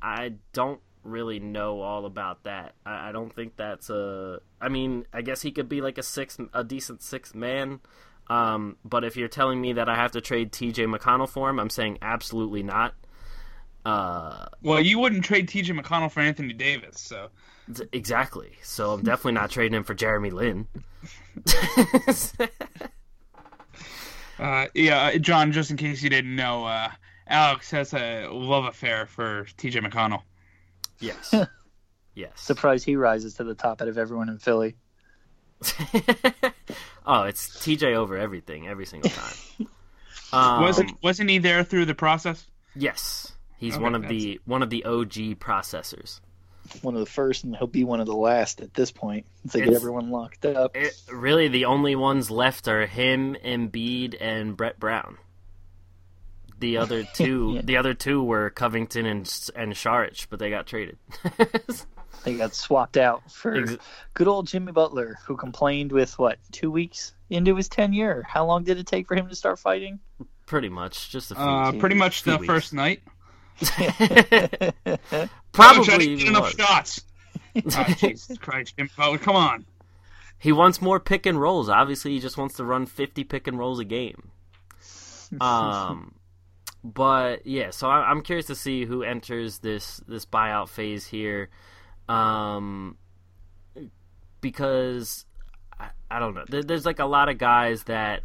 I 0.00 0.34
don't 0.52 0.80
really 1.04 1.38
know 1.38 1.80
all 1.80 2.06
about 2.06 2.44
that. 2.44 2.74
I, 2.84 3.10
I 3.10 3.12
don't 3.12 3.34
think 3.34 3.56
that's 3.56 3.90
a. 3.90 4.40
I 4.60 4.68
mean, 4.68 5.06
I 5.12 5.22
guess 5.22 5.42
he 5.42 5.52
could 5.52 5.68
be 5.68 5.80
like 5.80 5.98
a 5.98 6.02
six, 6.02 6.38
a 6.52 6.64
decent 6.64 7.02
six 7.02 7.34
man. 7.34 7.80
Um, 8.28 8.76
but 8.84 9.04
if 9.04 9.16
you're 9.16 9.28
telling 9.28 9.60
me 9.60 9.74
that 9.74 9.88
I 9.88 9.96
have 9.96 10.12
to 10.12 10.20
trade 10.20 10.52
T.J. 10.52 10.86
McConnell 10.86 11.28
for 11.28 11.50
him, 11.50 11.58
I'm 11.60 11.70
saying 11.70 11.98
absolutely 12.00 12.62
not. 12.62 12.94
Uh, 13.84 14.46
well, 14.62 14.80
you 14.80 14.98
wouldn't 14.98 15.24
trade 15.24 15.48
T.J. 15.48 15.74
McConnell 15.74 16.10
for 16.10 16.20
Anthony 16.20 16.54
Davis, 16.54 16.98
so 17.00 17.28
exactly. 17.92 18.52
So 18.62 18.92
I'm 18.92 19.02
definitely 19.02 19.32
not 19.32 19.50
trading 19.50 19.76
him 19.76 19.84
for 19.84 19.92
Jeremy 19.94 20.30
Lin. 20.30 20.66
uh, 24.38 24.66
yeah, 24.74 25.02
uh, 25.02 25.18
John. 25.18 25.52
Just 25.52 25.70
in 25.70 25.76
case 25.76 26.02
you 26.02 26.08
didn't 26.08 26.34
know, 26.34 26.64
uh, 26.64 26.88
Alex 27.26 27.70
has 27.72 27.92
a 27.92 28.28
love 28.30 28.64
affair 28.64 29.04
for 29.04 29.46
T.J. 29.58 29.80
McConnell. 29.80 30.22
Yes. 31.00 31.34
yes. 32.14 32.32
Surprise 32.36 32.84
he 32.84 32.96
rises 32.96 33.34
to 33.34 33.44
the 33.44 33.54
top 33.54 33.82
out 33.82 33.88
of 33.88 33.98
everyone 33.98 34.28
in 34.28 34.38
Philly. 34.38 34.76
oh, 37.06 37.22
it's 37.22 37.48
TJ 37.48 37.94
over 37.94 38.16
everything 38.18 38.68
every 38.68 38.86
single 38.86 39.10
time. 39.10 39.68
Um, 40.32 40.62
wasn't 40.62 41.00
wasn't 41.00 41.30
he 41.30 41.38
there 41.38 41.62
through 41.62 41.84
the 41.84 41.94
process? 41.94 42.44
Yes, 42.74 43.32
he's 43.56 43.74
okay, 43.74 43.82
one 43.82 43.94
of 43.94 44.02
that's... 44.02 44.14
the 44.14 44.40
one 44.44 44.64
of 44.64 44.70
the 44.70 44.84
OG 44.84 45.38
processors. 45.38 46.20
One 46.82 46.94
of 46.94 47.00
the 47.00 47.06
first, 47.06 47.44
and 47.44 47.54
he'll 47.54 47.68
be 47.68 47.84
one 47.84 48.00
of 48.00 48.06
the 48.06 48.16
last 48.16 48.60
at 48.60 48.74
this 48.74 48.90
point. 48.90 49.26
To 49.52 49.60
get 49.60 49.72
everyone 49.72 50.10
locked 50.10 50.44
up. 50.44 50.76
It, 50.76 50.92
really, 51.12 51.46
the 51.46 51.66
only 51.66 51.94
ones 51.94 52.32
left 52.32 52.66
are 52.66 52.84
him, 52.84 53.36
Embiid, 53.44 54.16
and 54.20 54.56
Brett 54.56 54.80
Brown. 54.80 55.18
The 56.64 56.76
other 56.78 57.04
two, 57.12 57.52
yeah. 57.56 57.60
the 57.62 57.76
other 57.76 57.92
two 57.92 58.22
were 58.24 58.48
Covington 58.48 59.04
and 59.04 59.20
and 59.54 59.74
Saric, 59.74 60.28
but 60.30 60.38
they 60.38 60.48
got 60.48 60.66
traded. 60.66 60.96
They 62.24 62.38
got 62.38 62.54
swapped 62.54 62.96
out 62.96 63.30
for 63.30 63.54
Ex- 63.54 63.76
good 64.14 64.28
old 64.28 64.46
Jimmy 64.46 64.72
Butler, 64.72 65.18
who 65.26 65.36
complained 65.36 65.92
with 65.92 66.18
what 66.18 66.38
two 66.52 66.70
weeks 66.70 67.12
into 67.28 67.54
his 67.54 67.68
tenure. 67.68 68.24
How 68.26 68.46
long 68.46 68.64
did 68.64 68.78
it 68.78 68.86
take 68.86 69.06
for 69.06 69.14
him 69.14 69.28
to 69.28 69.34
start 69.34 69.58
fighting? 69.58 69.98
Pretty 70.46 70.70
much, 70.70 71.10
just 71.10 71.32
a 71.32 71.34
few. 71.34 71.44
Uh, 71.44 71.72
pretty 71.72 71.96
much 71.96 72.22
the 72.22 72.38
weeks. 72.38 72.46
first 72.46 72.72
night. 72.72 73.02
Probably 75.52 76.16
get 76.16 76.28
enough 76.28 76.56
shots. 76.56 77.02
oh, 77.56 77.94
Jesus 77.98 78.38
Christ, 78.38 78.74
Jimmy 78.78 78.88
Butler, 78.96 79.18
come 79.18 79.36
on. 79.36 79.66
He 80.38 80.50
wants 80.50 80.80
more 80.80 81.00
pick 81.00 81.26
and 81.26 81.38
rolls. 81.38 81.68
Obviously, 81.68 82.12
he 82.12 82.20
just 82.20 82.38
wants 82.38 82.56
to 82.56 82.64
run 82.64 82.86
fifty 82.86 83.22
pick 83.22 83.46
and 83.46 83.58
rolls 83.58 83.80
a 83.80 83.84
game. 83.84 84.30
Um, 85.42 86.14
but 86.84 87.46
yeah, 87.46 87.70
so 87.70 87.88
I'm 87.88 88.20
curious 88.20 88.46
to 88.46 88.54
see 88.54 88.84
who 88.84 89.02
enters 89.02 89.60
this 89.60 90.02
this 90.06 90.26
buyout 90.26 90.68
phase 90.68 91.06
here 91.06 91.48
um, 92.10 92.98
because 94.42 95.24
I, 95.80 95.88
I 96.10 96.18
don't 96.18 96.34
know. 96.34 96.44
There, 96.46 96.62
there's 96.62 96.84
like 96.84 96.98
a 96.98 97.06
lot 97.06 97.30
of 97.30 97.38
guys 97.38 97.84
that 97.84 98.22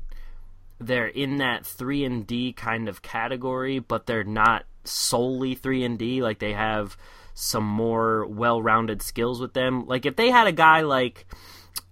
they're 0.78 1.08
in 1.08 1.38
that 1.38 1.66
three 1.66 2.04
and 2.04 2.28
D 2.28 2.52
kind 2.52 2.90
of 2.90 3.02
category, 3.02 3.80
but 3.80 4.06
they're 4.06 4.26
not 4.26 4.66
solely 4.84 5.56
three 5.56 5.86
and 5.86 5.98
D. 5.98 6.22
Like 6.22 6.40
they 6.40 6.52
have 6.52 6.98
some 7.34 7.66
more 7.66 8.26
well-rounded 8.26 9.02
skills 9.02 9.40
with 9.40 9.54
them. 9.54 9.88
Like 9.88 10.06
if 10.06 10.18
they 10.18 10.30
had 10.32 10.48
a 10.48 10.52
guy 10.52 10.82
like 10.82 11.26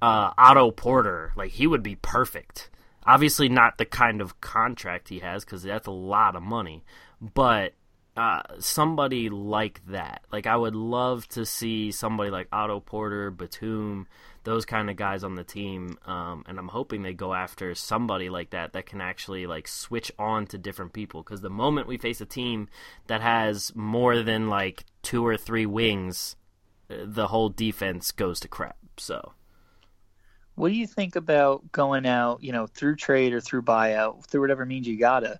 uh, 0.01 0.31
Otto 0.37 0.71
Porter, 0.71 1.31
like 1.37 1.51
he 1.51 1.65
would 1.65 1.83
be 1.83 1.95
perfect. 1.95 2.69
Obviously, 3.07 3.49
not 3.49 3.77
the 3.77 3.85
kind 3.85 4.21
of 4.21 4.41
contract 4.41 5.09
he 5.09 5.19
has 5.19 5.45
because 5.45 5.63
that's 5.63 5.87
a 5.87 5.91
lot 5.91 6.35
of 6.35 6.43
money, 6.43 6.83
but 7.21 7.73
uh, 8.17 8.41
somebody 8.57 9.29
like 9.29 9.79
that. 9.87 10.23
Like 10.31 10.47
I 10.47 10.57
would 10.57 10.75
love 10.75 11.27
to 11.29 11.45
see 11.45 11.91
somebody 11.91 12.31
like 12.31 12.47
Otto 12.51 12.79
Porter, 12.79 13.29
Batum, 13.29 14.07
those 14.43 14.65
kind 14.65 14.89
of 14.89 14.95
guys 14.95 15.23
on 15.23 15.35
the 15.35 15.43
team. 15.43 15.99
Um, 16.05 16.43
and 16.47 16.57
I'm 16.57 16.67
hoping 16.67 17.03
they 17.03 17.13
go 17.13 17.33
after 17.33 17.75
somebody 17.75 18.29
like 18.29 18.49
that 18.49 18.73
that 18.73 18.87
can 18.87 19.01
actually 19.01 19.45
like 19.45 19.67
switch 19.67 20.11
on 20.17 20.47
to 20.47 20.57
different 20.57 20.93
people. 20.93 21.21
Because 21.21 21.41
the 21.41 21.49
moment 21.51 21.87
we 21.87 21.97
face 21.97 22.19
a 22.19 22.25
team 22.25 22.69
that 23.05 23.21
has 23.21 23.71
more 23.75 24.23
than 24.23 24.49
like 24.49 24.85
two 25.03 25.25
or 25.25 25.37
three 25.37 25.67
wings, 25.67 26.35
uh, 26.89 26.95
the 27.05 27.27
whole 27.27 27.49
defense 27.49 28.11
goes 28.11 28.39
to 28.39 28.47
crap. 28.47 28.77
So. 28.97 29.33
What 30.57 30.69
do 30.69 30.75
you 30.75 30.87
think 30.87 31.15
about 31.15 31.71
going 31.71 32.07
out, 32.07 32.41
you 32.41 32.51
know, 32.51 32.65
through 32.65 32.95
trade 32.95 33.31
or 33.31 33.39
through 33.39 33.61
buyout, 33.61 34.25
through 34.25 34.41
whatever 34.41 34.65
means 34.65 34.87
you 34.87 34.97
gotta, 34.97 35.39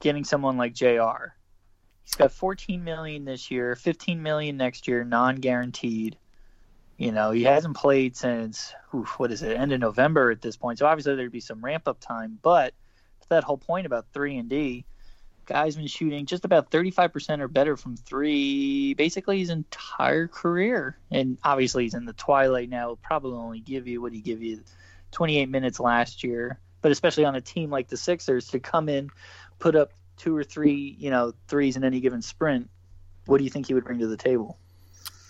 getting 0.00 0.24
someone 0.24 0.56
like 0.56 0.72
JR? 0.72 1.34
He's 2.02 2.14
got 2.16 2.32
14 2.32 2.82
million 2.82 3.26
this 3.26 3.50
year, 3.50 3.76
15 3.76 4.22
million 4.22 4.56
next 4.56 4.88
year, 4.88 5.04
non-guaranteed. 5.04 6.16
You 6.96 7.12
know, 7.12 7.30
he 7.30 7.42
hasn't 7.42 7.76
played 7.76 8.16
since 8.16 8.72
oof, 8.94 9.18
what 9.18 9.30
is 9.30 9.42
it, 9.42 9.54
end 9.54 9.74
of 9.74 9.80
November 9.80 10.30
at 10.30 10.40
this 10.40 10.56
point. 10.56 10.78
So 10.78 10.86
obviously 10.86 11.14
there'd 11.14 11.30
be 11.30 11.40
some 11.40 11.62
ramp 11.62 11.86
up 11.86 12.00
time, 12.00 12.38
but 12.40 12.72
that 13.28 13.44
whole 13.44 13.58
point 13.58 13.84
about 13.84 14.06
three 14.14 14.38
and 14.38 14.48
D, 14.48 14.86
guy's 15.44 15.76
been 15.76 15.86
shooting 15.86 16.26
just 16.26 16.44
about 16.44 16.70
35% 16.70 17.40
or 17.40 17.48
better 17.48 17.76
from 17.76 17.96
three 17.96 18.94
basically 18.94 19.38
his 19.38 19.50
entire 19.50 20.28
career. 20.28 20.98
And 21.10 21.38
obviously 21.42 21.84
he's 21.84 21.94
in 21.94 22.04
the 22.04 22.12
twilight 22.12 22.68
now. 22.68 22.88
He'll 22.88 22.96
probably 22.96 23.38
only 23.38 23.60
give 23.60 23.86
you 23.86 24.00
what 24.00 24.12
he 24.12 24.20
give 24.20 24.42
you 24.42 24.62
28 25.12 25.48
minutes 25.48 25.80
last 25.80 26.24
year. 26.24 26.58
But 26.82 26.92
especially 26.92 27.24
on 27.24 27.34
a 27.34 27.40
team 27.40 27.70
like 27.70 27.88
the 27.88 27.96
Sixers 27.96 28.48
to 28.48 28.60
come 28.60 28.88
in, 28.88 29.10
put 29.58 29.74
up 29.74 29.92
two 30.16 30.36
or 30.36 30.44
three, 30.44 30.96
you 30.98 31.10
know, 31.10 31.32
threes 31.48 31.76
in 31.76 31.84
any 31.84 32.00
given 32.00 32.22
sprint, 32.22 32.68
what 33.26 33.38
do 33.38 33.44
you 33.44 33.50
think 33.50 33.66
he 33.66 33.74
would 33.74 33.84
bring 33.84 34.00
to 34.00 34.06
the 34.06 34.16
table? 34.16 34.58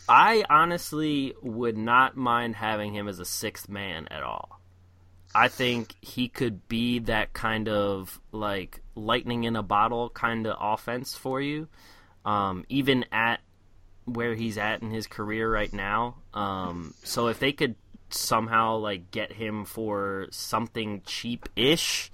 I 0.09 0.44
honestly 0.50 1.35
would 1.42 1.79
not 1.79 2.16
mind 2.16 2.57
having 2.57 2.92
him 2.92 3.09
as 3.09 3.20
a 3.20 3.24
sixth 3.24 3.68
man 3.68 4.09
at 4.11 4.22
all. 4.22 4.61
I 5.35 5.49
think 5.49 5.94
he 6.01 6.29
could 6.29 6.68
be 6.68 7.01
that 7.01 7.33
kind 7.33 7.68
of 7.68 8.20
like 8.31 8.81
lightning 8.94 9.44
in 9.44 9.57
a 9.57 9.62
bottle 9.62 10.09
kind 10.11 10.47
of 10.47 10.57
offense 10.61 11.14
for 11.16 11.40
you, 11.40 11.68
um, 12.25 12.64
even 12.68 13.05
at 13.11 13.40
where 14.05 14.35
he's 14.35 14.59
at 14.59 14.83
in 14.83 14.90
his 14.90 15.07
career 15.07 15.51
right 15.51 15.73
now. 15.73 16.16
Um, 16.35 16.94
so 17.03 17.29
if 17.29 17.40
they 17.40 17.53
could 17.53 17.75
somehow 18.11 18.77
like 18.77 19.11
get 19.11 19.33
him 19.33 19.64
for 19.64 20.29
something 20.31 21.03
cheap 21.05 21.49
ish, 21.57 22.12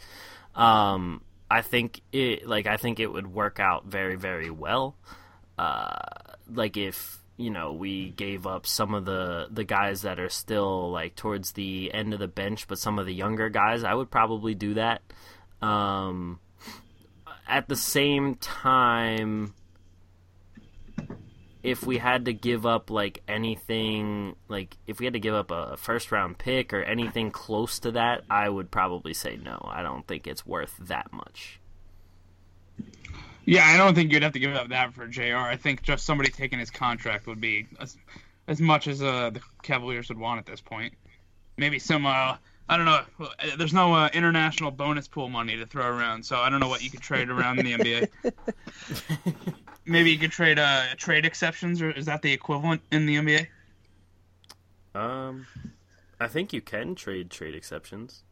um, 0.54 1.22
I 1.50 1.60
think 1.60 2.00
it 2.12 2.48
like 2.48 2.66
I 2.66 2.78
think 2.78 3.00
it 3.00 3.12
would 3.12 3.26
work 3.26 3.60
out 3.60 3.84
very 3.84 4.16
very 4.16 4.50
well. 4.50 4.96
Uh, 5.58 5.98
like 6.48 6.78
if 6.78 7.19
you 7.40 7.50
know 7.50 7.72
we 7.72 8.10
gave 8.10 8.46
up 8.46 8.66
some 8.66 8.94
of 8.94 9.06
the 9.06 9.48
the 9.50 9.64
guys 9.64 10.02
that 10.02 10.20
are 10.20 10.28
still 10.28 10.90
like 10.90 11.16
towards 11.16 11.52
the 11.52 11.92
end 11.92 12.12
of 12.12 12.20
the 12.20 12.28
bench, 12.28 12.68
but 12.68 12.78
some 12.78 12.98
of 12.98 13.06
the 13.06 13.14
younger 13.14 13.48
guys, 13.48 13.82
I 13.82 13.94
would 13.94 14.10
probably 14.10 14.54
do 14.54 14.74
that. 14.74 15.00
Um, 15.62 16.38
at 17.48 17.66
the 17.68 17.76
same 17.76 18.34
time, 18.36 19.54
if 21.62 21.84
we 21.84 21.98
had 21.98 22.26
to 22.26 22.32
give 22.32 22.66
up 22.66 22.90
like 22.90 23.22
anything, 23.26 24.36
like 24.48 24.76
if 24.86 24.98
we 25.00 25.06
had 25.06 25.14
to 25.14 25.20
give 25.20 25.34
up 25.34 25.50
a 25.50 25.76
first 25.76 26.12
round 26.12 26.38
pick 26.38 26.72
or 26.72 26.82
anything 26.82 27.30
close 27.30 27.78
to 27.80 27.92
that, 27.92 28.22
I 28.30 28.48
would 28.48 28.70
probably 28.70 29.14
say 29.14 29.38
no. 29.42 29.66
I 29.70 29.82
don't 29.82 30.06
think 30.06 30.26
it's 30.26 30.46
worth 30.46 30.76
that 30.78 31.12
much. 31.12 31.60
Yeah, 33.50 33.66
I 33.66 33.76
don't 33.76 33.96
think 33.96 34.12
you'd 34.12 34.22
have 34.22 34.34
to 34.34 34.38
give 34.38 34.54
up 34.54 34.68
that 34.68 34.94
for 34.94 35.08
Jr. 35.08 35.38
I 35.38 35.56
think 35.56 35.82
just 35.82 36.06
somebody 36.06 36.30
taking 36.30 36.60
his 36.60 36.70
contract 36.70 37.26
would 37.26 37.40
be 37.40 37.66
as, 37.80 37.96
as 38.46 38.60
much 38.60 38.86
as 38.86 39.02
uh, 39.02 39.30
the 39.30 39.40
Cavaliers 39.64 40.08
would 40.08 40.20
want 40.20 40.38
at 40.38 40.46
this 40.46 40.60
point. 40.60 40.94
Maybe 41.56 41.80
some, 41.80 42.06
uh, 42.06 42.36
I 42.68 42.76
don't 42.76 42.84
know. 42.86 43.02
There's 43.58 43.74
no 43.74 43.92
uh, 43.92 44.08
international 44.12 44.70
bonus 44.70 45.08
pool 45.08 45.28
money 45.28 45.56
to 45.56 45.66
throw 45.66 45.84
around, 45.84 46.24
so 46.24 46.36
I 46.36 46.48
don't 46.48 46.60
know 46.60 46.68
what 46.68 46.84
you 46.84 46.90
could 46.90 47.00
trade 47.00 47.28
around 47.28 47.58
in 47.58 47.66
the 47.66 47.72
NBA. 47.72 48.34
maybe 49.84 50.12
you 50.12 50.18
could 50.18 50.30
trade 50.30 50.60
uh, 50.60 50.84
trade 50.96 51.26
exceptions, 51.26 51.82
or 51.82 51.90
is 51.90 52.06
that 52.06 52.22
the 52.22 52.32
equivalent 52.32 52.82
in 52.92 53.06
the 53.06 53.16
NBA? 53.16 53.48
Um, 54.94 55.48
I 56.20 56.28
think 56.28 56.52
you 56.52 56.60
can 56.60 56.94
trade 56.94 57.30
trade 57.30 57.56
exceptions. 57.56 58.22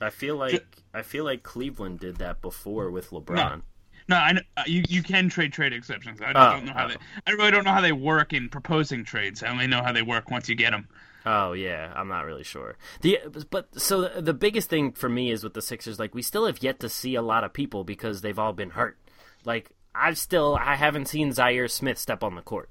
I 0.00 0.10
feel 0.10 0.34
like 0.34 0.78
I 0.92 1.02
feel 1.02 1.22
like 1.24 1.44
Cleveland 1.44 2.00
did 2.00 2.16
that 2.16 2.42
before 2.42 2.90
with 2.90 3.10
LeBron. 3.10 3.36
No. 3.36 3.62
No, 4.10 4.16
I 4.16 4.32
know, 4.32 4.40
uh, 4.56 4.64
you 4.66 4.82
you 4.88 5.04
can 5.04 5.28
trade 5.28 5.52
trade 5.52 5.72
exceptions. 5.72 6.20
I 6.20 6.30
oh, 6.30 6.56
don't 6.56 6.64
know 6.66 6.72
how 6.72 6.86
oh. 6.86 6.88
they. 6.88 6.96
I 7.28 7.30
really 7.30 7.52
don't 7.52 7.64
know 7.64 7.72
how 7.72 7.80
they 7.80 7.92
work 7.92 8.32
in 8.32 8.48
proposing 8.48 9.04
trades. 9.04 9.44
I 9.44 9.50
only 9.50 9.68
know 9.68 9.84
how 9.84 9.92
they 9.92 10.02
work 10.02 10.32
once 10.32 10.48
you 10.48 10.56
get 10.56 10.72
them. 10.72 10.88
Oh 11.24 11.52
yeah, 11.52 11.92
I'm 11.94 12.08
not 12.08 12.24
really 12.24 12.42
sure. 12.42 12.76
The 13.02 13.20
but 13.50 13.80
so 13.80 14.08
the, 14.08 14.20
the 14.20 14.34
biggest 14.34 14.68
thing 14.68 14.90
for 14.90 15.08
me 15.08 15.30
is 15.30 15.44
with 15.44 15.54
the 15.54 15.62
Sixers, 15.62 16.00
like 16.00 16.12
we 16.12 16.22
still 16.22 16.46
have 16.46 16.60
yet 16.60 16.80
to 16.80 16.88
see 16.88 17.14
a 17.14 17.22
lot 17.22 17.44
of 17.44 17.52
people 17.52 17.84
because 17.84 18.20
they've 18.20 18.38
all 18.38 18.52
been 18.52 18.70
hurt. 18.70 18.98
Like 19.44 19.70
I've 19.94 20.18
still 20.18 20.58
I 20.60 20.74
haven't 20.74 21.06
seen 21.06 21.30
Zhaire 21.30 21.70
Smith 21.70 21.96
step 21.96 22.24
on 22.24 22.34
the 22.34 22.42
court. 22.42 22.68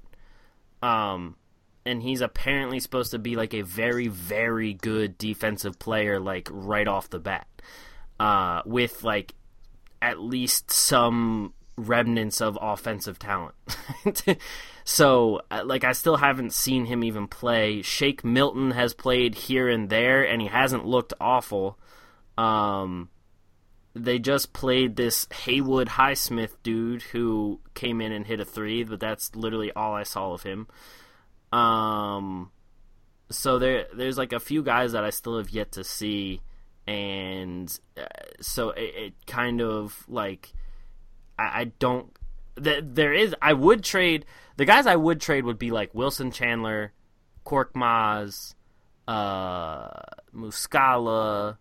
Um, 0.82 1.36
and 1.86 2.02
he's 2.02 2.20
apparently 2.20 2.80
supposed 2.80 3.12
to 3.12 3.18
be 3.18 3.34
like 3.34 3.54
a 3.54 3.62
very 3.62 4.08
very 4.08 4.74
good 4.74 5.16
defensive 5.16 5.78
player 5.78 6.20
like 6.20 6.48
right 6.50 6.86
off 6.86 7.08
the 7.08 7.18
bat 7.18 7.46
uh, 8.18 8.60
with 8.66 9.02
like 9.02 9.34
at 10.02 10.20
least 10.20 10.70
some 10.70 11.54
remnants 11.76 12.40
of 12.40 12.58
offensive 12.60 13.18
talent. 13.18 13.54
So 14.90 15.42
uh, 15.52 15.62
like 15.64 15.84
i 15.84 15.92
still 15.92 16.16
haven't 16.16 16.52
seen 16.52 16.86
him 16.86 17.04
even 17.04 17.28
play. 17.28 17.80
Shake 17.82 18.24
milton 18.24 18.72
has 18.72 18.92
played 18.92 19.36
here 19.36 19.68
and 19.68 19.88
there 19.88 20.24
and 20.24 20.42
he 20.42 20.48
hasn't 20.48 20.84
looked 20.84 21.12
awful. 21.20 21.78
Um, 22.36 23.08
they 23.94 24.18
just 24.18 24.52
played 24.52 24.96
this 24.96 25.28
haywood 25.32 25.86
highsmith 25.88 26.54
dude 26.64 27.02
who 27.02 27.60
came 27.74 28.00
in 28.00 28.10
and 28.10 28.26
hit 28.26 28.40
a 28.40 28.44
three 28.44 28.82
but 28.82 28.98
that's 28.98 29.36
literally 29.36 29.70
all 29.76 29.94
i 29.94 30.02
saw 30.02 30.32
of 30.32 30.42
him. 30.42 30.66
Um, 31.52 32.50
so 33.30 33.60
there, 33.60 33.86
there's 33.94 34.18
like 34.18 34.32
a 34.32 34.40
few 34.40 34.64
guys 34.64 34.90
that 34.90 35.04
I 35.04 35.10
still 35.10 35.38
have 35.38 35.50
yet 35.50 35.72
to 35.72 35.84
see, 35.84 36.40
and 36.90 37.78
uh, 37.96 38.04
so 38.40 38.70
it, 38.70 38.94
it, 38.96 39.14
kind 39.26 39.60
of 39.60 40.04
like 40.08 40.52
I, 41.38 41.60
I 41.60 41.64
don't. 41.78 42.16
Th- 42.62 42.82
there 42.84 43.12
is 43.12 43.34
I 43.40 43.52
would 43.52 43.84
trade 43.84 44.26
the 44.56 44.64
guys 44.64 44.86
I 44.86 44.96
would 44.96 45.20
trade 45.20 45.44
would 45.44 45.58
be 45.58 45.70
like 45.70 45.94
Wilson 45.94 46.32
Chandler, 46.32 46.92
Korkmaz, 47.46 48.54
uh, 49.06 49.88
Muscala, 50.34 51.58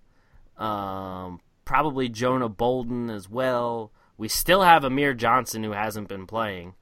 um, 0.58 1.40
probably 1.64 2.10
Jonah 2.10 2.50
Bolden 2.50 3.12
as 3.12 3.30
well. 3.30 3.92
We 4.18 4.28
still 4.28 4.64
have 4.64 4.84
Amir 4.84 5.14
Johnson 5.14 5.64
who 5.64 5.72
hasn't 5.72 6.10
been 6.10 6.26
playing. 6.26 6.74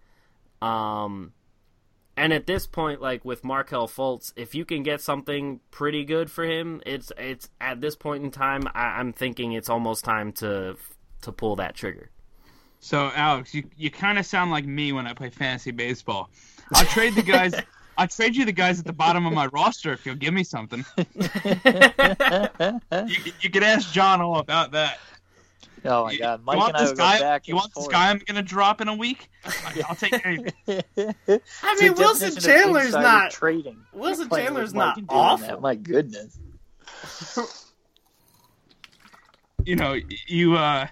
Um, 0.61 1.33
and 2.27 2.33
at 2.33 2.45
this 2.45 2.67
point, 2.67 3.01
like 3.01 3.23
with 3.23 3.45
Markelle 3.45 3.87
Fultz, 3.87 4.33
if 4.35 4.53
you 4.53 4.65
can 4.65 4.83
get 4.83 4.99
something 4.99 5.61
pretty 5.71 6.03
good 6.03 6.29
for 6.29 6.43
him, 6.43 6.81
it's 6.85 7.09
it's 7.17 7.49
at 7.61 7.79
this 7.79 7.95
point 7.95 8.21
in 8.21 8.31
time, 8.31 8.67
I, 8.75 8.99
am 8.99 9.13
thinking 9.13 9.53
it's 9.53 9.69
almost 9.69 10.03
time 10.03 10.33
to 10.33 10.75
to 11.21 11.31
pull 11.31 11.55
that 11.55 11.73
trigger. 11.73 12.09
So 12.81 13.13
Alex, 13.15 13.53
you 13.53 13.63
you 13.77 13.89
kind 13.89 14.19
of 14.19 14.25
sound 14.25 14.51
like 14.51 14.65
me 14.65 14.91
when 14.91 15.07
I 15.07 15.13
play 15.13 15.29
fantasy 15.29 15.71
baseball. 15.71 16.29
I'll 16.73 16.83
trade 16.83 17.15
the 17.15 17.23
guys. 17.23 17.55
I'll 17.97 18.09
trade 18.09 18.35
you 18.35 18.43
the 18.43 18.51
guys 18.51 18.77
at 18.77 18.85
the 18.85 18.91
bottom 18.91 19.25
of 19.25 19.31
my 19.31 19.45
roster 19.45 19.93
if 19.93 20.05
you'll 20.05 20.15
give 20.15 20.33
me 20.33 20.43
something. 20.43 20.83
you, 20.97 21.05
you 23.39 23.49
could 23.49 23.63
ask 23.63 23.93
John 23.93 24.19
all 24.19 24.39
about 24.39 24.73
that. 24.73 24.99
Oh 25.85 26.05
my 26.05 26.15
God, 26.17 26.43
Mike 26.43 26.67
and 26.67 26.77
I 26.77 26.83
will 26.83 26.95
guy, 26.95 27.19
back. 27.19 27.47
You 27.47 27.55
want 27.55 27.71
forth. 27.73 27.87
this 27.87 27.93
guy 27.93 28.09
I'm 28.09 28.19
gonna 28.19 28.41
drop 28.41 28.81
in 28.81 28.87
a 28.87 28.95
week? 28.95 29.29
I'll 29.87 29.95
take 29.95 30.25
anything. 30.25 30.53
I 30.67 31.77
mean, 31.79 31.93
Wilson 31.95 32.35
Chandler's 32.35 32.93
not 32.93 33.31
trading. 33.31 33.77
Wilson 33.93 34.29
Chandler's 34.29 34.73
not 34.73 34.99
awful. 35.09 35.47
That. 35.47 35.61
My 35.61 35.75
goodness. 35.75 36.39
you 39.65 39.75
know, 39.75 39.95
you 40.27 40.55
uh, 40.55 40.87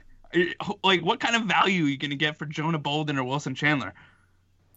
like 0.83 1.01
what 1.01 1.19
kind 1.19 1.35
of 1.35 1.43
value 1.43 1.85
are 1.85 1.87
you 1.87 1.97
gonna 1.97 2.15
get 2.15 2.37
for 2.37 2.45
Jonah 2.45 2.79
Bolden 2.79 3.17
or 3.17 3.23
Wilson 3.23 3.55
Chandler? 3.55 3.93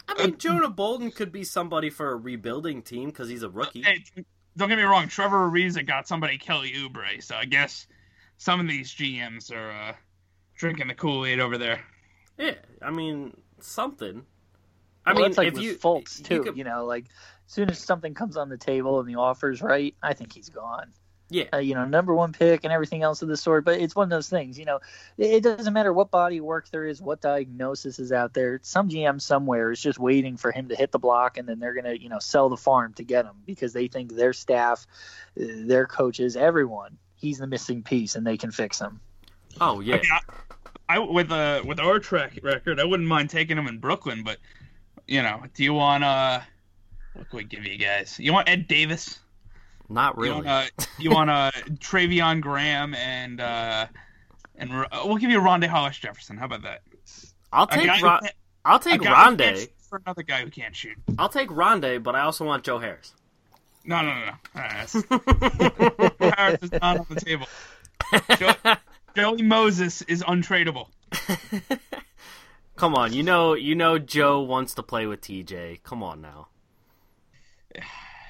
I 0.08 0.14
mean, 0.14 0.34
uh, 0.34 0.36
Jonah 0.36 0.70
Bolden 0.70 1.10
could 1.10 1.32
be 1.32 1.44
somebody 1.44 1.90
for 1.90 2.10
a 2.12 2.16
rebuilding 2.16 2.82
team 2.82 3.10
because 3.10 3.28
he's 3.28 3.42
a 3.42 3.50
rookie. 3.50 3.82
Hey, 3.82 4.02
don't 4.56 4.68
get 4.68 4.76
me 4.76 4.84
wrong, 4.84 5.08
Trevor 5.08 5.50
Ariza 5.50 5.86
got 5.86 6.08
somebody 6.08 6.38
Kelly 6.38 6.72
Oubre, 6.72 7.22
so 7.22 7.36
I 7.36 7.44
guess 7.44 7.86
some 8.38 8.60
of 8.60 8.68
these 8.68 8.94
GMs 8.94 9.52
are 9.54 9.70
uh, 9.70 9.92
drinking 10.56 10.88
the 10.88 10.94
Kool 10.94 11.26
Aid 11.26 11.40
over 11.40 11.58
there. 11.58 11.80
Yeah, 12.38 12.54
I 12.80 12.90
mean 12.90 13.36
something. 13.60 14.24
I 15.04 15.12
well, 15.12 15.22
mean, 15.22 15.30
it's 15.30 15.38
like 15.38 15.48
if 15.48 15.54
with 15.54 15.62
you 15.62 15.74
Fultz 15.74 16.22
too, 16.22 16.34
you, 16.34 16.40
you, 16.40 16.44
could, 16.44 16.58
you, 16.58 16.64
know, 16.64 16.84
like 16.86 17.04
as 17.46 17.52
soon 17.52 17.68
as 17.68 17.78
something 17.78 18.14
comes 18.14 18.36
on 18.36 18.48
the 18.48 18.56
table 18.56 19.00
and 19.00 19.08
the 19.08 19.16
offer's 19.16 19.60
right, 19.60 19.94
I 20.02 20.14
think 20.14 20.32
he's 20.32 20.48
gone. 20.48 20.92
Yeah, 21.30 21.44
uh, 21.52 21.58
you 21.58 21.74
know, 21.74 21.84
number 21.84 22.14
one 22.14 22.32
pick 22.32 22.64
and 22.64 22.72
everything 22.72 23.02
else 23.02 23.20
of 23.20 23.28
the 23.28 23.36
sort. 23.36 23.64
But 23.64 23.80
it's 23.80 23.94
one 23.94 24.04
of 24.04 24.10
those 24.10 24.30
things, 24.30 24.58
you 24.58 24.64
know, 24.64 24.80
it, 25.18 25.26
it 25.26 25.42
doesn't 25.42 25.74
matter 25.74 25.92
what 25.92 26.10
body 26.10 26.40
work 26.40 26.70
there 26.70 26.86
is, 26.86 27.02
what 27.02 27.20
diagnosis 27.20 27.98
is 27.98 28.12
out 28.12 28.32
there. 28.32 28.60
Some 28.62 28.88
GM 28.88 29.20
somewhere 29.20 29.70
is 29.70 29.80
just 29.80 29.98
waiting 29.98 30.38
for 30.38 30.52
him 30.52 30.68
to 30.68 30.76
hit 30.76 30.90
the 30.90 30.98
block, 30.98 31.36
and 31.36 31.46
then 31.46 31.58
they're 31.58 31.74
gonna, 31.74 31.94
you 31.94 32.08
know, 32.08 32.18
sell 32.18 32.48
the 32.48 32.56
farm 32.56 32.94
to 32.94 33.04
get 33.04 33.26
him 33.26 33.36
because 33.44 33.74
they 33.74 33.88
think 33.88 34.14
their 34.14 34.32
staff, 34.32 34.86
uh, 35.38 35.44
their 35.44 35.86
coaches, 35.86 36.34
everyone, 36.34 36.96
he's 37.18 37.38
the 37.38 37.46
missing 37.46 37.82
piece, 37.82 38.14
and 38.14 38.26
they 38.26 38.36
can 38.36 38.50
fix 38.50 38.80
him. 38.80 39.00
Oh 39.60 39.80
yeah. 39.80 39.96
I, 39.96 39.98
mean, 39.98 40.10
I, 40.88 40.96
I 40.96 40.98
with 41.00 41.30
uh 41.30 41.62
with 41.64 41.80
our 41.80 41.98
track 41.98 42.38
record, 42.42 42.80
I 42.80 42.84
wouldn't 42.84 43.08
mind 43.08 43.30
taking 43.30 43.58
him 43.58 43.66
in 43.66 43.78
Brooklyn, 43.78 44.22
but 44.22 44.38
you 45.06 45.22
know, 45.22 45.42
do 45.54 45.64
you 45.64 45.74
want 45.74 46.04
uh 46.04 46.40
what 47.14 47.28
can 47.28 47.36
we 47.38 47.44
give 47.44 47.64
you 47.64 47.76
guys? 47.76 48.18
You 48.18 48.32
want 48.32 48.48
Ed 48.48 48.68
Davis? 48.68 49.18
Not 49.88 50.16
really. 50.16 50.28
You 50.28 50.44
want, 50.44 50.46
uh, 50.46 50.84
you 50.98 51.10
want 51.10 51.30
uh 51.30 51.50
Treveon 51.78 52.40
Graham 52.40 52.94
and 52.94 53.40
uh 53.40 53.86
and 54.56 54.72
uh, 54.72 54.86
we'll 55.04 55.16
give 55.16 55.30
you 55.30 55.40
Rondae 55.40 55.68
Hollis 55.68 55.98
Jefferson. 55.98 56.36
How 56.36 56.46
about 56.46 56.62
that? 56.62 56.82
I'll 57.52 57.66
take 57.66 58.02
Ron- 58.02 58.20
I'll 58.64 58.78
take 58.78 59.00
Rondae 59.00 59.68
for 59.88 60.02
another 60.04 60.22
guy 60.22 60.42
who 60.42 60.50
can't 60.50 60.76
shoot. 60.76 60.96
I'll 61.18 61.28
take 61.28 61.48
Rondae, 61.48 62.02
but 62.02 62.14
I 62.14 62.20
also 62.20 62.44
want 62.44 62.64
Joe 62.64 62.78
Harris. 62.78 63.14
No, 63.88 64.02
no, 64.02 64.14
no, 64.14 64.26
no. 64.26 64.32
Right, 64.54 66.36
Harris 66.36 66.62
is 66.62 66.72
not 66.72 66.98
on 66.98 67.06
the 67.08 67.20
table. 67.24 67.48
Joe, 68.36 68.52
Joey 69.16 69.40
Moses 69.40 70.02
is 70.02 70.22
untradeable. 70.22 70.88
Come 72.76 72.94
on, 72.94 73.14
you 73.14 73.22
know, 73.22 73.54
you 73.54 73.74
know, 73.74 73.98
Joe 73.98 74.42
wants 74.42 74.74
to 74.74 74.82
play 74.82 75.06
with 75.06 75.22
TJ. 75.22 75.82
Come 75.84 76.02
on 76.02 76.20
now. 76.20 76.48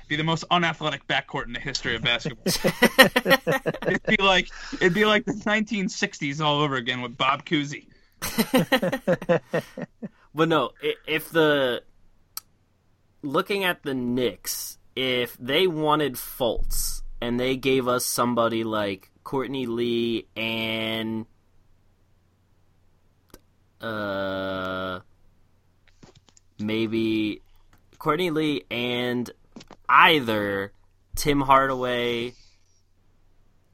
Be 0.07 0.15
the 0.15 0.23
most 0.23 0.45
unathletic 0.49 1.09
backcourt 1.09 1.47
in 1.47 1.55
the 1.55 1.61
history 1.61 1.97
of 1.97 2.03
basketball. 2.03 2.45
it'd 3.89 4.03
be 4.05 4.17
like 4.23 4.49
it'd 4.75 4.95
be 4.95 5.05
like 5.07 5.25
the 5.25 5.33
1960s 5.33 6.41
all 6.41 6.61
over 6.61 6.77
again 6.77 7.03
with 7.03 7.17
Bob 7.17 7.45
Cousy. 7.45 7.89
but 10.33 10.49
no, 10.49 10.71
if 11.09 11.31
the 11.31 11.83
looking 13.23 13.65
at 13.65 13.83
the 13.83 13.95
Knicks, 13.95 14.78
if 14.99 15.37
they 15.39 15.69
wanted 15.69 16.15
Fultz 16.15 17.03
and 17.21 17.39
they 17.39 17.55
gave 17.55 17.87
us 17.87 18.05
somebody 18.05 18.65
like 18.65 19.13
Courtney 19.23 19.67
Lee 19.67 20.27
and 20.37 21.25
uh 23.81 24.99
maybe 26.59 27.43
Courtney 28.01 28.31
Lee 28.31 28.65
and 28.73 29.31
either 29.89 30.73
Tim 31.15 31.43
Hardaway 31.43 32.35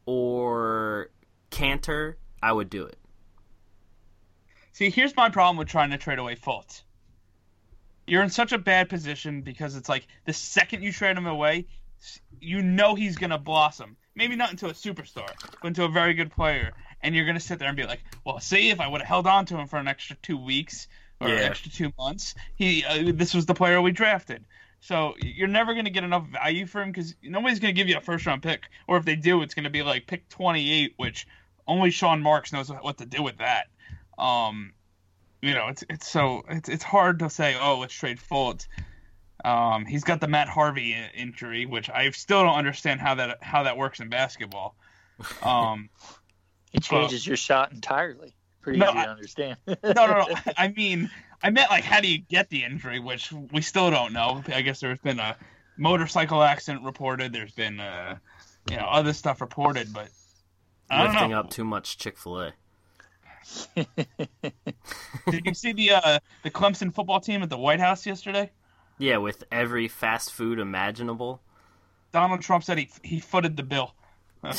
or 0.05 1.09
Kanter, 1.51 2.17
I 2.43 2.53
would 2.53 2.69
do 2.69 2.85
it. 2.85 2.99
See, 4.73 4.91
here's 4.91 5.17
my 5.17 5.31
problem 5.31 5.57
with 5.57 5.69
trying 5.69 5.89
to 5.89 5.97
trade 5.97 6.19
away 6.19 6.37
Fultz. 6.37 6.83
You're 8.07 8.23
in 8.23 8.31
such 8.31 8.53
a 8.53 8.59
bad 8.59 8.89
position 8.89 9.43
because 9.43 9.77
it's 9.77 9.89
like 9.89 10.07
the 10.25 10.33
second 10.33 10.83
you 10.83 10.93
trade 10.93 11.17
him 11.17 11.27
away, 11.27 11.67
you 12.41 12.63
know 12.63 12.95
he's 12.95 13.17
gonna 13.17 13.39
blossom. 13.39 13.97
Maybe 14.15 14.37
not 14.37 14.51
into 14.51 14.67
a 14.67 14.73
superstar, 14.73 15.33
but 15.61 15.69
into 15.69 15.85
a 15.85 15.89
very 15.89 16.15
good 16.15 16.31
player. 16.31 16.73
And 17.01 17.15
you're 17.15 17.27
gonna 17.27 17.41
sit 17.41 17.59
there 17.59 17.69
and 17.69 17.77
be 17.77 17.85
like, 17.85 18.05
"Well, 18.25 18.41
see, 18.41 18.71
if 18.71 18.81
I 18.81 18.87
would 18.87 19.01
have 19.01 19.09
held 19.09 19.27
on 19.27 19.47
to 19.47 19.57
him 19.57 19.67
for 19.67 19.79
an 19.79 19.89
extra 19.89 20.17
two 20.23 20.37
weeks 20.37 20.89
or 21.21 21.29
Yeah. 21.29 21.37
an 21.37 21.43
extra 21.45 21.71
two 21.71 21.93
months, 21.99 22.35
he 22.57 22.85
uh, 22.85 23.13
this 23.13 23.35
was 23.35 23.47
the 23.47 23.55
player 23.55 23.81
we 23.81 23.93
drafted." 23.93 24.45
So 24.81 25.15
you're 25.19 25.49
never 25.49 25.75
gonna 25.75 25.91
get 25.91 26.05
enough 26.05 26.27
value 26.29 26.67
for 26.67 26.83
him 26.83 26.93
because 26.93 27.15
nobody's 27.23 27.59
gonna 27.59 27.73
give 27.73 27.89
you 27.89 27.97
a 27.97 28.01
first 28.03 28.27
round 28.27 28.43
pick, 28.43 28.69
or 28.87 28.99
if 28.99 29.07
they 29.07 29.17
do, 29.17 29.41
it's 29.43 29.55
gonna 29.55 29.71
be 29.71 29.83
like 29.83 30.07
pick 30.07 30.29
28, 30.29 30.93
which 30.99 31.27
only 31.67 31.91
Sean 31.91 32.21
Marks 32.21 32.53
knows 32.53 32.69
what 32.69 32.99
to 32.99 33.07
do 33.07 33.23
with 33.23 33.39
that. 33.39 33.69
Um, 34.19 34.75
you 35.45 35.55
know, 35.55 35.69
it's 35.69 35.85
it's 35.91 36.09
so 36.09 36.43
it's 36.49 36.69
it's 36.69 36.85
hard 36.85 37.19
to 37.21 37.31
say, 37.31 37.57
oh, 37.61 37.79
let's 37.79 37.95
trade 37.95 38.19
Fultz. 38.19 38.67
Um, 39.45 39.85
he's 39.85 40.05
got 40.05 40.21
the 40.21 40.29
Matt 40.29 40.49
Harvey 40.49 40.95
i- 40.95 41.11
injury, 41.15 41.67
which 41.67 41.91
I 41.91 42.11
still 42.13 42.43
don't 42.45 42.55
understand 42.57 43.01
how 43.01 43.17
that 43.17 43.43
how 43.43 43.65
that 43.65 43.77
works 43.77 44.01
in 44.01 44.09
basketball. 44.09 44.75
Um, 45.43 45.91
It 46.73 46.83
changes 46.83 47.25
your 47.25 47.37
shot 47.37 47.71
entirely. 47.73 48.35
Pretty 48.61 48.81
No, 48.81 48.89
easy 48.91 48.99
I- 48.99 49.05
to 49.05 49.11
understand. 49.11 49.57
no, 49.67 49.75
no, 49.95 50.07
no. 50.07 50.27
I 50.57 50.69
mean, 50.69 51.09
I 51.41 51.51
meant 51.51 51.71
like, 51.71 51.85
how 51.85 52.01
do 52.01 52.09
you 52.11 52.19
get 52.19 52.49
the 52.51 52.65
injury, 52.65 52.99
which 52.99 53.33
we 53.53 53.61
still 53.61 53.93
don't 53.93 54.13
know. 54.13 54.43
I 54.49 54.63
guess 54.63 54.81
there's 54.81 54.99
been 54.99 55.21
a 55.21 55.37
motorcycle 55.77 56.43
accident 56.43 56.85
reported. 56.85 57.33
There's 57.33 57.53
been, 57.53 57.79
uh, 57.79 58.17
you 58.69 58.77
know, 58.77 58.87
other 58.87 59.13
stuff 59.13 59.41
reported, 59.41 59.93
but 59.93 60.09
I 60.91 61.05
don't 61.05 61.13
Lifting 61.13 61.31
know. 61.31 61.39
up 61.41 61.51
too 61.51 61.65
much 61.65 61.97
Chick 61.97 62.19
Fil 62.19 62.41
A. 62.41 62.53
Did 63.77 65.45
you 65.45 65.55
see 65.55 65.73
the 65.73 65.93
uh, 65.93 66.19
the 66.43 66.51
Clemson 66.51 66.93
football 66.93 67.21
team 67.21 67.43
at 67.43 67.51
the 67.51 67.59
White 67.59 67.81
House 67.81 68.07
yesterday? 68.07 68.51
Yeah, 68.99 69.19
with 69.19 69.45
every 69.51 69.89
fast 69.89 70.33
food 70.33 70.59
imaginable. 70.59 71.41
Donald 72.13 72.43
Trump 72.43 72.65
said 72.65 72.79
he 72.79 72.91
he 73.03 73.21
footed 73.21 73.57
the 73.57 73.63
bill. 73.63 73.95
what 74.41 74.55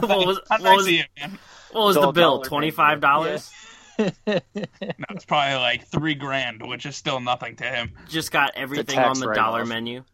was, 0.00 0.40
How 0.50 0.56
what 0.56 0.62
nice 0.62 0.76
was, 0.76 0.86
of 0.86 0.92
you, 0.92 1.04
man. 1.18 1.38
what 1.72 1.84
was 1.86 1.96
the 1.96 2.12
bill? 2.12 2.42
Twenty 2.42 2.70
five 2.70 3.00
dollars. 3.00 3.50
No, 3.98 4.04
it's 4.26 5.24
probably 5.24 5.54
like 5.54 5.86
three 5.86 6.14
grand, 6.14 6.66
which 6.66 6.84
is 6.84 6.96
still 6.96 7.20
nothing 7.20 7.56
to 7.56 7.64
him. 7.64 7.92
Just 8.08 8.30
got 8.30 8.52
everything 8.54 8.96
tax 8.96 9.20
on 9.20 9.26
the 9.26 9.34
dollar 9.34 9.60
write-off. 9.60 9.68
menu. 9.68 10.04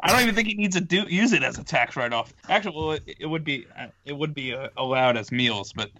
I 0.00 0.10
don't 0.10 0.22
even 0.22 0.34
think 0.34 0.48
he 0.48 0.54
needs 0.54 0.74
to 0.74 0.82
do 0.82 1.04
use 1.08 1.32
it 1.32 1.42
as 1.42 1.58
a 1.58 1.64
tax 1.64 1.96
write 1.96 2.12
off. 2.12 2.34
Actually, 2.48 2.76
well, 2.76 2.92
it, 2.92 3.02
it 3.20 3.26
would 3.26 3.44
be 3.44 3.66
uh, 3.78 3.86
it 4.04 4.16
would 4.16 4.34
be 4.34 4.54
uh, 4.54 4.68
allowed 4.76 5.16
as 5.16 5.30
meals, 5.30 5.72
but 5.72 5.90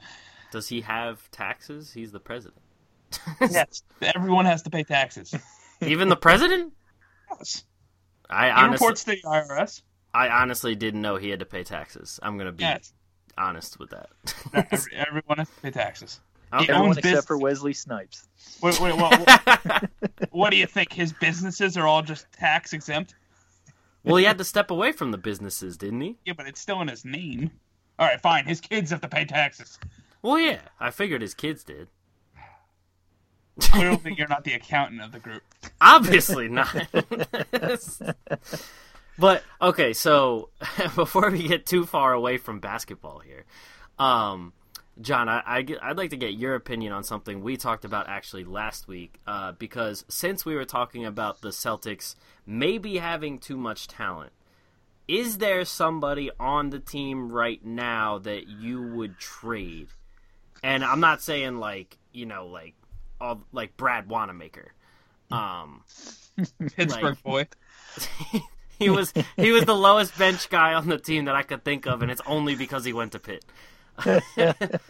Does 0.55 0.69
he 0.69 0.83
have 0.83 1.29
taxes? 1.33 1.93
He's 1.93 2.13
the 2.13 2.21
president. 2.21 2.63
yes, 3.41 3.83
everyone 4.01 4.45
has 4.45 4.63
to 4.63 4.71
pay 4.71 4.85
taxes. 4.85 5.35
Even 5.83 6.09
the 6.09 6.15
president? 6.17 6.73
Yes. 7.29 7.65
I 8.31 8.47
He 8.47 8.51
honestly, 8.53 8.73
reports 8.87 9.03
to 9.05 9.11
the 9.11 9.23
IRS. 9.25 9.83
I 10.15 10.29
honestly 10.29 10.77
didn't 10.77 11.03
know 11.03 11.17
he 11.17 11.29
had 11.31 11.41
to 11.41 11.45
pay 11.45 11.65
taxes. 11.65 12.21
I'm 12.23 12.39
gonna 12.39 12.53
be 12.53 12.63
Yes, 12.63 12.93
honest 13.37 13.81
with 13.81 13.91
that. 13.91 14.11
Every- 14.55 14.95
everyone 14.95 15.39
has 15.39 15.49
to 15.51 15.61
pay 15.61 15.71
taxes. 15.73 16.21
Okay. 16.53 16.67
He 16.67 16.69
Everyone 16.71 16.87
owns 16.91 16.99
except 16.99 17.11
business. 17.15 17.27
for 17.27 17.37
Wesley 17.39 17.73
Snipes. 17.75 18.29
Wait, 18.63 18.79
wait, 18.81 18.97
what, 18.97 19.19
what, 19.27 19.91
what 20.31 20.51
do 20.51 20.57
you 20.57 20.67
think? 20.67 20.93
His 20.93 21.13
businesses 21.13 21.77
are 21.77 21.89
all 21.89 22.03
just 22.03 22.31
tax 22.31 22.73
exempt? 22.73 23.17
well, 24.05 24.15
he 24.17 24.25
had 24.25 24.39
to 24.39 24.45
step 24.45 24.71
away 24.71 24.93
from 24.93 25.11
the 25.11 25.19
businesses, 25.19 25.77
didn't 25.77 26.01
he? 26.03 26.17
Yeah, 26.25 26.35
but 26.37 26.47
it's 26.47 26.61
still 26.61 26.81
in 26.81 26.87
his 26.87 27.05
name. 27.05 27.51
All 27.99 28.07
right, 28.07 28.21
fine. 28.21 28.45
His 28.47 28.61
kids 28.61 28.93
have 28.93 29.01
to 29.01 29.09
pay 29.09 29.25
taxes. 29.25 29.81
Well, 30.25 30.41
yeah. 30.41 30.63
I 30.81 30.91
figured 30.91 31.21
his 31.21 31.35
kids 31.35 31.65
did. 31.65 31.89
Clearly, 33.61 34.15
you're 34.17 34.27
not 34.27 34.45
the 34.45 34.55
accountant 34.55 35.03
of 35.03 35.13
the 35.13 35.19
group. 35.19 35.43
Obviously 35.83 36.49
not. 36.49 36.75
but 39.19 39.43
okay, 39.61 39.93
so 39.93 40.49
before 40.97 41.31
we 41.31 41.47
get 41.47 41.67
too 41.67 41.85
far 41.85 42.15
away 42.15 42.39
from 42.39 42.59
basketball 42.59 43.19
here, 43.19 43.45
um, 43.99 44.55
John, 44.99 45.29
I, 45.29 45.43
I, 45.45 45.67
I'd 45.83 45.99
like 45.99 46.09
to 46.11 46.17
get 46.17 46.33
your 46.33 46.55
opinion 46.55 46.95
on 46.95 47.05
something 47.05 47.43
we 47.43 47.59
talked 47.59 47.85
about 47.85 48.09
actually 48.09 48.45
last 48.45 48.89
week. 48.89 49.21
Uh, 49.27 49.53
because 49.53 50.07
since 50.09 50.47
we 50.47 50.55
were 50.55 50.65
talking 50.65 51.05
about 51.05 51.43
the 51.43 51.51
Celtics 51.51 52.15
maybe 52.47 52.97
having 52.97 53.39
too 53.39 53.59
much 53.59 53.89
talent, 53.89 54.33
is 55.07 55.37
there 55.37 55.67
somebody 55.67 56.31
on 56.41 56.71
the 56.71 56.81
team 56.81 57.31
right 57.31 57.63
now 57.63 58.17
that 58.21 58.49
you 58.49 58.81
would 58.81 59.19
trade? 59.19 59.89
And 60.65 60.83
I'm 60.83 61.01
not 61.01 61.21
saying 61.21 61.59
like 61.59 61.99
you 62.15 62.25
know 62.25 62.47
like 62.47 62.75
all 63.21 63.43
like 63.53 63.77
Brad 63.77 64.09
Wanamaker. 64.09 64.73
Um, 65.31 65.83
Pittsburgh 66.77 67.23
boy. 67.23 67.49
he 68.79 68.89
was 68.89 69.13
he 69.37 69.53
was 69.53 69.67
the 69.67 69.75
lowest 69.75 70.17
bench 70.19 70.49
guy 70.49 70.73
on 70.73 70.89
the 70.89 70.97
team 70.97 71.27
that 71.27 71.37
I 71.37 71.43
could 71.43 71.65
think 71.65 71.87
of, 71.87 72.01
and 72.01 72.11
it's 72.11 72.23
only 72.25 72.55
because 72.55 72.83
he 72.83 72.95
went 72.95 73.13
to 73.13 73.19
Pitt. 73.19 73.45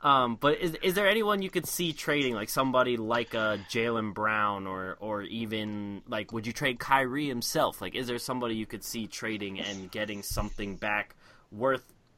um, 0.00 0.36
but 0.36 0.60
is 0.60 0.76
is 0.80 0.94
there 0.94 1.08
anyone 1.08 1.42
you 1.42 1.50
could 1.50 1.66
see 1.66 1.92
trading, 1.92 2.36
like 2.36 2.48
somebody 2.48 2.96
like 2.96 3.34
a 3.34 3.58
Jaylen 3.68 4.14
Brown, 4.14 4.68
or 4.68 4.96
or 5.00 5.22
even 5.22 6.02
like 6.06 6.32
would 6.32 6.46
you 6.46 6.52
trade 6.52 6.78
Kyrie 6.78 7.26
himself? 7.26 7.82
Like, 7.82 7.96
is 7.96 8.06
there 8.06 8.20
somebody 8.20 8.54
you 8.54 8.66
could 8.66 8.84
see 8.84 9.08
trading 9.08 9.58
and 9.58 9.90
getting 9.90 10.22
something 10.22 10.76
back 10.76 11.16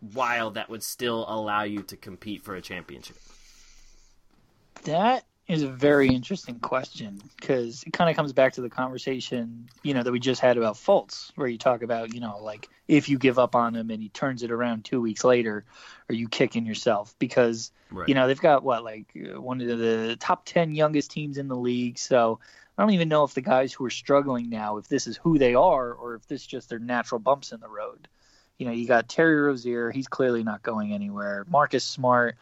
worthwhile 0.03 0.51
that 0.53 0.71
would 0.71 0.83
still 0.83 1.25
allow 1.29 1.63
you 1.63 1.83
to 1.83 1.97
compete 1.97 2.43
for 2.43 2.55
a 2.55 2.63
championship? 2.63 3.17
That 4.85 5.25
is 5.49 5.63
a 5.63 5.69
very 5.69 6.09
interesting 6.09 6.59
question 6.61 7.21
because 7.37 7.83
it 7.85 7.93
kind 7.93 8.11
of 8.11 8.17
comes 8.17 8.33
back 8.33 8.53
to 8.55 8.61
the 8.61 8.69
conversation, 8.69 9.69
you 9.83 9.95
know, 9.95 10.03
that 10.03 10.13
we 10.13 10.21
just 10.21 10.41
had 10.41 10.59
about 10.59 10.77
Fultz, 10.77 11.33
where 11.37 11.49
you 11.49 11.59
talk 11.59 11.83
about, 11.83 12.13
you 12.15 12.21
know, 12.21 12.39
like 12.43 12.69
if 12.87 13.09
you 13.09 13.19
give 13.19 13.39
up 13.39 13.55
on 13.55 13.75
him 13.75 13.91
and 13.91 14.03
he 14.03 14.11
turns 14.11 14.43
it 14.43 14.51
around 14.51 14.85
two 14.85 15.01
weeks 15.01 15.25
later, 15.25 15.65
are 16.09 16.15
you 16.15 16.29
kicking 16.29 16.67
yourself? 16.67 17.15
Because 17.19 17.71
Right. 17.91 18.07
you 18.07 18.15
know 18.15 18.27
they've 18.27 18.39
got 18.39 18.63
what 18.63 18.85
like 18.85 19.07
uh, 19.17 19.41
one 19.41 19.63
of 19.63 19.79
the 19.79 20.15
top 20.21 20.45
ten 20.45 20.75
youngest 20.75 21.11
teams 21.11 21.39
in 21.39 21.49
the 21.49 21.57
league, 21.57 21.99
so 21.99 22.39
I 22.77 22.83
don't 22.83 22.93
even 22.93 23.09
know 23.09 23.25
if 23.25 23.33
the 23.33 23.41
guys 23.41 23.73
who 23.73 23.85
are 23.87 23.91
struggling 23.91 24.51
now, 24.51 24.77
if 24.77 24.89
this 24.89 25.07
is 25.07 25.17
who 25.17 25.39
they 25.39 25.55
are, 25.55 25.95
or 25.95 26.15
if 26.15 26.29
this 26.29 26.43
is 26.43 26.47
just 26.47 26.69
their 26.69 26.79
natural 26.79 27.19
bumps 27.19 27.51
in 27.51 27.61
the 27.61 27.69
road. 27.69 28.07
You 28.59 28.67
know, 28.67 28.73
you 28.73 28.87
got 28.87 29.09
Terry 29.09 29.41
Rozier, 29.41 29.91
he's 29.91 30.09
clearly 30.09 30.43
not 30.43 30.63
going 30.63 30.93
anywhere. 30.93 31.47
Marcus 31.49 31.85
Smart, 31.85 32.37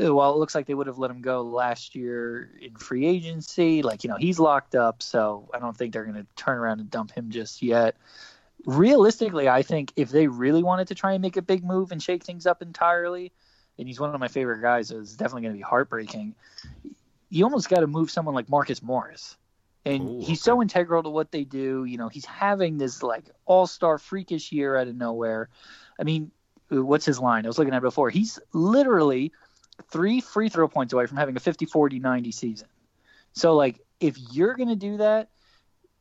uh, 0.00 0.12
while 0.12 0.34
it 0.34 0.38
looks 0.38 0.54
like 0.54 0.66
they 0.66 0.74
would 0.74 0.88
have 0.88 0.98
let 0.98 1.10
him 1.10 1.20
go 1.20 1.42
last 1.42 1.94
year 1.94 2.50
in 2.60 2.74
free 2.74 3.06
agency, 3.06 3.82
like, 3.82 4.02
you 4.02 4.10
know, 4.10 4.16
he's 4.16 4.40
locked 4.40 4.74
up, 4.74 5.02
so 5.02 5.48
I 5.54 5.60
don't 5.60 5.76
think 5.76 5.92
they're 5.92 6.04
going 6.04 6.16
to 6.16 6.26
turn 6.34 6.58
around 6.58 6.80
and 6.80 6.90
dump 6.90 7.12
him 7.12 7.30
just 7.30 7.62
yet. 7.62 7.96
Realistically, 8.66 9.48
I 9.48 9.62
think 9.62 9.92
if 9.96 10.10
they 10.10 10.26
really 10.26 10.62
wanted 10.62 10.88
to 10.88 10.94
try 10.94 11.12
and 11.12 11.22
make 11.22 11.36
a 11.36 11.42
big 11.42 11.64
move 11.64 11.92
and 11.92 12.02
shake 12.02 12.24
things 12.24 12.46
up 12.46 12.60
entirely, 12.62 13.32
and 13.78 13.86
he's 13.86 14.00
one 14.00 14.14
of 14.14 14.20
my 14.20 14.28
favorite 14.28 14.62
guys, 14.62 14.88
so 14.88 14.98
it's 14.98 15.16
definitely 15.16 15.42
going 15.42 15.54
to 15.54 15.58
be 15.58 15.62
heartbreaking. 15.62 16.34
You 17.28 17.44
almost 17.44 17.68
got 17.68 17.80
to 17.80 17.86
move 17.86 18.10
someone 18.10 18.34
like 18.34 18.48
Marcus 18.48 18.82
Morris. 18.82 19.36
And 19.84 20.08
Ooh, 20.08 20.24
he's 20.24 20.40
so 20.40 20.62
integral 20.62 21.02
to 21.02 21.10
what 21.10 21.32
they 21.32 21.44
do. 21.44 21.84
You 21.84 21.98
know, 21.98 22.08
he's 22.08 22.24
having 22.24 22.78
this 22.78 23.02
like 23.02 23.24
all 23.46 23.66
star 23.66 23.98
freakish 23.98 24.52
year 24.52 24.76
out 24.76 24.88
of 24.88 24.94
nowhere. 24.94 25.48
I 25.98 26.04
mean, 26.04 26.30
what's 26.68 27.04
his 27.04 27.18
line? 27.18 27.44
I 27.44 27.48
was 27.48 27.58
looking 27.58 27.74
at 27.74 27.78
it 27.78 27.82
before. 27.82 28.10
He's 28.10 28.38
literally 28.52 29.32
three 29.90 30.20
free 30.20 30.48
throw 30.48 30.68
points 30.68 30.92
away 30.92 31.06
from 31.06 31.16
having 31.16 31.36
a 31.36 31.40
50 31.40 31.66
40 31.66 31.98
90 31.98 32.32
season. 32.32 32.68
So, 33.32 33.54
like, 33.54 33.80
if 34.00 34.16
you're 34.32 34.54
going 34.54 34.68
to 34.68 34.76
do 34.76 34.98
that, 34.98 35.30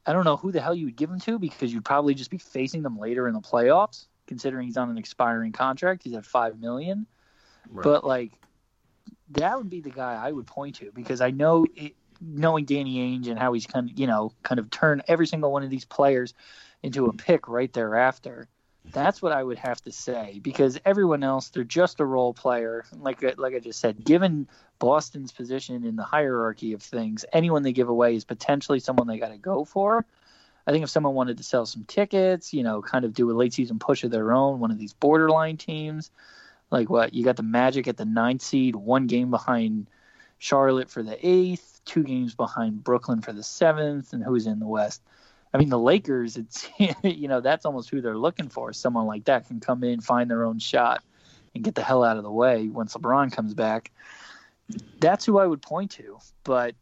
I 0.05 0.13
don't 0.13 0.25
know 0.25 0.37
who 0.37 0.51
the 0.51 0.61
hell 0.61 0.75
you 0.75 0.85
would 0.85 0.95
give 0.95 1.09
him 1.09 1.19
to 1.21 1.39
because 1.39 1.73
you'd 1.73 1.85
probably 1.85 2.13
just 2.13 2.29
be 2.29 2.37
facing 2.37 2.81
them 2.81 2.97
later 2.97 3.27
in 3.27 3.33
the 3.33 3.39
playoffs, 3.39 4.07
considering 4.27 4.65
he's 4.65 4.77
on 4.77 4.89
an 4.89 4.97
expiring 4.97 5.51
contract. 5.51 6.03
He's 6.03 6.13
at 6.13 6.25
5 6.25 6.59
million. 6.59 7.05
Right. 7.69 7.83
But, 7.83 8.03
like, 8.03 8.31
that 9.31 9.57
would 9.57 9.69
be 9.69 9.81
the 9.81 9.91
guy 9.91 10.13
I 10.13 10.31
would 10.31 10.47
point 10.47 10.75
to 10.77 10.91
because 10.93 11.21
I 11.21 11.31
know 11.31 11.65
it, 11.75 11.93
knowing 12.21 12.65
Danny 12.65 12.97
Ainge 12.97 13.27
and 13.27 13.39
how 13.39 13.53
he's 13.53 13.65
kind 13.65 13.89
of, 13.89 13.99
you 13.99 14.07
know, 14.07 14.31
kind 14.43 14.59
of 14.59 14.69
turn 14.69 15.01
every 15.07 15.27
single 15.27 15.51
one 15.51 15.63
of 15.63 15.69
these 15.69 15.85
players 15.85 16.33
into 16.83 17.07
a 17.07 17.13
pick 17.13 17.47
right 17.47 17.71
thereafter. 17.73 18.47
That's 18.93 19.21
what 19.21 19.31
I 19.31 19.43
would 19.43 19.59
have 19.59 19.81
to 19.83 19.91
say 19.91 20.39
because 20.41 20.79
everyone 20.85 21.23
else, 21.23 21.49
they're 21.49 21.63
just 21.63 21.99
a 21.99 22.05
role 22.05 22.33
player. 22.33 22.83
Like 22.97 23.21
like 23.37 23.53
I 23.53 23.59
just 23.59 23.79
said, 23.79 24.03
given 24.03 24.47
Boston's 24.79 25.31
position 25.31 25.85
in 25.85 25.95
the 25.95 26.03
hierarchy 26.03 26.73
of 26.73 26.81
things, 26.81 27.23
anyone 27.31 27.61
they 27.61 27.73
give 27.73 27.89
away 27.89 28.15
is 28.15 28.25
potentially 28.25 28.79
someone 28.79 29.07
they 29.07 29.19
got 29.19 29.29
to 29.29 29.37
go 29.37 29.65
for. 29.65 30.05
I 30.65 30.71
think 30.71 30.83
if 30.83 30.89
someone 30.89 31.13
wanted 31.13 31.37
to 31.37 31.43
sell 31.43 31.65
some 31.65 31.83
tickets, 31.85 32.53
you 32.53 32.63
know, 32.63 32.81
kind 32.81 33.05
of 33.05 33.13
do 33.13 33.29
a 33.31 33.33
late 33.33 33.53
season 33.53 33.79
push 33.79 34.03
of 34.03 34.11
their 34.11 34.31
own, 34.31 34.59
one 34.59 34.71
of 34.71 34.77
these 34.77 34.93
borderline 34.93 35.57
teams, 35.57 36.11
like 36.71 36.89
what 36.89 37.13
you 37.13 37.23
got 37.23 37.35
the 37.35 37.43
Magic 37.43 37.87
at 37.87 37.97
the 37.97 38.05
ninth 38.05 38.41
seed, 38.41 38.75
one 38.75 39.07
game 39.07 39.29
behind 39.29 39.87
Charlotte 40.39 40.89
for 40.89 41.03
the 41.03 41.17
eighth, 41.21 41.70
two 41.85 42.03
games 42.03 42.35
behind 42.35 42.83
Brooklyn 42.83 43.21
for 43.21 43.33
the 43.33 43.43
seventh, 43.43 44.13
and 44.13 44.23
who's 44.23 44.47
in 44.47 44.59
the 44.59 44.67
West. 44.67 45.01
I 45.53 45.57
mean, 45.57 45.69
the 45.69 45.79
Lakers, 45.79 46.37
it's, 46.37 46.69
you 47.03 47.27
know, 47.27 47.41
that's 47.41 47.65
almost 47.65 47.89
who 47.89 48.01
they're 48.01 48.17
looking 48.17 48.49
for. 48.49 48.73
Someone 48.73 49.05
like 49.05 49.25
that 49.25 49.47
can 49.47 49.59
come 49.59 49.83
in, 49.83 50.01
find 50.01 50.29
their 50.29 50.45
own 50.45 50.59
shot, 50.59 51.03
and 51.53 51.63
get 51.63 51.75
the 51.75 51.83
hell 51.83 52.03
out 52.03 52.17
of 52.17 52.23
the 52.23 52.31
way 52.31 52.67
once 52.67 52.93
LeBron 52.93 53.31
comes 53.31 53.53
back. 53.53 53.91
That's 54.99 55.25
who 55.25 55.39
I 55.39 55.45
would 55.45 55.61
point 55.61 55.91
to. 55.91 56.19
But 56.43 56.75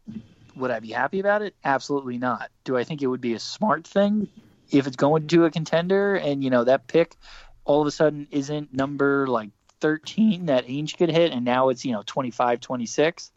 would 0.54 0.70
I 0.70 0.80
be 0.80 0.90
happy 0.90 1.20
about 1.20 1.42
it? 1.42 1.54
Absolutely 1.64 2.18
not. 2.18 2.50
Do 2.64 2.76
I 2.76 2.84
think 2.84 3.02
it 3.02 3.08
would 3.08 3.20
be 3.20 3.34
a 3.34 3.40
smart 3.40 3.86
thing 3.86 4.28
if 4.70 4.86
it's 4.86 4.96
going 4.96 5.26
to 5.28 5.44
a 5.46 5.50
contender 5.50 6.14
and, 6.14 6.44
you 6.44 6.50
know, 6.50 6.64
that 6.64 6.86
pick 6.86 7.16
all 7.64 7.80
of 7.80 7.86
a 7.86 7.90
sudden 7.90 8.28
isn't 8.30 8.72
number 8.72 9.26
like 9.26 9.50
13 9.80 10.46
that 10.46 10.66
Ainge 10.66 10.96
could 10.96 11.10
hit 11.10 11.32
and 11.32 11.44
now 11.44 11.70
it's, 11.70 11.84
you 11.84 11.92
know, 11.92 12.02
25, 12.06 12.60
26? 12.60 13.32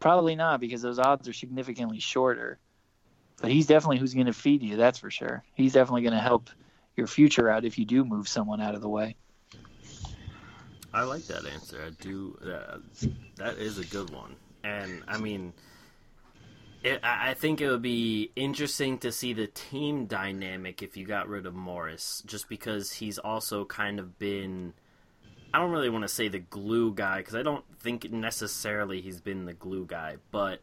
Probably 0.00 0.34
not 0.34 0.60
because 0.60 0.82
those 0.82 0.98
odds 0.98 1.28
are 1.28 1.32
significantly 1.32 2.00
shorter. 2.00 2.58
But 3.40 3.50
he's 3.50 3.66
definitely 3.66 3.98
who's 3.98 4.14
going 4.14 4.26
to 4.26 4.32
feed 4.32 4.62
you, 4.62 4.76
that's 4.76 4.98
for 4.98 5.10
sure. 5.10 5.42
He's 5.54 5.72
definitely 5.72 6.02
going 6.02 6.14
to 6.14 6.20
help 6.20 6.50
your 6.96 7.06
future 7.06 7.48
out 7.48 7.64
if 7.64 7.78
you 7.78 7.84
do 7.84 8.04
move 8.04 8.28
someone 8.28 8.60
out 8.60 8.74
of 8.74 8.80
the 8.80 8.88
way. 8.88 9.16
I 10.92 11.02
like 11.04 11.26
that 11.26 11.46
answer. 11.46 11.80
I 11.86 11.90
do. 12.02 12.36
Uh, 12.44 12.78
that 13.36 13.58
is 13.58 13.78
a 13.78 13.84
good 13.84 14.10
one, 14.10 14.34
and 14.64 15.04
I 15.06 15.18
mean, 15.18 15.52
it, 16.82 16.98
I 17.04 17.30
I 17.30 17.34
think 17.34 17.60
it 17.60 17.70
would 17.70 17.80
be 17.80 18.32
interesting 18.34 18.98
to 18.98 19.12
see 19.12 19.32
the 19.32 19.46
team 19.46 20.06
dynamic 20.06 20.82
if 20.82 20.96
you 20.96 21.06
got 21.06 21.28
rid 21.28 21.46
of 21.46 21.54
Morris, 21.54 22.24
just 22.26 22.48
because 22.48 22.92
he's 22.92 23.18
also 23.18 23.64
kind 23.64 24.00
of 24.00 24.18
been. 24.18 24.74
I 25.52 25.58
don't 25.58 25.70
really 25.70 25.90
want 25.90 26.02
to 26.04 26.08
say 26.08 26.28
the 26.28 26.38
glue 26.38 26.94
guy 26.94 27.18
because 27.18 27.34
I 27.34 27.42
don't 27.42 27.64
think 27.80 28.10
necessarily 28.10 29.00
he's 29.00 29.20
been 29.20 29.46
the 29.46 29.54
glue 29.54 29.86
guy, 29.86 30.16
but 30.30 30.60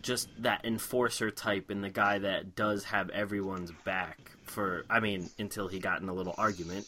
just 0.00 0.28
that 0.42 0.64
enforcer 0.64 1.30
type 1.30 1.70
and 1.70 1.82
the 1.84 1.90
guy 1.90 2.18
that 2.18 2.54
does 2.56 2.84
have 2.84 3.10
everyone's 3.10 3.72
back 3.84 4.32
for. 4.44 4.84
I 4.90 5.00
mean, 5.00 5.30
until 5.38 5.68
he 5.68 5.78
got 5.78 6.00
in 6.02 6.08
a 6.08 6.14
little 6.14 6.34
argument 6.38 6.86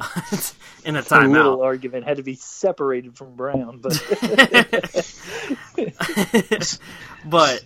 in 0.84 0.96
a 0.96 1.02
A 1.02 1.02
timeout. 1.02 1.28
little 1.28 1.62
argument 1.62 2.06
had 2.06 2.18
to 2.18 2.22
be 2.22 2.34
separated 2.34 3.16
from 3.16 3.36
Brown, 3.36 3.78
but 3.80 4.00
but 7.24 7.62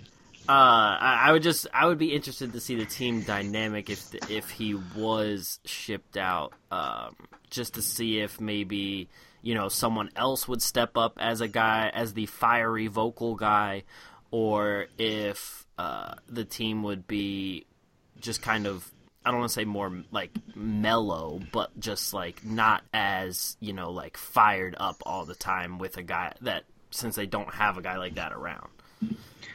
uh, 0.47 0.53
I, 0.53 1.22
I 1.24 1.32
would 1.32 1.42
just 1.42 1.66
I 1.72 1.86
would 1.86 1.99
be 1.99 2.14
interested 2.14 2.53
to 2.53 2.61
see 2.61 2.74
the 2.74 2.84
team 2.84 3.22
dynamic 3.22 3.88
if 3.88 4.11
the, 4.11 4.20
if 4.28 4.51
he 4.51 4.74
was 4.74 5.59
shipped 5.64 6.18
out, 6.18 6.53
um, 6.70 7.16
just 7.49 7.74
to 7.74 7.82
see 7.82 8.20
if 8.20 8.40
maybe 8.40 9.09
you 9.40 9.55
know 9.55 9.68
someone 9.68 10.11
else 10.16 10.47
would 10.47 10.61
step 10.61 10.99
up 10.99 11.16
as 11.18 11.40
a 11.40 11.49
guy 11.49 11.90
as 11.95 12.12
the 12.12 12.26
fiery 12.26 12.88
vocal 12.88 13.36
guy, 13.36 13.84
or 14.30 14.86
if 14.99 15.66
uh, 15.78 16.14
the 16.28 16.45
team 16.45 16.82
would 16.82 17.07
be 17.07 17.64
just 18.20 18.42
kind 18.42 18.66
of 18.66 18.90
I 19.24 19.30
don't 19.30 19.40
want 19.40 19.51
to 19.51 19.55
say 19.55 19.64
more 19.64 20.03
like 20.11 20.30
mellow, 20.55 21.40
but 21.53 21.78
just 21.80 22.12
like 22.12 22.45
not 22.45 22.82
as 22.92 23.57
you 23.61 23.72
know 23.72 23.92
like 23.92 24.18
fired 24.18 24.76
up 24.78 25.03
all 25.07 25.24
the 25.24 25.34
time 25.34 25.78
with 25.78 25.97
a 25.97 26.03
guy 26.03 26.34
that 26.42 26.64
since 26.90 27.16
they 27.16 27.26
don't 27.26 27.53
have 27.55 27.78
a 27.78 27.82
guy 27.82 27.97
like 27.97 28.16
that 28.16 28.32
around. 28.34 28.68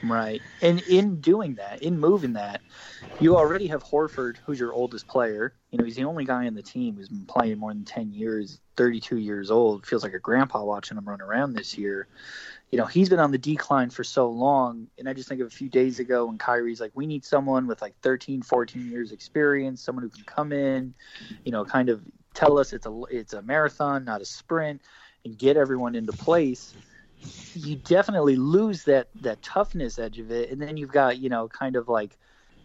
Right. 0.03 0.41
And 0.61 0.81
in 0.83 1.19
doing 1.19 1.55
that, 1.55 1.81
in 1.81 1.99
moving 1.99 2.33
that, 2.33 2.61
you 3.19 3.35
already 3.35 3.67
have 3.67 3.83
Horford, 3.83 4.37
who's 4.45 4.59
your 4.59 4.71
oldest 4.71 5.07
player. 5.07 5.53
You 5.71 5.77
know, 5.77 5.83
he's 5.83 5.97
the 5.97 6.05
only 6.05 6.23
guy 6.23 6.47
on 6.47 6.53
the 6.53 6.61
team 6.61 6.95
who's 6.95 7.09
been 7.09 7.25
playing 7.25 7.57
more 7.57 7.73
than 7.73 7.83
10 7.83 8.13
years, 8.13 8.59
32 8.77 9.17
years 9.17 9.51
old. 9.51 9.85
Feels 9.85 10.03
like 10.03 10.13
a 10.13 10.19
grandpa 10.19 10.63
watching 10.63 10.97
him 10.97 11.07
run 11.07 11.21
around 11.21 11.53
this 11.53 11.77
year. 11.77 12.07
You 12.71 12.77
know, 12.77 12.85
he's 12.85 13.09
been 13.09 13.19
on 13.19 13.31
the 13.31 13.37
decline 13.37 13.89
for 13.89 14.05
so 14.05 14.29
long. 14.29 14.87
And 14.97 15.09
I 15.09 15.13
just 15.13 15.27
think 15.27 15.41
of 15.41 15.47
a 15.47 15.51
few 15.51 15.67
days 15.67 15.99
ago 15.99 16.27
when 16.27 16.37
Kyrie's 16.37 16.79
like, 16.79 16.91
we 16.95 17.05
need 17.05 17.25
someone 17.25 17.67
with 17.67 17.81
like 17.81 17.95
13, 18.01 18.41
14 18.41 18.89
years 18.89 19.11
experience, 19.11 19.81
someone 19.81 20.03
who 20.03 20.09
can 20.09 20.23
come 20.23 20.53
in, 20.53 20.93
you 21.43 21.51
know, 21.51 21.65
kind 21.65 21.89
of 21.89 22.01
tell 22.33 22.57
us 22.57 22.71
it's 22.71 22.85
a, 22.85 23.01
it's 23.11 23.33
a 23.33 23.41
marathon, 23.41 24.05
not 24.05 24.21
a 24.21 24.25
sprint, 24.25 24.81
and 25.25 25.37
get 25.37 25.57
everyone 25.57 25.95
into 25.95 26.13
place 26.13 26.73
you 27.53 27.75
definitely 27.75 28.35
lose 28.35 28.83
that 28.85 29.09
that 29.21 29.41
toughness 29.41 29.99
edge 29.99 30.19
of 30.19 30.31
it, 30.31 30.51
and 30.51 30.61
then 30.61 30.77
you've 30.77 30.91
got 30.91 31.17
you 31.17 31.29
know 31.29 31.47
kind 31.47 31.75
of 31.75 31.89
like 31.89 32.17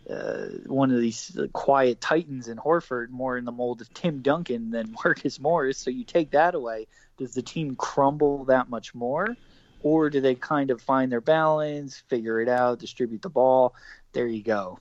uh, 0.08 0.46
one 0.66 0.90
of 0.90 1.00
these 1.00 1.36
quiet 1.52 2.00
titans 2.00 2.48
in 2.48 2.58
Horford, 2.58 3.08
more 3.10 3.38
in 3.38 3.44
the 3.44 3.52
mold 3.52 3.80
of 3.80 3.92
Tim 3.94 4.20
Duncan 4.20 4.70
than 4.70 4.94
Marcus 5.04 5.40
Morris. 5.40 5.78
So 5.78 5.90
you 5.90 6.04
take 6.04 6.32
that 6.32 6.54
away, 6.54 6.86
does 7.16 7.34
the 7.34 7.42
team 7.42 7.74
crumble 7.76 8.44
that 8.46 8.68
much 8.68 8.94
more, 8.94 9.36
or 9.82 10.10
do 10.10 10.20
they 10.20 10.34
kind 10.34 10.70
of 10.70 10.80
find 10.80 11.10
their 11.10 11.20
balance, 11.20 12.02
figure 12.08 12.40
it 12.40 12.48
out, 12.48 12.78
distribute 12.78 13.22
the 13.22 13.30
ball? 13.30 13.74
There 14.12 14.26
you 14.26 14.42
go. 14.42 14.78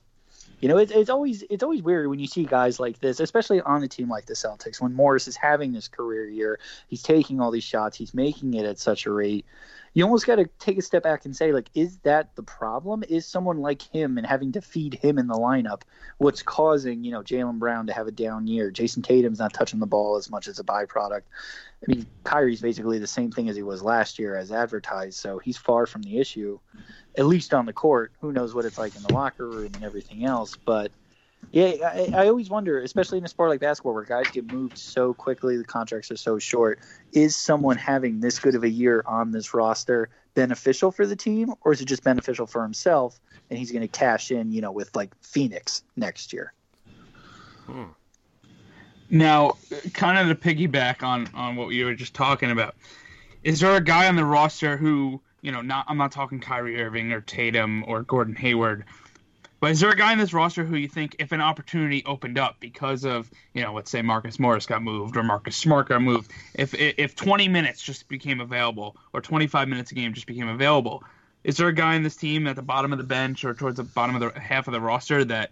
You 0.60 0.68
know, 0.68 0.78
it's, 0.78 0.92
it's 0.92 1.10
always 1.10 1.42
it's 1.50 1.62
always 1.62 1.82
weird 1.82 2.08
when 2.08 2.18
you 2.18 2.26
see 2.26 2.44
guys 2.44 2.80
like 2.80 2.98
this, 3.00 3.20
especially 3.20 3.60
on 3.60 3.82
a 3.82 3.88
team 3.88 4.08
like 4.08 4.26
the 4.26 4.34
Celtics. 4.34 4.80
When 4.80 4.94
Morris 4.94 5.28
is 5.28 5.36
having 5.36 5.72
this 5.72 5.88
career 5.88 6.28
year, 6.28 6.58
he's 6.88 7.02
taking 7.02 7.40
all 7.40 7.50
these 7.50 7.64
shots, 7.64 7.96
he's 7.96 8.14
making 8.14 8.54
it 8.54 8.64
at 8.64 8.78
such 8.78 9.06
a 9.06 9.12
rate. 9.12 9.44
You 9.94 10.04
almost 10.04 10.26
got 10.26 10.36
to 10.36 10.46
take 10.58 10.76
a 10.76 10.82
step 10.82 11.04
back 11.04 11.24
and 11.24 11.34
say, 11.34 11.52
like, 11.52 11.70
is 11.74 11.98
that 11.98 12.34
the 12.34 12.42
problem? 12.42 13.04
Is 13.08 13.26
someone 13.26 13.58
like 13.58 13.80
him 13.80 14.18
and 14.18 14.26
having 14.26 14.52
to 14.52 14.60
feed 14.60 14.94
him 14.94 15.18
in 15.18 15.28
the 15.28 15.34
lineup 15.34 15.82
what's 16.18 16.42
causing, 16.42 17.04
you 17.04 17.12
know, 17.12 17.22
Jaylen 17.22 17.60
Brown 17.60 17.86
to 17.86 17.92
have 17.92 18.08
a 18.08 18.12
down 18.12 18.48
year? 18.48 18.72
Jayson 18.72 19.04
Tatum's 19.04 19.38
not 19.38 19.52
touching 19.52 19.78
the 19.78 19.86
ball 19.86 20.16
as 20.16 20.28
much 20.28 20.48
as 20.48 20.58
a 20.58 20.64
byproduct. 20.64 21.22
I 21.22 21.86
mean, 21.86 22.06
Kyrie's 22.24 22.60
basically 22.60 22.98
the 22.98 23.06
same 23.06 23.30
thing 23.30 23.48
as 23.48 23.56
he 23.56 23.62
was 23.62 23.82
last 23.82 24.18
year, 24.18 24.36
as 24.36 24.50
advertised, 24.50 25.18
so 25.18 25.38
he's 25.38 25.56
far 25.56 25.86
from 25.86 26.02
the 26.02 26.18
issue 26.18 26.58
at 27.16 27.26
least 27.26 27.54
on 27.54 27.66
the 27.66 27.72
court. 27.72 28.12
Who 28.20 28.32
knows 28.32 28.54
what 28.54 28.64
it's 28.64 28.78
like 28.78 28.96
in 28.96 29.02
the 29.02 29.12
locker 29.12 29.48
room 29.48 29.70
and 29.74 29.84
everything 29.84 30.24
else? 30.24 30.56
But 30.64 30.90
yeah, 31.52 31.72
I, 32.14 32.24
I, 32.24 32.28
always 32.28 32.50
wonder, 32.50 32.80
especially 32.80 33.18
in 33.18 33.24
a 33.24 33.28
sport 33.28 33.50
like 33.50 33.60
basketball 33.60 33.94
where 33.94 34.04
guys 34.04 34.26
get 34.30 34.50
moved 34.52 34.78
so 34.78 35.14
quickly, 35.14 35.56
the 35.56 35.64
contracts 35.64 36.10
are 36.10 36.16
so 36.16 36.38
short. 36.38 36.80
Is 37.12 37.36
someone 37.36 37.76
having 37.76 38.20
this 38.20 38.38
good 38.38 38.54
of 38.54 38.64
a 38.64 38.68
year 38.68 39.02
on 39.06 39.30
this 39.30 39.54
roster 39.54 40.10
beneficial 40.34 40.90
for 40.90 41.06
the 41.06 41.16
team, 41.16 41.54
or 41.62 41.72
is 41.72 41.80
it 41.80 41.86
just 41.86 42.04
beneficial 42.04 42.46
for 42.46 42.62
himself 42.62 43.20
and 43.50 43.58
he's 43.58 43.70
going 43.70 43.82
to 43.82 43.88
cash 43.88 44.30
in, 44.30 44.52
you 44.52 44.60
know, 44.60 44.72
with 44.72 44.94
like 44.96 45.14
Phoenix 45.22 45.82
next 45.96 46.32
year? 46.32 46.52
Hmm. 47.66 47.84
Now, 49.10 49.52
kind 49.92 50.18
of 50.18 50.28
to 50.28 50.48
piggyback 50.48 51.02
on 51.02 51.28
on 51.34 51.56
what 51.56 51.68
you 51.68 51.84
were 51.84 51.94
just 51.94 52.14
talking 52.14 52.50
about, 52.50 52.74
is 53.42 53.60
there 53.60 53.76
a 53.76 53.80
guy 53.80 54.08
on 54.08 54.16
the 54.16 54.24
roster 54.24 54.76
who 54.76 55.20
you 55.44 55.52
know, 55.52 55.60
not 55.60 55.84
I'm 55.88 55.98
not 55.98 56.10
talking 56.10 56.40
Kyrie 56.40 56.80
Irving 56.82 57.12
or 57.12 57.20
Tatum 57.20 57.84
or 57.86 58.02
Gordon 58.02 58.34
Hayward. 58.34 58.86
But 59.64 59.70
is 59.70 59.80
there 59.80 59.88
a 59.88 59.96
guy 59.96 60.12
in 60.12 60.18
this 60.18 60.34
roster 60.34 60.62
who 60.62 60.76
you 60.76 60.88
think, 60.88 61.16
if 61.18 61.32
an 61.32 61.40
opportunity 61.40 62.04
opened 62.04 62.38
up 62.38 62.56
because 62.60 63.06
of, 63.06 63.30
you 63.54 63.62
know, 63.62 63.72
let's 63.72 63.90
say 63.90 64.02
Marcus 64.02 64.38
Morris 64.38 64.66
got 64.66 64.82
moved 64.82 65.16
or 65.16 65.22
Marcus 65.22 65.56
Smart 65.56 65.88
got 65.88 66.02
moved, 66.02 66.32
if 66.52 66.74
if 66.74 67.16
20 67.16 67.48
minutes 67.48 67.80
just 67.80 68.06
became 68.10 68.42
available 68.42 68.94
or 69.14 69.22
25 69.22 69.66
minutes 69.68 69.90
a 69.90 69.94
game 69.94 70.12
just 70.12 70.26
became 70.26 70.48
available, 70.48 71.02
is 71.44 71.56
there 71.56 71.68
a 71.68 71.72
guy 71.72 71.94
in 71.94 72.02
this 72.02 72.14
team 72.14 72.46
at 72.46 72.56
the 72.56 72.62
bottom 72.62 72.92
of 72.92 72.98
the 72.98 73.04
bench 73.04 73.42
or 73.42 73.54
towards 73.54 73.78
the 73.78 73.84
bottom 73.84 74.14
of 74.14 74.20
the 74.20 74.38
half 74.38 74.68
of 74.68 74.72
the 74.72 74.80
roster 74.82 75.24
that 75.24 75.50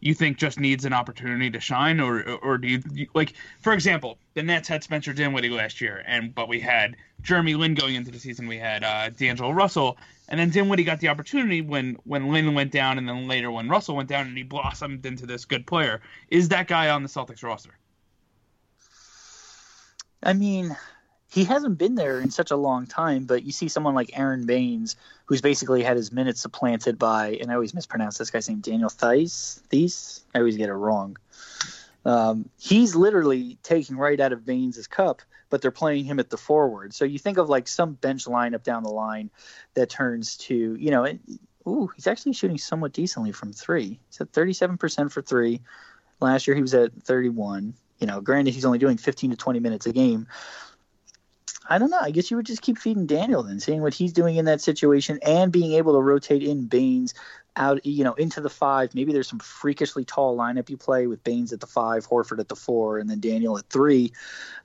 you 0.00 0.14
think 0.14 0.36
just 0.36 0.60
needs 0.60 0.84
an 0.84 0.92
opportunity 0.92 1.50
to 1.50 1.60
shine, 1.60 2.00
or 2.00 2.22
or 2.42 2.58
do 2.58 2.68
you 2.68 3.08
like, 3.14 3.34
for 3.60 3.72
example, 3.72 4.18
the 4.34 4.42
Nets 4.42 4.68
had 4.68 4.84
Spencer 4.84 5.12
Dinwiddie 5.12 5.50
last 5.50 5.80
year, 5.80 6.02
and 6.06 6.34
but 6.34 6.48
we 6.48 6.60
had 6.60 6.96
Jeremy 7.22 7.54
Lin 7.54 7.74
going 7.74 7.94
into 7.94 8.10
the 8.10 8.18
season. 8.18 8.46
We 8.46 8.58
had 8.58 8.84
uh, 8.84 9.10
D'Angelo 9.10 9.50
Russell, 9.50 9.98
and 10.28 10.38
then 10.38 10.50
Dinwiddie 10.50 10.84
got 10.84 11.00
the 11.00 11.08
opportunity 11.08 11.60
when 11.60 11.96
when 12.04 12.32
Lin 12.32 12.54
went 12.54 12.70
down, 12.70 12.98
and 12.98 13.08
then 13.08 13.26
later 13.26 13.50
when 13.50 13.68
Russell 13.68 13.96
went 13.96 14.08
down, 14.08 14.26
and 14.26 14.36
he 14.36 14.44
blossomed 14.44 15.04
into 15.04 15.26
this 15.26 15.44
good 15.44 15.66
player. 15.66 16.00
Is 16.28 16.48
that 16.48 16.68
guy 16.68 16.90
on 16.90 17.02
the 17.02 17.08
Celtics 17.08 17.42
roster? 17.42 17.76
I 20.22 20.32
mean, 20.32 20.76
he 21.30 21.44
hasn't 21.44 21.76
been 21.76 21.94
there 21.94 22.20
in 22.20 22.30
such 22.30 22.50
a 22.50 22.56
long 22.56 22.86
time, 22.86 23.24
but 23.24 23.42
you 23.42 23.52
see 23.52 23.68
someone 23.68 23.94
like 23.94 24.18
Aaron 24.18 24.46
Baynes, 24.46 24.96
who's 25.26 25.42
basically 25.42 25.82
had 25.82 25.96
his 25.96 26.10
minutes 26.10 26.40
supplanted 26.40 26.98
by, 26.98 27.38
and 27.40 27.50
I 27.50 27.54
always 27.54 27.74
mispronounce 27.74 28.16
this 28.16 28.30
guy's 28.30 28.48
name, 28.48 28.60
Daniel 28.60 28.88
Theis. 28.88 29.60
Theis? 29.70 30.22
I 30.34 30.38
always 30.38 30.56
get 30.56 30.70
it 30.70 30.74
wrong. 30.74 31.18
Um, 32.06 32.48
he's 32.58 32.94
literally 32.94 33.58
taking 33.62 33.96
right 33.96 34.18
out 34.18 34.32
of 34.32 34.46
Baynes' 34.46 34.86
cup, 34.86 35.20
but 35.50 35.60
they're 35.60 35.70
playing 35.70 36.06
him 36.06 36.18
at 36.18 36.30
the 36.30 36.38
forward. 36.38 36.94
So 36.94 37.04
you 37.04 37.18
think 37.18 37.36
of 37.36 37.50
like 37.50 37.68
some 37.68 37.92
bench 37.94 38.24
lineup 38.24 38.62
down 38.62 38.82
the 38.82 38.88
line 38.88 39.30
that 39.74 39.90
turns 39.90 40.36
to, 40.38 40.54
you 40.76 40.90
know, 40.90 41.06
ooh, 41.66 41.90
he's 41.94 42.06
actually 42.06 42.32
shooting 42.32 42.56
somewhat 42.56 42.92
decently 42.94 43.32
from 43.32 43.52
three. 43.52 44.00
He's 44.08 44.20
at 44.20 44.32
37% 44.32 45.12
for 45.12 45.20
three. 45.20 45.60
Last 46.20 46.46
year 46.46 46.56
he 46.56 46.62
was 46.62 46.74
at 46.74 46.92
31. 47.02 47.74
You 47.98 48.06
know, 48.06 48.20
granted 48.20 48.54
he's 48.54 48.64
only 48.64 48.78
doing 48.78 48.96
15 48.96 49.32
to 49.32 49.36
20 49.36 49.60
minutes 49.60 49.86
a 49.86 49.92
game, 49.92 50.28
I 51.68 51.78
don't 51.78 51.90
know. 51.90 52.00
I 52.00 52.10
guess 52.10 52.30
you 52.30 52.36
would 52.38 52.46
just 52.46 52.62
keep 52.62 52.78
feeding 52.78 53.06
Daniel 53.06 53.42
then, 53.42 53.60
seeing 53.60 53.82
what 53.82 53.92
he's 53.92 54.12
doing 54.12 54.36
in 54.36 54.46
that 54.46 54.62
situation 54.62 55.18
and 55.22 55.52
being 55.52 55.74
able 55.74 55.92
to 55.92 56.00
rotate 56.00 56.42
in 56.42 56.66
Baynes 56.66 57.12
out, 57.56 57.84
you 57.84 58.04
know, 58.04 58.14
into 58.14 58.40
the 58.40 58.48
five. 58.48 58.94
Maybe 58.94 59.12
there's 59.12 59.28
some 59.28 59.38
freakishly 59.38 60.04
tall 60.04 60.36
lineup 60.36 60.70
you 60.70 60.78
play 60.78 61.06
with 61.06 61.22
Baynes 61.22 61.52
at 61.52 61.60
the 61.60 61.66
five, 61.66 62.08
Horford 62.08 62.40
at 62.40 62.48
the 62.48 62.56
four, 62.56 62.98
and 62.98 63.10
then 63.10 63.20
Daniel 63.20 63.58
at 63.58 63.68
three. 63.68 64.12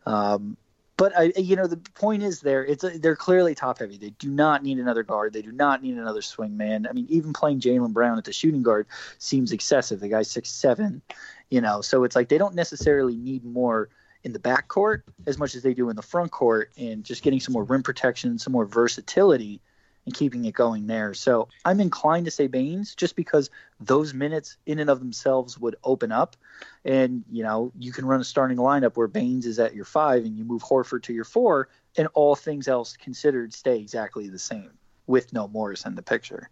Um, 0.06 0.56
but 0.96 1.18
I, 1.18 1.34
you 1.36 1.56
know, 1.56 1.68
the 1.68 1.78
point 1.78 2.24
is 2.24 2.40
there. 2.42 2.64
It's 2.64 2.84
a, 2.84 2.98
they're 2.98 3.16
clearly 3.16 3.56
top 3.56 3.80
heavy. 3.80 3.98
They 3.98 4.12
do 4.12 4.30
not 4.30 4.64
need 4.64 4.78
another 4.78 5.04
guard. 5.04 5.34
They 5.34 5.42
do 5.42 5.52
not 5.52 5.82
need 5.82 5.98
another 5.98 6.22
swing 6.22 6.56
man. 6.56 6.88
I 6.88 6.94
mean, 6.94 7.08
even 7.10 7.34
playing 7.34 7.62
Jaylen 7.62 7.94
Brown 7.94 8.18
at 8.18 8.26
the 8.26 8.32
shooting 8.32 8.64
guard 8.64 8.88
seems 9.18 9.52
excessive. 9.52 10.00
The 10.00 10.08
guy's 10.08 10.30
six 10.30 10.50
seven, 10.50 11.02
you 11.50 11.62
know, 11.62 11.82
so 11.82 12.04
it's 12.04 12.16
like 12.16 12.30
they 12.30 12.38
don't 12.38 12.56
necessarily 12.56 13.16
need 13.16 13.44
more 13.44 13.90
in 14.24 14.34
the 14.34 14.40
back 14.40 14.68
court 14.68 15.04
as 15.28 15.38
much 15.38 15.56
as 15.56 15.64
they 15.64 15.74
do 15.74 15.90
in 15.90 15.96
the 15.96 16.02
front 16.02 16.32
court 16.32 16.72
and 16.78 17.04
just 17.04 17.24
getting 17.24 17.40
some 17.40 17.54
more 17.54 17.64
rim 17.64 17.84
protection, 17.84 18.40
some 18.40 18.54
more 18.54 18.66
versatility 18.66 19.62
and 20.06 20.14
keeping 20.14 20.46
it 20.46 20.54
going 20.54 20.88
there. 20.88 21.14
So 21.14 21.48
I'm 21.64 21.80
inclined 21.80 22.26
to 22.26 22.32
say 22.32 22.48
Baynes 22.48 22.96
just 22.96 23.16
because 23.16 23.50
those 23.80 24.14
minutes 24.14 24.58
in 24.66 24.80
and 24.80 24.90
of 24.90 25.00
themselves 25.00 25.58
would 25.58 25.76
open 25.84 26.12
up. 26.12 26.36
And, 26.84 27.24
you 27.32 27.44
know, 27.44 27.72
you 27.78 27.92
can 27.92 28.06
run 28.06 28.20
a 28.20 28.26
starting 28.26 28.58
lineup 28.58 28.98
where 28.98 29.08
Baynes 29.08 29.46
is 29.46 29.60
at 29.60 29.76
your 29.76 29.86
five 29.86 30.26
and 30.26 30.38
you 30.38 30.44
move 30.44 30.62
Horford 30.62 31.04
to 31.04 31.14
your 31.14 31.24
four, 31.24 31.70
and 31.98 32.08
all 32.14 32.36
things 32.36 32.68
else 32.68 32.98
considered 32.98 33.54
stay 33.54 33.80
exactly 33.80 34.28
the 34.28 34.40
same 34.40 34.72
with 35.08 35.32
no 35.32 35.48
Morris 35.48 35.86
in 35.86 35.96
the 35.96 36.02
picture. 36.02 36.50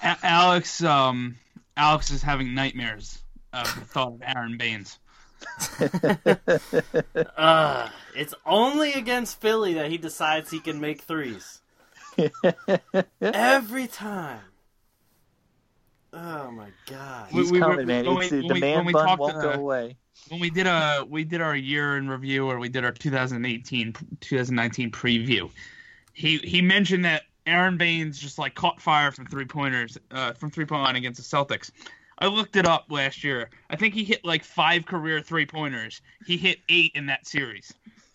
Alex, 0.00 0.82
um, 0.82 1.36
Alex 1.76 2.10
is 2.10 2.22
having 2.22 2.54
nightmares 2.54 3.22
of 3.52 3.72
the 3.78 3.84
thought 3.84 4.14
of 4.14 4.22
Aaron 4.24 4.56
Baynes. 4.56 4.98
Uh, 7.36 7.88
it's 8.16 8.34
only 8.46 8.92
against 8.92 9.40
Philly 9.40 9.74
that 9.74 9.90
he 9.90 9.98
decides 9.98 10.50
he 10.50 10.60
can 10.60 10.80
make 10.80 11.02
threes. 11.02 11.60
Every 13.20 13.86
time. 13.86 14.40
Oh 16.12 16.50
my 16.50 16.68
god. 16.86 17.28
He's 17.30 17.50
we, 17.50 17.58
coming, 17.58 17.86
man. 17.86 18.06
When 18.06 18.16
we, 18.18 18.28
the 18.28 18.54
man 18.54 18.84
we, 18.84 18.92
bun 18.92 19.18
won't 19.18 19.40
go 19.40 19.52
away. 19.52 19.96
When 20.28 20.40
we 20.40 20.50
did 20.50 20.66
a 20.66 21.06
we 21.08 21.24
did 21.24 21.40
our 21.40 21.56
year 21.56 21.96
in 21.96 22.08
review 22.08 22.50
or 22.50 22.58
we 22.58 22.68
did 22.68 22.84
our 22.84 22.92
2018 22.92 23.94
2019 24.20 24.90
preview, 24.90 25.50
he 26.12 26.36
he 26.38 26.60
mentioned 26.60 27.06
that 27.06 27.22
Aaron 27.46 27.78
Baynes 27.78 28.18
just 28.18 28.38
like 28.38 28.54
caught 28.54 28.80
fire 28.80 29.10
from 29.10 29.26
three 29.26 29.46
pointers 29.46 29.96
uh, 30.10 30.34
from 30.34 30.50
three 30.50 30.66
point 30.66 30.82
line 30.82 30.96
against 30.96 31.18
the 31.18 31.36
Celtics. 31.36 31.70
I 32.22 32.26
looked 32.26 32.54
it 32.54 32.66
up 32.66 32.86
last 32.88 33.24
year. 33.24 33.50
I 33.68 33.74
think 33.74 33.94
he 33.94 34.04
hit 34.04 34.24
like 34.24 34.44
five 34.44 34.86
career 34.86 35.20
three 35.20 35.44
pointers. 35.44 36.00
He 36.24 36.36
hit 36.36 36.60
eight 36.68 36.92
in 36.94 37.06
that 37.06 37.26
series. 37.26 37.74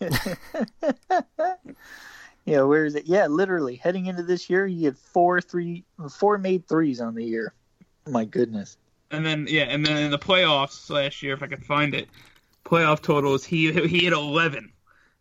yeah, 2.46 2.62
where 2.62 2.86
is 2.86 2.94
it? 2.94 3.04
Yeah, 3.04 3.26
literally 3.26 3.76
heading 3.76 4.06
into 4.06 4.22
this 4.22 4.48
year, 4.48 4.66
he 4.66 4.84
had 4.84 4.96
four 4.96 5.42
three, 5.42 5.84
four 6.10 6.38
made 6.38 6.66
threes 6.66 7.02
on 7.02 7.14
the 7.14 7.22
year. 7.22 7.52
My 8.06 8.24
goodness. 8.24 8.78
And 9.10 9.26
then 9.26 9.46
yeah, 9.46 9.64
and 9.64 9.84
then 9.84 9.98
in 9.98 10.10
the 10.10 10.18
playoffs 10.18 10.88
last 10.88 11.22
year, 11.22 11.34
if 11.34 11.42
I 11.42 11.46
could 11.46 11.66
find 11.66 11.94
it, 11.94 12.08
playoff 12.64 13.02
totals, 13.02 13.44
he 13.44 13.70
he 13.88 14.04
hit 14.04 14.14
eleven, 14.14 14.72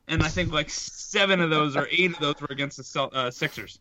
and 0.07 0.23
I 0.23 0.29
think 0.29 0.53
like 0.53 0.69
seven 0.69 1.41
of 1.41 1.49
those 1.49 1.75
or 1.75 1.89
eight 1.91 2.13
of 2.13 2.19
those 2.19 2.39
were 2.39 2.47
against 2.51 2.77
the 2.77 3.01
uh, 3.01 3.31
Sixers. 3.31 3.79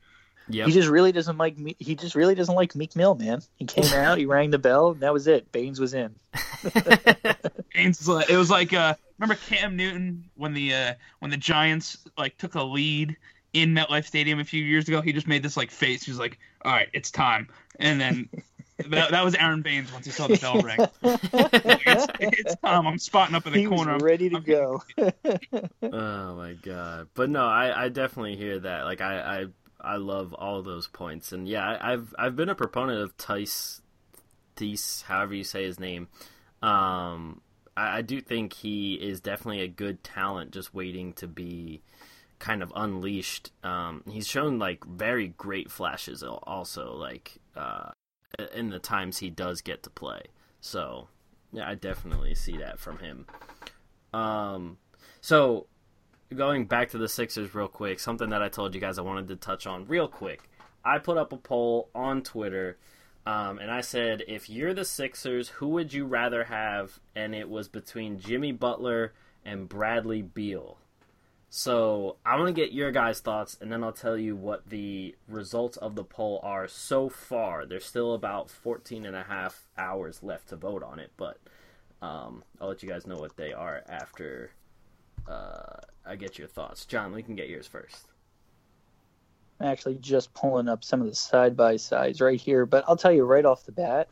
Yep. 0.49 0.67
He 0.69 0.73
just 0.73 0.89
really 0.89 1.13
doesn't 1.13 1.39
like 1.39 1.59
me. 1.59 1.75
He 1.79 1.95
just 1.97 2.15
really 2.15 2.35
doesn't 2.35 2.55
like 2.55 2.75
Meek 2.77 2.95
Mill, 2.95 3.15
man. 3.17 3.43
He 3.57 3.65
came 3.65 3.85
out, 3.95 4.19
he 4.19 4.27
rang 4.27 4.51
the 4.51 4.59
bell, 4.59 4.91
and 4.93 5.01
that 5.01 5.13
was 5.13 5.27
it. 5.27 5.51
Baynes 5.53 5.81
was 5.81 5.93
in. 5.95 6.15
Baynes, 7.75 7.99
was 7.99 8.09
like, 8.09 8.31
it 8.31 8.37
was 8.37 8.51
like 8.51 8.73
uh, 8.73 8.95
remember 9.19 9.41
Cam 9.49 9.77
Newton 9.77 10.25
when 10.37 10.55
the 10.55 10.73
uh, 10.75 10.95
when 11.19 11.31
the 11.31 11.37
Giants 11.37 11.99
like 12.17 12.37
took 12.39 12.55
a 12.55 12.63
lead 12.63 13.17
in 13.53 13.75
MetLife 13.75 14.07
Stadium 14.07 14.39
a 14.39 14.45
few 14.45 14.63
years 14.63 14.87
ago. 14.89 15.01
He 15.01 15.13
just 15.13 15.27
made 15.27 15.43
this 15.43 15.57
like 15.57 15.71
face. 15.71 16.05
He 16.05 16.11
was 16.11 16.19
like, 16.21 16.39
"All 16.65 16.73
right, 16.73 16.89
it's 16.93 17.11
time," 17.11 17.49
and 17.79 18.01
then. 18.01 18.29
that, 18.91 19.11
that 19.11 19.25
was 19.25 19.35
Aaron 19.37 19.63
Baynes 19.63 19.91
once 19.91 20.05
he 20.05 20.13
saw 20.13 20.27
the 20.27 20.37
bell 20.37 20.61
ring. 20.61 20.77
It's, 21.03 22.07
it's 22.21 22.57
time. 22.57 22.87
I'm 22.87 22.99
spotting 22.99 23.35
up 23.35 23.47
in 23.47 23.55
the 23.55 23.61
he 23.61 23.65
corner. 23.67 23.95
was 23.95 24.03
I'm- 24.03 24.07
ready 24.07 24.29
to 24.29 24.37
I'm- 24.37 24.45
go. 24.45 24.83
Oh 25.83 26.35
my 26.37 26.53
god! 26.63 27.09
But 27.15 27.31
no, 27.31 27.47
I, 27.47 27.85
I 27.85 27.89
definitely 27.89 28.37
hear 28.37 28.59
that. 28.59 28.85
Like 28.85 29.01
I, 29.01 29.19
I 29.19 29.47
I 29.81 29.97
love 29.97 30.33
all 30.35 30.63
those 30.63 30.87
points, 30.87 31.33
and 31.33 31.47
yeah, 31.49 31.79
I've 31.81 32.15
I've 32.19 32.37
been 32.37 32.49
a 32.49 32.55
proponent 32.55 33.01
of 33.01 33.17
Tice, 33.17 33.83
Tice, 34.55 35.03
however 35.03 35.35
you 35.35 35.45
say 35.45 35.65
his 35.65 35.79
name. 35.79 36.09
Um, 36.63 37.41
I, 37.77 37.99
I 37.99 38.03
do 38.03 38.21
think 38.21 38.55
he 38.55 38.95
is 38.95 39.21
definitely 39.21 39.61
a 39.61 39.69
good 39.69 40.03
talent, 40.03 40.53
just 40.53 40.75
waiting 40.75 41.13
to 41.15 41.27
be 41.27 41.83
kind 42.39 42.63
of 42.63 42.73
unleashed. 42.75 43.51
Um, 43.63 44.03
he's 44.11 44.27
shown 44.27 44.59
like 44.59 44.85
very 44.85 45.29
great 45.29 45.71
flashes, 45.71 46.23
also 46.23 46.95
like 46.95 47.39
uh, 47.55 47.91
in 48.55 48.71
the 48.71 48.79
times 48.79 49.19
he 49.19 49.31
does 49.31 49.61
get 49.61 49.83
to 49.85 49.91
play. 49.91 50.23
So 50.61 51.09
yeah, 51.53 51.69
I 51.69 51.75
definitely 51.75 52.35
see 52.35 52.57
that 52.59 52.79
from 52.79 52.99
him. 52.99 53.27
Um, 54.13 54.79
so 55.21 55.67
going 56.35 56.67
back 56.67 56.91
to 56.91 56.99
the 56.99 57.09
Sixers 57.09 57.55
real 57.55 57.69
quick, 57.69 58.01
something 58.01 58.31
that 58.31 58.43
I 58.43 58.49
told 58.49 58.75
you 58.75 58.81
guys 58.81 58.99
I 58.99 59.03
wanted 59.03 59.29
to 59.29 59.37
touch 59.37 59.67
on 59.67 59.87
real 59.87 60.09
quick. 60.09 60.49
I 60.85 60.99
put 60.99 61.19
up 61.19 61.33
a 61.33 61.37
poll 61.37 61.89
on 61.95 62.23
Twitter, 62.23 62.79
um, 63.27 63.59
and 63.59 63.71
I 63.71 63.81
said, 63.81 64.23
if 64.29 64.49
you're 64.49 64.75
the 64.75 64.85
Sixers, 64.85 65.49
who 65.49 65.69
would 65.69 65.93
you 65.93 66.05
rather 66.05 66.45
have? 66.45 67.01
And 67.15 67.35
it 67.35 67.49
was 67.49 67.69
between 67.69 68.21
Jimmy 68.21 68.53
Butler 68.53 69.13
and 69.45 69.69
Bradley 69.69 70.23
Beal. 70.23 70.79
So 71.49 72.17
I 72.27 72.37
want 72.37 72.49
to 72.49 72.53
get 72.53 72.73
your 72.73 72.91
guys' 72.91 73.21
thoughts, 73.21 73.57
and 73.61 73.71
then 73.71 73.83
I'll 73.83 73.93
tell 73.93 74.19
you 74.19 74.37
what 74.37 74.69
the 74.69 75.15
results 75.29 75.77
of 75.77 75.95
the 75.95 76.05
poll 76.05 76.41
are 76.43 76.69
so 76.69 77.09
far. 77.09 77.65
There's 77.65 77.87
still 77.87 78.15
about 78.15 78.51
14 78.51 79.07
and 79.07 79.17
a 79.17 79.23
half 79.23 79.67
hours 79.79 80.23
left 80.23 80.49
to 80.49 80.57
vote 80.57 80.83
on 80.83 80.99
it, 80.99 81.13
but 81.17 81.39
um, 82.03 82.43
I'll 82.61 82.69
let 82.69 82.83
you 82.83 82.89
guys 82.89 83.07
know 83.07 83.17
what 83.17 83.37
they 83.37 83.53
are 83.53 83.83
after 83.89 84.51
uh, 85.29 85.81
I 86.05 86.17
get 86.17 86.39
your 86.39 86.49
thoughts. 86.49 86.87
John, 86.87 87.13
we 87.13 87.23
can 87.23 87.35
get 87.35 87.49
yours 87.49 87.67
first. 87.67 88.09
I'm 89.61 89.69
actually 89.69 89.97
just 89.97 90.35
pulling 90.35 90.69
up 90.69 90.85
some 90.85 91.01
of 91.01 91.07
the 91.07 91.15
side 91.15 91.57
by 91.57 91.77
sides 91.77 92.21
right 92.21 92.41
here, 92.41 92.67
but 92.67 92.85
I'll 92.87 92.97
tell 92.97 93.13
you 93.13 93.25
right 93.25 93.45
off 93.45 93.65
the 93.65 93.73
bat, 93.73 94.09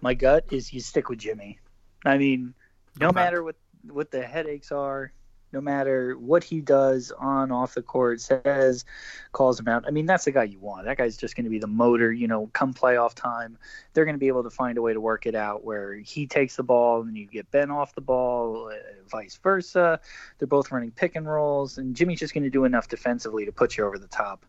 my 0.00 0.14
gut 0.14 0.44
is 0.50 0.72
you 0.72 0.80
stick 0.80 1.08
with 1.08 1.18
Jimmy. 1.18 1.58
I 2.04 2.18
mean, 2.18 2.54
no 3.00 3.10
matter 3.10 3.42
what 3.42 3.56
what 3.88 4.10
the 4.10 4.22
headaches 4.22 4.70
are, 4.70 5.12
no 5.52 5.60
matter 5.60 6.16
what 6.18 6.44
he 6.44 6.60
does 6.60 7.12
on 7.18 7.52
off 7.52 7.74
the 7.74 7.82
court, 7.82 8.20
says, 8.20 8.84
calls 9.32 9.58
him 9.58 9.68
out. 9.68 9.84
I 9.86 9.90
mean, 9.90 10.06
that's 10.06 10.24
the 10.24 10.32
guy 10.32 10.44
you 10.44 10.58
want. 10.58 10.86
That 10.86 10.98
guy's 10.98 11.16
just 11.16 11.36
going 11.36 11.44
to 11.44 11.50
be 11.50 11.58
the 11.58 11.66
motor. 11.66 12.12
You 12.12 12.28
know, 12.28 12.48
come 12.52 12.74
playoff 12.74 13.14
time, 13.14 13.58
they're 13.92 14.04
going 14.04 14.14
to 14.14 14.20
be 14.20 14.28
able 14.28 14.44
to 14.44 14.50
find 14.50 14.78
a 14.78 14.82
way 14.82 14.92
to 14.92 15.00
work 15.00 15.26
it 15.26 15.34
out 15.34 15.64
where 15.64 15.94
he 15.94 16.26
takes 16.26 16.56
the 16.56 16.62
ball 16.62 17.02
and 17.02 17.16
you 17.16 17.26
get 17.26 17.50
Ben 17.50 17.70
off 17.70 17.94
the 17.94 18.00
ball, 18.00 18.70
uh, 18.72 18.76
vice 19.08 19.38
versa. 19.42 20.00
They're 20.38 20.48
both 20.48 20.70
running 20.70 20.90
pick 20.90 21.16
and 21.16 21.26
rolls, 21.26 21.78
and 21.78 21.94
Jimmy's 21.94 22.20
just 22.20 22.34
going 22.34 22.44
to 22.44 22.50
do 22.50 22.64
enough 22.64 22.88
defensively 22.88 23.44
to 23.46 23.52
put 23.52 23.76
you 23.76 23.84
over 23.84 23.98
the 23.98 24.08
top. 24.08 24.46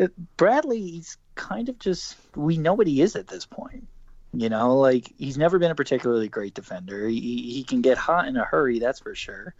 Uh, 0.00 0.08
Bradley, 0.36 0.80
he's 0.80 1.16
kind 1.34 1.68
of 1.68 1.78
just 1.78 2.16
we 2.34 2.58
know 2.58 2.74
what 2.74 2.86
he 2.86 3.00
is 3.00 3.16
at 3.16 3.28
this 3.28 3.46
point. 3.46 3.86
You 4.32 4.50
know, 4.50 4.76
like 4.76 5.12
he's 5.16 5.38
never 5.38 5.58
been 5.58 5.70
a 5.70 5.74
particularly 5.74 6.28
great 6.28 6.52
defender. 6.52 7.08
He, 7.08 7.52
he 7.54 7.64
can 7.64 7.80
get 7.80 7.96
hot 7.96 8.28
in 8.28 8.36
a 8.36 8.44
hurry, 8.44 8.78
that's 8.78 9.00
for 9.00 9.14
sure. 9.14 9.54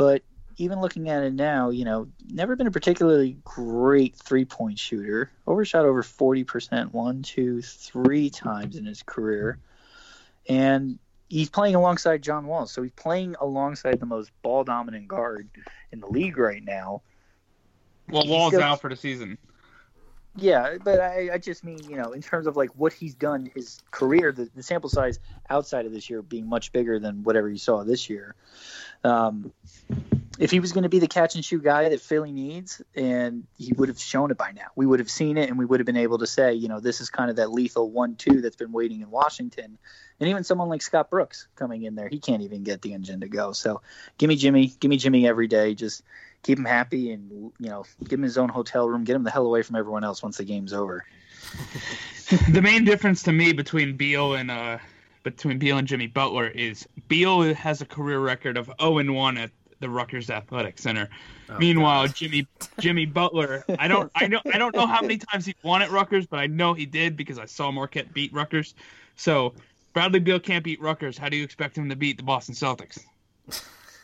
But 0.00 0.22
even 0.56 0.80
looking 0.80 1.10
at 1.10 1.22
it 1.24 1.34
now, 1.34 1.68
you 1.68 1.84
know, 1.84 2.08
never 2.26 2.56
been 2.56 2.66
a 2.66 2.70
particularly 2.70 3.36
great 3.44 4.16
three 4.16 4.46
point 4.46 4.78
shooter. 4.78 5.30
Overshot 5.46 5.84
over 5.84 6.02
40% 6.02 6.94
one, 6.94 7.20
two, 7.22 7.60
three 7.60 8.30
times 8.30 8.76
in 8.76 8.86
his 8.86 9.02
career. 9.02 9.58
And 10.48 10.98
he's 11.28 11.50
playing 11.50 11.74
alongside 11.74 12.22
John 12.22 12.46
Wall. 12.46 12.66
So 12.66 12.82
he's 12.82 12.92
playing 12.92 13.36
alongside 13.42 14.00
the 14.00 14.06
most 14.06 14.30
ball 14.40 14.64
dominant 14.64 15.06
guard 15.06 15.50
in 15.92 16.00
the 16.00 16.06
league 16.06 16.38
right 16.38 16.64
now. 16.64 17.02
Well, 18.08 18.22
He's 18.22 18.30
Wall's 18.30 18.54
still- 18.54 18.62
out 18.62 18.80
for 18.80 18.88
the 18.88 18.96
season. 18.96 19.36
Yeah, 20.36 20.76
but 20.82 21.00
I, 21.00 21.30
I 21.34 21.38
just 21.38 21.64
mean, 21.64 21.80
you 21.88 21.96
know, 21.96 22.12
in 22.12 22.22
terms 22.22 22.46
of 22.46 22.56
like 22.56 22.70
what 22.76 22.92
he's 22.92 23.14
done 23.14 23.50
his 23.54 23.82
career, 23.90 24.30
the, 24.32 24.48
the 24.54 24.62
sample 24.62 24.88
size 24.88 25.18
outside 25.50 25.86
of 25.86 25.92
this 25.92 26.08
year 26.08 26.22
being 26.22 26.48
much 26.48 26.72
bigger 26.72 27.00
than 27.00 27.24
whatever 27.24 27.48
you 27.50 27.58
saw 27.58 27.82
this 27.82 28.08
year. 28.08 28.36
Um, 29.04 29.52
if 30.40 30.50
he 30.50 30.58
was 30.58 30.72
going 30.72 30.84
to 30.84 30.88
be 30.88 31.00
the 31.00 31.06
catch 31.06 31.34
and 31.34 31.44
shoot 31.44 31.62
guy 31.62 31.90
that 31.90 32.00
Philly 32.00 32.32
needs, 32.32 32.80
and 32.94 33.46
he 33.58 33.74
would 33.74 33.88
have 33.88 34.00
shown 34.00 34.30
it 34.30 34.38
by 34.38 34.52
now, 34.52 34.68
we 34.74 34.86
would 34.86 34.98
have 34.98 35.10
seen 35.10 35.36
it, 35.36 35.50
and 35.50 35.58
we 35.58 35.66
would 35.66 35.80
have 35.80 35.86
been 35.86 35.98
able 35.98 36.16
to 36.18 36.26
say, 36.26 36.54
you 36.54 36.66
know, 36.66 36.80
this 36.80 37.02
is 37.02 37.10
kind 37.10 37.28
of 37.28 37.36
that 37.36 37.52
lethal 37.52 37.90
one-two 37.90 38.40
that's 38.40 38.56
been 38.56 38.72
waiting 38.72 39.02
in 39.02 39.10
Washington. 39.10 39.76
And 40.18 40.28
even 40.30 40.42
someone 40.42 40.70
like 40.70 40.80
Scott 40.80 41.10
Brooks 41.10 41.46
coming 41.56 41.82
in 41.82 41.94
there, 41.94 42.08
he 42.08 42.18
can't 42.18 42.40
even 42.40 42.62
get 42.62 42.80
the 42.80 42.94
engine 42.94 43.20
to 43.20 43.28
go. 43.28 43.52
So, 43.52 43.82
give 44.16 44.28
me 44.28 44.36
Jimmy, 44.36 44.72
give 44.80 44.88
me 44.88 44.96
Jimmy 44.96 45.28
every 45.28 45.46
day. 45.46 45.74
Just 45.74 46.02
keep 46.42 46.58
him 46.58 46.64
happy, 46.64 47.12
and 47.12 47.52
you 47.58 47.68
know, 47.68 47.84
give 48.02 48.18
him 48.18 48.22
his 48.22 48.38
own 48.38 48.48
hotel 48.48 48.88
room, 48.88 49.04
get 49.04 49.16
him 49.16 49.24
the 49.24 49.30
hell 49.30 49.46
away 49.46 49.60
from 49.60 49.76
everyone 49.76 50.04
else 50.04 50.22
once 50.22 50.38
the 50.38 50.44
game's 50.44 50.72
over. 50.72 51.04
the 52.48 52.62
main 52.62 52.86
difference 52.86 53.24
to 53.24 53.32
me 53.32 53.52
between 53.52 53.96
Beal 53.96 54.34
and 54.34 54.50
uh 54.50 54.78
between 55.22 55.58
Beal 55.58 55.78
and 55.78 55.86
Jimmy 55.86 56.06
Butler 56.06 56.48
is 56.48 56.86
Beal 57.08 57.54
has 57.54 57.80
a 57.80 57.86
career 57.86 58.20
record 58.20 58.56
of 58.56 58.70
0 58.80 58.98
and 58.98 59.14
1 59.14 59.38
at 59.38 59.50
the 59.80 59.88
Rutgers 59.88 60.30
Athletic 60.30 60.78
Center. 60.78 61.08
Oh, 61.48 61.58
Meanwhile, 61.58 62.06
God. 62.06 62.16
Jimmy 62.16 62.46
Jimmy 62.78 63.06
Butler, 63.06 63.64
I 63.78 63.88
don't 63.88 64.10
I 64.14 64.26
know 64.26 64.40
I 64.52 64.58
don't 64.58 64.74
know 64.74 64.86
how 64.86 65.00
many 65.00 65.18
times 65.18 65.46
he 65.46 65.54
won 65.62 65.82
at 65.82 65.90
Rutgers, 65.90 66.26
but 66.26 66.38
I 66.38 66.46
know 66.46 66.74
he 66.74 66.86
did 66.86 67.16
because 67.16 67.38
I 67.38 67.46
saw 67.46 67.70
Marquette 67.70 68.12
beat 68.12 68.32
Rutgers. 68.32 68.74
So 69.16 69.54
Bradley 69.92 70.20
Beal 70.20 70.40
can't 70.40 70.64
beat 70.64 70.80
Rutgers. 70.80 71.18
How 71.18 71.28
do 71.28 71.36
you 71.36 71.44
expect 71.44 71.76
him 71.76 71.88
to 71.88 71.96
beat 71.96 72.16
the 72.16 72.22
Boston 72.22 72.54
Celtics? 72.54 73.00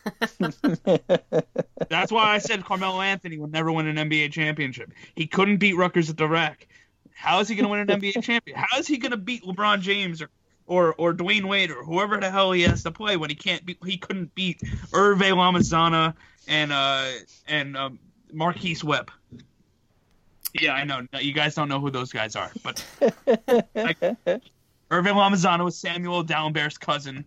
That's 1.88 2.12
why 2.12 2.34
I 2.34 2.38
said 2.38 2.64
Carmelo 2.64 3.00
Anthony 3.00 3.38
would 3.38 3.52
never 3.52 3.72
win 3.72 3.86
an 3.86 3.96
NBA 4.08 4.32
championship. 4.32 4.92
He 5.14 5.26
couldn't 5.26 5.58
beat 5.58 5.76
Rutgers 5.76 6.10
at 6.10 6.16
the 6.16 6.28
rack. 6.28 6.68
How 7.14 7.40
is 7.40 7.48
he 7.48 7.54
going 7.54 7.64
to 7.64 7.70
win 7.70 7.80
an 7.80 8.00
NBA 8.00 8.22
championship? 8.22 8.56
How 8.56 8.78
is 8.78 8.86
he 8.86 8.98
going 8.98 9.12
to 9.12 9.16
beat 9.16 9.42
LeBron 9.44 9.80
James 9.80 10.20
or, 10.22 10.30
or 10.66 10.94
or 10.94 11.14
Dwyane 11.14 11.48
Wade 11.48 11.70
or 11.70 11.84
whoever 11.84 12.18
the 12.18 12.30
hell 12.30 12.52
he 12.52 12.62
has 12.62 12.82
to 12.84 12.90
play 12.90 13.16
when 13.16 13.30
he 13.30 13.36
can't 13.36 13.64
be, 13.64 13.76
he 13.84 13.96
couldn't 13.96 14.34
beat 14.34 14.60
Hervé 14.90 15.32
Lamizana 15.32 16.14
and 16.48 16.72
uh 16.72 17.06
and 17.46 17.76
um, 17.76 17.98
Marquise 18.32 18.82
Webb. 18.82 19.10
Yeah, 20.52 20.72
I 20.72 20.84
know. 20.84 21.02
You 21.20 21.32
guys 21.32 21.54
don't 21.54 21.68
know 21.68 21.80
who 21.80 21.90
those 21.90 22.12
guys 22.12 22.34
are, 22.34 22.50
but 22.62 22.84
like, 23.26 24.00
Hervé 24.00 24.42
Lamizana 24.90 25.64
was 25.64 25.76
Samuel 25.76 26.24
Dalembert's 26.24 26.78
cousin, 26.78 27.24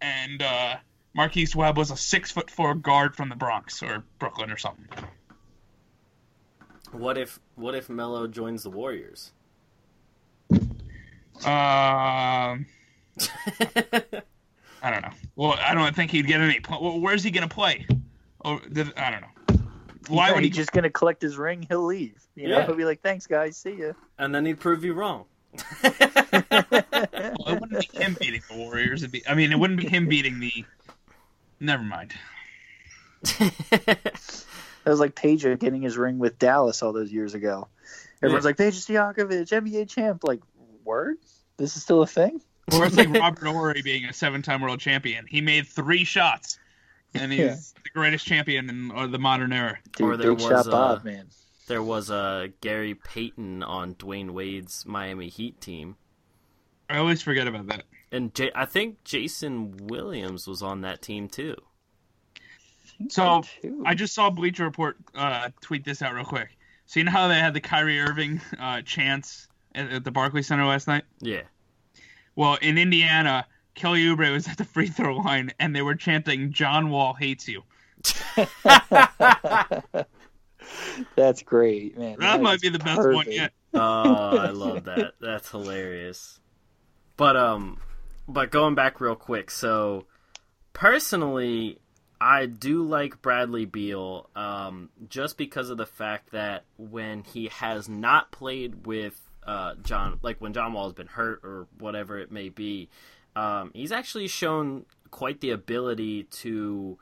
and 0.00 0.42
uh, 0.42 0.76
Marquise 1.14 1.54
Webb 1.54 1.76
was 1.76 1.90
a 1.90 1.96
six 1.96 2.30
foot 2.30 2.50
four 2.50 2.74
guard 2.74 3.14
from 3.14 3.28
the 3.28 3.36
Bronx 3.36 3.82
or 3.82 4.02
Brooklyn 4.18 4.50
or 4.50 4.56
something. 4.56 4.88
What 6.90 7.16
if 7.16 7.38
what 7.54 7.74
if 7.74 7.88
Melo 7.88 8.26
joins 8.26 8.62
the 8.62 8.70
Warriors? 8.70 9.32
Um, 11.44 12.66
I 14.82 14.90
don't 14.90 15.02
know. 15.02 15.10
Well, 15.36 15.56
I 15.64 15.74
don't 15.74 15.94
think 15.94 16.10
he'd 16.10 16.26
get 16.26 16.40
any. 16.40 16.60
Well, 16.68 16.98
where's 17.00 17.22
he 17.22 17.30
gonna 17.30 17.48
play? 17.48 17.86
Oh, 18.44 18.60
I 18.96 19.10
don't 19.10 19.20
know. 19.20 19.28
Why 20.08 20.26
He's 20.28 20.34
would 20.34 20.44
he? 20.44 20.50
just 20.50 20.72
going 20.72 20.82
to 20.82 20.90
collect 20.90 21.22
his 21.22 21.36
ring? 21.38 21.64
He'll 21.68 21.84
leave. 21.86 22.20
You 22.34 22.48
know, 22.48 22.58
Yeah. 22.58 22.66
he'll 22.66 22.74
be 22.74 22.84
like, 22.84 23.00
"Thanks, 23.02 23.28
guys, 23.28 23.56
see 23.56 23.76
ya." 23.76 23.92
and 24.18 24.34
then 24.34 24.44
he'd 24.44 24.58
prove 24.58 24.84
you 24.84 24.94
wrong. 24.94 25.26
Well, 25.84 25.92
it 25.92 27.60
wouldn't 27.60 27.92
be 27.92 27.98
him 27.98 28.16
beating 28.18 28.42
the 28.50 28.56
Warriors. 28.56 29.02
It'd 29.02 29.12
be. 29.12 29.26
I 29.28 29.34
mean, 29.34 29.52
it 29.52 29.58
wouldn't 29.58 29.78
be 29.80 29.86
him 29.88 30.08
beating 30.08 30.40
the. 30.40 30.64
Never 31.60 31.82
mind. 31.82 32.14
That 34.84 34.90
was 34.90 34.98
like 34.98 35.14
Peja 35.14 35.56
getting 35.56 35.82
his 35.82 35.96
ring 35.96 36.18
with 36.18 36.40
Dallas 36.40 36.82
all 36.82 36.92
those 36.92 37.12
years 37.12 37.34
ago. 37.34 37.68
Everyone's 38.20 38.44
Yeah. 38.44 38.48
like, 38.48 38.56
Peja 38.56 39.14
Stojakovic, 39.14 39.48
NBA 39.48 39.88
champ. 39.88 40.24
Like, 40.24 40.40
word? 40.82 41.18
This 41.56 41.76
is 41.76 41.84
still 41.84 42.02
a 42.02 42.06
thing? 42.08 42.40
Or 42.72 42.86
it's 42.86 42.96
like 42.96 43.08
Robert 43.14 43.46
Horry 43.46 43.82
being 43.82 44.04
a 44.04 44.12
seven-time 44.12 44.60
world 44.60 44.80
champion. 44.80 45.26
He 45.28 45.40
made 45.40 45.66
three 45.66 46.04
shots, 46.04 46.58
and 47.14 47.32
he's 47.32 47.40
Yeah. 47.40 47.54
the 47.82 47.90
greatest 47.94 48.26
champion 48.26 48.68
in 48.70 48.90
uh, 48.92 49.06
the 49.08 49.18
modern 49.18 49.52
era. 49.52 49.78
Dude, 49.96 50.06
Or 50.06 50.16
there 50.16 50.30
big 50.34 50.40
shot 50.40 50.50
was, 50.52 50.68
Bob, 50.68 51.00
uh, 51.00 51.04
man. 51.04 51.26
there 51.66 51.82
was 51.82 52.10
uh, 52.10 52.48
Gary 52.60 52.94
Payton 52.94 53.62
on 53.62 53.94
Dwyane 53.96 54.30
Wade's 54.30 54.86
Miami 54.86 55.28
Heat 55.28 55.60
team, 55.60 55.96
I 56.88 56.98
always 56.98 57.22
forget 57.22 57.48
about 57.48 57.66
that. 57.68 57.84
and 58.10 58.34
J- 58.34 58.52
I 58.54 58.66
think 58.66 59.02
Jason 59.04 59.76
Williams 59.86 60.46
was 60.46 60.60
on 60.62 60.82
that 60.82 61.00
team 61.00 61.26
too. 61.28 61.56
So 63.08 63.42
Too. 63.62 63.82
I 63.86 63.94
just 63.94 64.14
saw 64.14 64.30
Bleacher 64.30 64.64
Report 64.64 64.96
uh, 65.14 65.48
tweet 65.60 65.84
this 65.84 66.02
out 66.02 66.14
real 66.14 66.24
quick. 66.24 66.56
So 66.86 67.00
you 67.00 67.04
know 67.04 67.10
how 67.12 67.28
they 67.28 67.38
had 67.38 67.54
the 67.54 67.60
Kyrie 67.60 67.98
Irving 68.00 68.40
uh, 68.60 68.82
chants 68.82 69.48
at, 69.74 69.90
at 69.90 70.04
the 70.04 70.10
Barclays 70.10 70.46
Center 70.46 70.66
last 70.66 70.86
night? 70.86 71.04
Yeah. 71.20 71.42
Well, 72.34 72.56
in 72.60 72.78
Indiana, 72.78 73.46
Kelly 73.74 74.04
Oubre 74.04 74.32
was 74.32 74.48
at 74.48 74.58
the 74.58 74.64
free 74.64 74.88
throw 74.88 75.16
line 75.16 75.52
and 75.58 75.74
they 75.74 75.82
were 75.82 75.94
chanting 75.94 76.52
"John 76.52 76.90
Wall 76.90 77.14
hates 77.14 77.48
you." 77.48 77.62
That's 81.16 81.42
great, 81.42 81.98
man. 81.98 82.16
That 82.18 82.40
might 82.40 82.60
be 82.60 82.68
the 82.68 82.78
best 82.78 82.96
perfect. 82.96 83.14
one 83.14 83.30
yet. 83.30 83.52
oh, 83.74 84.36
I 84.36 84.50
love 84.50 84.84
that. 84.84 85.14
That's 85.20 85.50
hilarious. 85.50 86.40
But 87.16 87.36
um, 87.36 87.80
but 88.28 88.50
going 88.50 88.74
back 88.74 89.00
real 89.00 89.14
quick, 89.14 89.50
so 89.50 90.06
personally, 90.72 91.78
I 92.20 92.46
do 92.46 92.82
like 92.82 93.20
Bradley 93.22 93.64
Beal, 93.64 94.30
um, 94.36 94.90
just 95.08 95.36
because 95.36 95.70
of 95.70 95.76
the 95.76 95.86
fact 95.86 96.30
that 96.32 96.64
when 96.76 97.24
he 97.24 97.48
has 97.48 97.88
not 97.88 98.30
played 98.30 98.86
with 98.86 99.20
uh, 99.46 99.74
John, 99.82 100.18
like 100.22 100.40
when 100.40 100.52
John 100.52 100.72
Wall 100.72 100.84
has 100.84 100.92
been 100.92 101.06
hurt 101.06 101.40
or 101.42 101.66
whatever 101.78 102.18
it 102.18 102.30
may 102.30 102.48
be, 102.48 102.88
um, 103.34 103.70
he's 103.74 103.92
actually 103.92 104.28
shown 104.28 104.86
quite 105.10 105.40
the 105.40 105.50
ability 105.50 106.24
to 106.24 106.98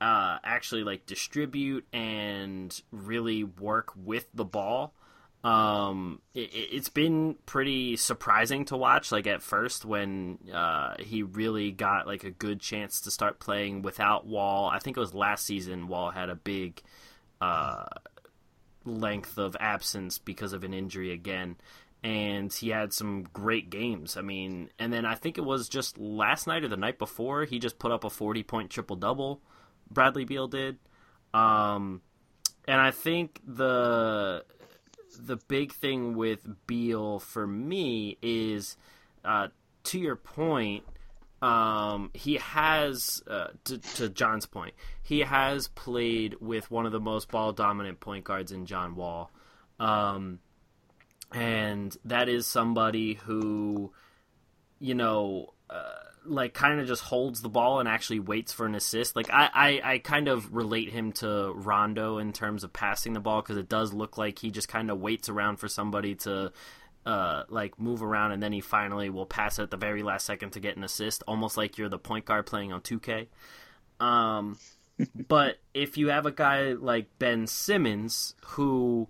uh, 0.00 0.38
actually 0.44 0.84
like 0.84 1.06
distribute 1.06 1.86
and 1.92 2.80
really 2.90 3.44
work 3.44 3.92
with 3.96 4.26
the 4.34 4.44
ball. 4.44 4.94
Um, 5.44 6.20
it, 6.34 6.50
it's 6.52 6.88
been 6.88 7.36
pretty 7.46 7.96
surprising 7.96 8.64
to 8.66 8.76
watch. 8.76 9.12
Like 9.12 9.26
at 9.26 9.42
first, 9.42 9.84
when 9.84 10.38
uh, 10.52 10.94
he 10.98 11.22
really 11.22 11.70
got 11.70 12.06
like 12.06 12.24
a 12.24 12.30
good 12.30 12.60
chance 12.60 13.00
to 13.02 13.10
start 13.10 13.38
playing 13.38 13.82
without 13.82 14.26
Wall. 14.26 14.68
I 14.68 14.78
think 14.78 14.96
it 14.96 15.00
was 15.00 15.14
last 15.14 15.46
season. 15.46 15.88
Wall 15.88 16.10
had 16.10 16.28
a 16.28 16.34
big 16.34 16.82
uh, 17.40 17.86
length 18.88 19.38
of 19.38 19.56
absence 19.60 20.18
because 20.18 20.52
of 20.52 20.64
an 20.64 20.74
injury 20.74 21.12
again, 21.12 21.56
and 22.02 22.52
he 22.52 22.70
had 22.70 22.92
some 22.92 23.24
great 23.32 23.70
games. 23.70 24.16
I 24.16 24.22
mean, 24.22 24.70
and 24.78 24.92
then 24.92 25.04
I 25.04 25.14
think 25.14 25.38
it 25.38 25.44
was 25.44 25.68
just 25.68 25.98
last 25.98 26.46
night 26.46 26.64
or 26.64 26.68
the 26.68 26.76
night 26.76 26.98
before 26.98 27.44
he 27.44 27.58
just 27.58 27.78
put 27.78 27.92
up 27.92 28.04
a 28.04 28.10
forty 28.10 28.42
point 28.42 28.70
triple 28.70 28.96
double. 28.96 29.40
Bradley 29.90 30.24
Beal 30.24 30.48
did. 30.48 30.78
Um, 31.32 32.02
and 32.66 32.80
I 32.80 32.90
think 32.90 33.40
the 33.46 34.44
the 35.18 35.36
big 35.48 35.72
thing 35.72 36.16
with 36.16 36.46
Beal 36.66 37.18
for 37.18 37.46
me 37.46 38.18
is, 38.22 38.76
uh, 39.24 39.48
to 39.84 39.98
your 39.98 40.16
point, 40.16 40.84
um, 41.40 42.10
he 42.14 42.36
has, 42.36 43.22
uh, 43.28 43.48
to, 43.64 43.78
to 43.78 44.08
John's 44.08 44.46
point, 44.46 44.74
he 45.02 45.20
has 45.20 45.68
played 45.68 46.36
with 46.40 46.70
one 46.70 46.86
of 46.86 46.92
the 46.92 47.00
most 47.00 47.30
ball 47.30 47.52
dominant 47.52 48.00
point 48.00 48.24
guards 48.24 48.52
in 48.52 48.66
John 48.66 48.96
Wall. 48.96 49.30
Um, 49.78 50.40
and 51.32 51.96
that 52.04 52.28
is 52.28 52.46
somebody 52.46 53.14
who, 53.14 53.92
you 54.80 54.94
know, 54.94 55.54
uh, 55.70 55.92
like 56.24 56.54
kind 56.54 56.80
of 56.80 56.86
just 56.86 57.02
holds 57.02 57.40
the 57.40 57.48
ball 57.48 57.80
and 57.80 57.88
actually 57.88 58.20
waits 58.20 58.52
for 58.52 58.66
an 58.66 58.74
assist. 58.74 59.14
Like 59.14 59.30
I, 59.30 59.48
I, 59.54 59.92
I 59.92 59.98
kind 59.98 60.28
of 60.28 60.52
relate 60.54 60.90
him 60.90 61.12
to 61.12 61.52
Rondo 61.54 62.18
in 62.18 62.32
terms 62.32 62.64
of 62.64 62.72
passing 62.72 63.12
the 63.12 63.20
ball 63.20 63.42
because 63.42 63.56
it 63.56 63.68
does 63.68 63.92
look 63.92 64.18
like 64.18 64.38
he 64.38 64.50
just 64.50 64.68
kind 64.68 64.90
of 64.90 65.00
waits 65.00 65.28
around 65.28 65.56
for 65.56 65.68
somebody 65.68 66.14
to 66.16 66.52
uh, 67.06 67.44
like 67.48 67.78
move 67.80 68.02
around 68.02 68.32
and 68.32 68.42
then 68.42 68.52
he 68.52 68.60
finally 68.60 69.10
will 69.10 69.26
pass 69.26 69.58
it 69.58 69.64
at 69.64 69.70
the 69.70 69.76
very 69.76 70.02
last 70.02 70.26
second 70.26 70.50
to 70.50 70.60
get 70.60 70.76
an 70.76 70.84
assist, 70.84 71.22
almost 71.26 71.56
like 71.56 71.78
you're 71.78 71.88
the 71.88 71.98
point 71.98 72.24
guard 72.24 72.46
playing 72.46 72.72
on 72.72 72.80
2K. 72.80 73.28
Um, 74.00 74.58
but 75.28 75.58
if 75.74 75.96
you 75.96 76.08
have 76.08 76.26
a 76.26 76.32
guy 76.32 76.72
like 76.72 77.18
Ben 77.18 77.46
Simmons 77.46 78.34
who 78.44 79.08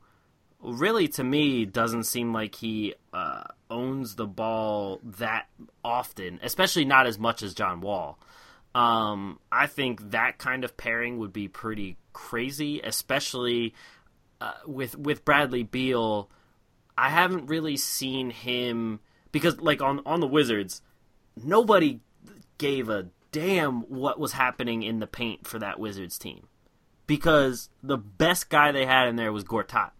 really 0.60 1.08
to 1.08 1.24
me 1.24 1.64
doesn't 1.64 2.04
seem 2.04 2.32
like 2.32 2.54
he 2.56 2.94
uh, 3.12 3.44
owns 3.70 4.16
the 4.16 4.26
ball 4.26 5.00
that 5.04 5.46
often, 5.84 6.40
especially 6.42 6.84
not 6.84 7.06
as 7.06 7.18
much 7.18 7.42
as 7.42 7.54
John 7.54 7.80
Wall. 7.80 8.18
Um, 8.74 9.40
I 9.50 9.66
think 9.66 10.10
that 10.10 10.38
kind 10.38 10.64
of 10.64 10.76
pairing 10.76 11.18
would 11.18 11.32
be 11.32 11.48
pretty 11.48 11.96
crazy, 12.12 12.80
especially 12.82 13.74
uh, 14.40 14.52
with 14.66 14.96
with 14.96 15.24
Bradley 15.24 15.62
Beal. 15.62 16.30
I 16.98 17.10
haven't 17.10 17.46
really 17.46 17.76
seen 17.76 18.30
him 18.30 19.00
because, 19.30 19.60
like 19.60 19.80
on 19.80 20.00
on 20.04 20.20
the 20.20 20.26
Wizards, 20.26 20.82
nobody 21.42 22.00
gave 22.58 22.88
a 22.88 23.08
damn 23.30 23.82
what 23.82 24.18
was 24.18 24.32
happening 24.32 24.82
in 24.82 24.98
the 24.98 25.06
paint 25.06 25.46
for 25.46 25.58
that 25.60 25.78
Wizards 25.78 26.18
team 26.18 26.48
because 27.06 27.70
the 27.82 27.96
best 27.96 28.50
guy 28.50 28.72
they 28.72 28.84
had 28.84 29.08
in 29.08 29.16
there 29.16 29.32
was 29.32 29.44
Gortat. 29.44 29.92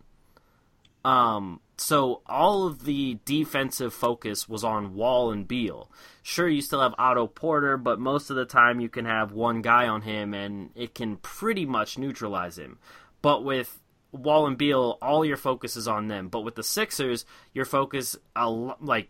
Um, 1.04 1.60
so 1.76 2.22
all 2.26 2.66
of 2.66 2.84
the 2.84 3.18
defensive 3.24 3.94
focus 3.94 4.48
was 4.48 4.64
on 4.64 4.94
Wall 4.94 5.30
and 5.30 5.46
Beal. 5.46 5.90
Sure, 6.22 6.48
you 6.48 6.60
still 6.60 6.82
have 6.82 6.94
Otto 6.98 7.28
Porter, 7.28 7.76
but 7.76 8.00
most 8.00 8.30
of 8.30 8.36
the 8.36 8.44
time 8.44 8.80
you 8.80 8.88
can 8.88 9.04
have 9.04 9.32
one 9.32 9.62
guy 9.62 9.86
on 9.86 10.02
him 10.02 10.34
and 10.34 10.70
it 10.74 10.94
can 10.94 11.16
pretty 11.16 11.64
much 11.64 11.96
neutralize 11.96 12.58
him. 12.58 12.78
But 13.22 13.44
with 13.44 13.80
Wall 14.12 14.46
and 14.46 14.56
Beal, 14.56 14.98
all 15.02 15.24
your 15.24 15.36
focus 15.36 15.76
is 15.76 15.88
on 15.88 16.08
them. 16.08 16.28
But 16.28 16.40
with 16.40 16.54
the 16.54 16.62
Sixers, 16.62 17.24
your 17.52 17.64
focus, 17.64 18.16
like, 18.36 19.08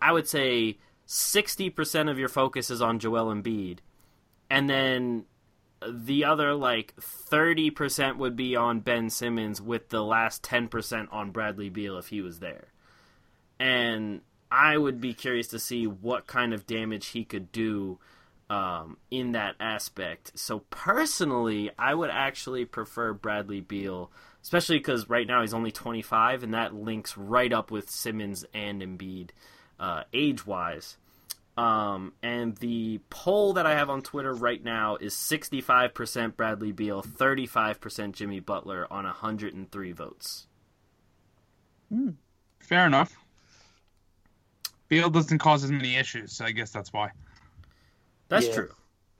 I 0.00 0.12
would 0.12 0.28
say 0.28 0.78
60% 1.06 2.10
of 2.10 2.18
your 2.18 2.28
focus 2.28 2.70
is 2.70 2.82
on 2.82 2.98
Joel 2.98 3.34
Embiid. 3.34 3.78
And 4.50 4.68
then 4.68 5.24
the 5.86 6.24
other 6.24 6.54
like 6.54 6.94
30% 6.96 8.16
would 8.16 8.36
be 8.36 8.56
on 8.56 8.80
Ben 8.80 9.10
Simmons 9.10 9.60
with 9.60 9.90
the 9.90 10.02
last 10.02 10.42
10% 10.42 11.08
on 11.12 11.30
Bradley 11.30 11.68
Beal 11.68 11.98
if 11.98 12.08
he 12.08 12.20
was 12.20 12.38
there. 12.38 12.68
And 13.60 14.22
I 14.50 14.78
would 14.78 15.00
be 15.00 15.14
curious 15.14 15.48
to 15.48 15.58
see 15.58 15.86
what 15.86 16.26
kind 16.26 16.54
of 16.54 16.66
damage 16.66 17.08
he 17.08 17.24
could 17.24 17.52
do 17.52 17.98
um, 18.50 18.98
in 19.10 19.32
that 19.32 19.56
aspect. 19.60 20.32
So 20.38 20.60
personally, 20.70 21.70
I 21.78 21.94
would 21.94 22.10
actually 22.10 22.64
prefer 22.64 23.12
Bradley 23.12 23.60
Beal, 23.60 24.10
especially 24.42 24.78
because 24.78 25.08
right 25.08 25.26
now 25.26 25.40
he's 25.40 25.54
only 25.54 25.72
25, 25.72 26.42
and 26.42 26.54
that 26.54 26.74
links 26.74 27.16
right 27.16 27.52
up 27.52 27.70
with 27.70 27.90
Simmons 27.90 28.44
and 28.52 28.82
Embiid 28.82 29.30
uh, 29.80 30.04
age 30.12 30.46
wise. 30.46 30.96
Um, 31.56 32.14
and 32.22 32.56
the 32.56 33.00
poll 33.10 33.52
that 33.52 33.64
I 33.64 33.76
have 33.76 33.88
on 33.88 34.02
Twitter 34.02 34.32
right 34.32 34.62
now 34.62 34.96
is 34.96 35.14
65% 35.14 36.36
Bradley 36.36 36.72
Beal, 36.72 37.02
35% 37.02 38.12
Jimmy 38.12 38.40
Butler 38.40 38.92
on 38.92 39.04
103 39.04 39.92
votes. 39.92 40.48
Mm. 41.92 42.14
Fair 42.58 42.86
enough. 42.86 43.16
Beal 44.88 45.10
doesn't 45.10 45.38
cause 45.38 45.64
as 45.64 45.70
many 45.70 45.96
issues, 45.96 46.32
so 46.32 46.44
I 46.44 46.50
guess 46.50 46.70
that's 46.70 46.92
why. 46.92 47.10
That's 48.34 48.48
Yeah. 48.48 48.54
true. 48.54 48.70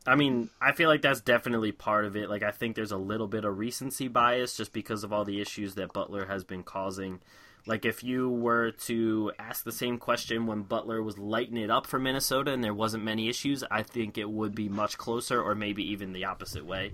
I 0.06 0.16
mean, 0.16 0.50
I 0.60 0.72
feel 0.72 0.88
like 0.90 1.00
that's 1.00 1.20
definitely 1.22 1.72
part 1.72 2.04
of 2.04 2.14
it. 2.16 2.28
Like, 2.28 2.42
I 2.42 2.50
think 2.50 2.76
there's 2.76 2.92
a 2.92 2.98
little 2.98 3.26
bit 3.26 3.44
of 3.44 3.56
recency 3.56 4.08
bias 4.08 4.56
just 4.56 4.72
because 4.72 5.02
of 5.02 5.12
all 5.12 5.24
the 5.24 5.40
issues 5.40 5.76
that 5.76 5.92
Butler 5.94 6.26
has 6.26 6.44
been 6.44 6.62
causing. 6.62 7.20
Like, 7.66 7.86
if 7.86 8.04
you 8.04 8.28
were 8.28 8.72
to 8.72 9.32
ask 9.38 9.64
the 9.64 9.72
same 9.72 9.96
question 9.96 10.46
when 10.46 10.62
Butler 10.62 11.02
was 11.02 11.16
lighting 11.16 11.56
it 11.56 11.70
up 11.70 11.86
for 11.86 11.98
Minnesota 11.98 12.50
and 12.52 12.62
there 12.62 12.74
wasn't 12.74 13.04
many 13.04 13.30
issues, 13.30 13.64
I 13.70 13.82
think 13.82 14.18
it 14.18 14.28
would 14.28 14.54
be 14.54 14.68
much 14.68 14.98
closer, 14.98 15.40
or 15.40 15.54
maybe 15.54 15.82
even 15.92 16.12
the 16.12 16.26
opposite 16.26 16.66
way. 16.66 16.92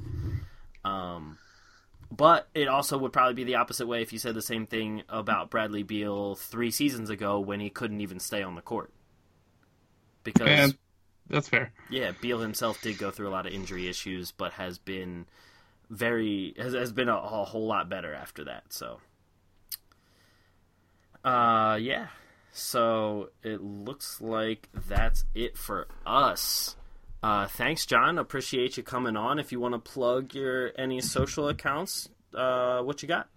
Um, 0.85 1.39
but 2.13 2.49
it 2.55 2.69
also 2.69 2.97
would 2.99 3.13
probably 3.13 3.35
be 3.35 3.45
the 3.45 3.57
opposite 3.57 3.89
way 3.89 4.03
if 4.03 4.13
you 4.13 4.21
said 4.21 4.35
the 4.37 4.43
same 4.43 4.67
thing 4.67 5.03
about 5.09 5.51
Bradley 5.51 5.83
Beal 5.83 6.37
three 6.37 6.71
seasons 6.71 7.11
ago 7.11 7.41
when 7.41 7.59
he 7.59 7.71
couldn't 7.71 8.01
even 8.03 8.21
stay 8.21 8.43
on 8.43 8.55
the 8.55 8.63
court. 8.63 8.93
Because 10.23 10.49
Yeah, 10.49 10.69
that's 11.31 11.49
fair. 11.49 11.73
yeah, 11.91 12.13
Beal 12.21 12.41
himself 12.41 12.83
did 12.83 12.99
go 12.99 13.11
through 13.11 13.29
a 13.29 13.31
lot 13.31 13.47
of 13.47 13.53
injury 13.53 13.89
issues, 13.89 14.33
but 14.33 14.53
has 14.53 14.79
been 14.79 15.27
very 15.89 16.55
has, 16.59 16.75
has 16.75 16.93
been 16.93 17.09
a, 17.09 17.17
a 17.17 17.45
whole 17.45 17.67
lot 17.67 17.89
better 17.89 18.13
after 18.13 18.45
that. 18.45 18.65
So, 18.71 19.01
uh, 21.25 21.79
yeah. 21.81 22.09
So 22.53 23.31
it 23.43 23.63
looks 23.63 24.21
like 24.21 24.69
that's 24.89 25.25
it 25.35 25.57
for 25.57 25.87
us. 26.05 26.77
Uh, 27.23 27.47
thanks, 27.47 27.87
John. 27.87 28.19
Appreciate 28.19 28.77
you 28.77 28.83
coming 28.83 29.17
on. 29.17 29.39
If 29.39 29.53
you 29.53 29.61
want 29.61 29.75
to 29.75 29.79
plug 29.79 30.35
your 30.35 30.73
any 30.77 31.01
social 31.01 31.49
accounts, 31.49 32.09
uh, 32.35 32.81
what 32.83 33.03
you 33.03 33.09
got? 33.09 33.29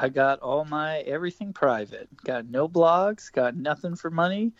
I 0.00 0.08
got 0.08 0.40
all 0.40 0.64
my 0.64 0.98
everything 1.00 1.52
private. 1.52 2.08
Got 2.24 2.46
no 2.46 2.68
blogs. 2.68 3.32
Got 3.32 3.56
nothing 3.56 3.96
for 3.96 4.10
money. 4.10 4.52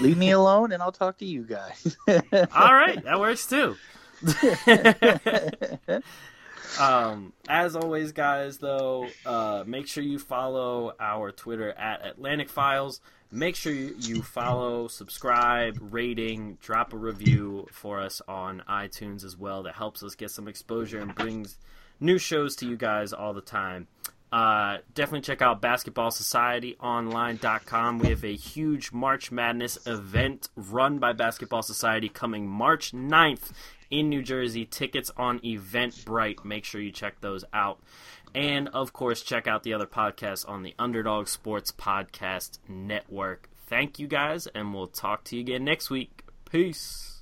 Leave 0.00 0.16
me 0.16 0.30
alone, 0.30 0.72
and 0.72 0.82
I'll 0.82 0.92
talk 0.92 1.18
to 1.18 1.24
you 1.24 1.42
guys. 1.42 1.96
All 2.08 2.74
right, 2.74 3.02
that 3.02 3.18
works 3.18 3.46
too. 3.46 3.76
um, 6.80 7.32
as 7.48 7.74
always, 7.74 8.12
guys, 8.12 8.58
though, 8.58 9.08
uh, 9.26 9.64
make 9.66 9.88
sure 9.88 10.04
you 10.04 10.18
follow 10.18 10.92
our 11.00 11.32
Twitter 11.32 11.72
at 11.72 12.06
Atlantic 12.06 12.48
Files. 12.48 13.00
Make 13.32 13.56
sure 13.56 13.72
you, 13.72 13.96
you 13.98 14.22
follow, 14.22 14.86
subscribe, 14.86 15.76
rating, 15.80 16.58
drop 16.60 16.92
a 16.92 16.96
review 16.96 17.66
for 17.72 18.00
us 18.00 18.22
on 18.28 18.62
iTunes 18.68 19.24
as 19.24 19.36
well. 19.36 19.64
That 19.64 19.74
helps 19.74 20.04
us 20.04 20.14
get 20.14 20.30
some 20.30 20.46
exposure 20.46 21.00
and 21.00 21.12
brings 21.12 21.58
new 21.98 22.18
shows 22.18 22.54
to 22.56 22.66
you 22.66 22.76
guys 22.76 23.12
all 23.12 23.34
the 23.34 23.40
time. 23.40 23.88
Uh, 24.34 24.78
definitely 24.94 25.20
check 25.20 25.42
out 25.42 25.62
basketballsocietyonline.com. 25.62 27.98
We 28.00 28.08
have 28.08 28.24
a 28.24 28.34
huge 28.34 28.90
March 28.90 29.30
Madness 29.30 29.78
event 29.86 30.48
run 30.56 30.98
by 30.98 31.12
Basketball 31.12 31.62
Society 31.62 32.08
coming 32.08 32.48
March 32.48 32.90
9th 32.90 33.52
in 33.92 34.08
New 34.08 34.22
Jersey. 34.22 34.64
Tickets 34.64 35.12
on 35.16 35.38
Eventbrite. 35.38 36.44
Make 36.44 36.64
sure 36.64 36.80
you 36.80 36.90
check 36.90 37.20
those 37.20 37.44
out. 37.52 37.78
And 38.34 38.66
of 38.70 38.92
course, 38.92 39.22
check 39.22 39.46
out 39.46 39.62
the 39.62 39.72
other 39.72 39.86
podcasts 39.86 40.48
on 40.48 40.64
the 40.64 40.74
Underdog 40.80 41.28
Sports 41.28 41.70
Podcast 41.70 42.58
Network. 42.68 43.48
Thank 43.68 44.00
you 44.00 44.08
guys, 44.08 44.48
and 44.48 44.74
we'll 44.74 44.88
talk 44.88 45.22
to 45.26 45.36
you 45.36 45.42
again 45.42 45.64
next 45.64 45.90
week. 45.90 46.24
Peace. 46.50 47.13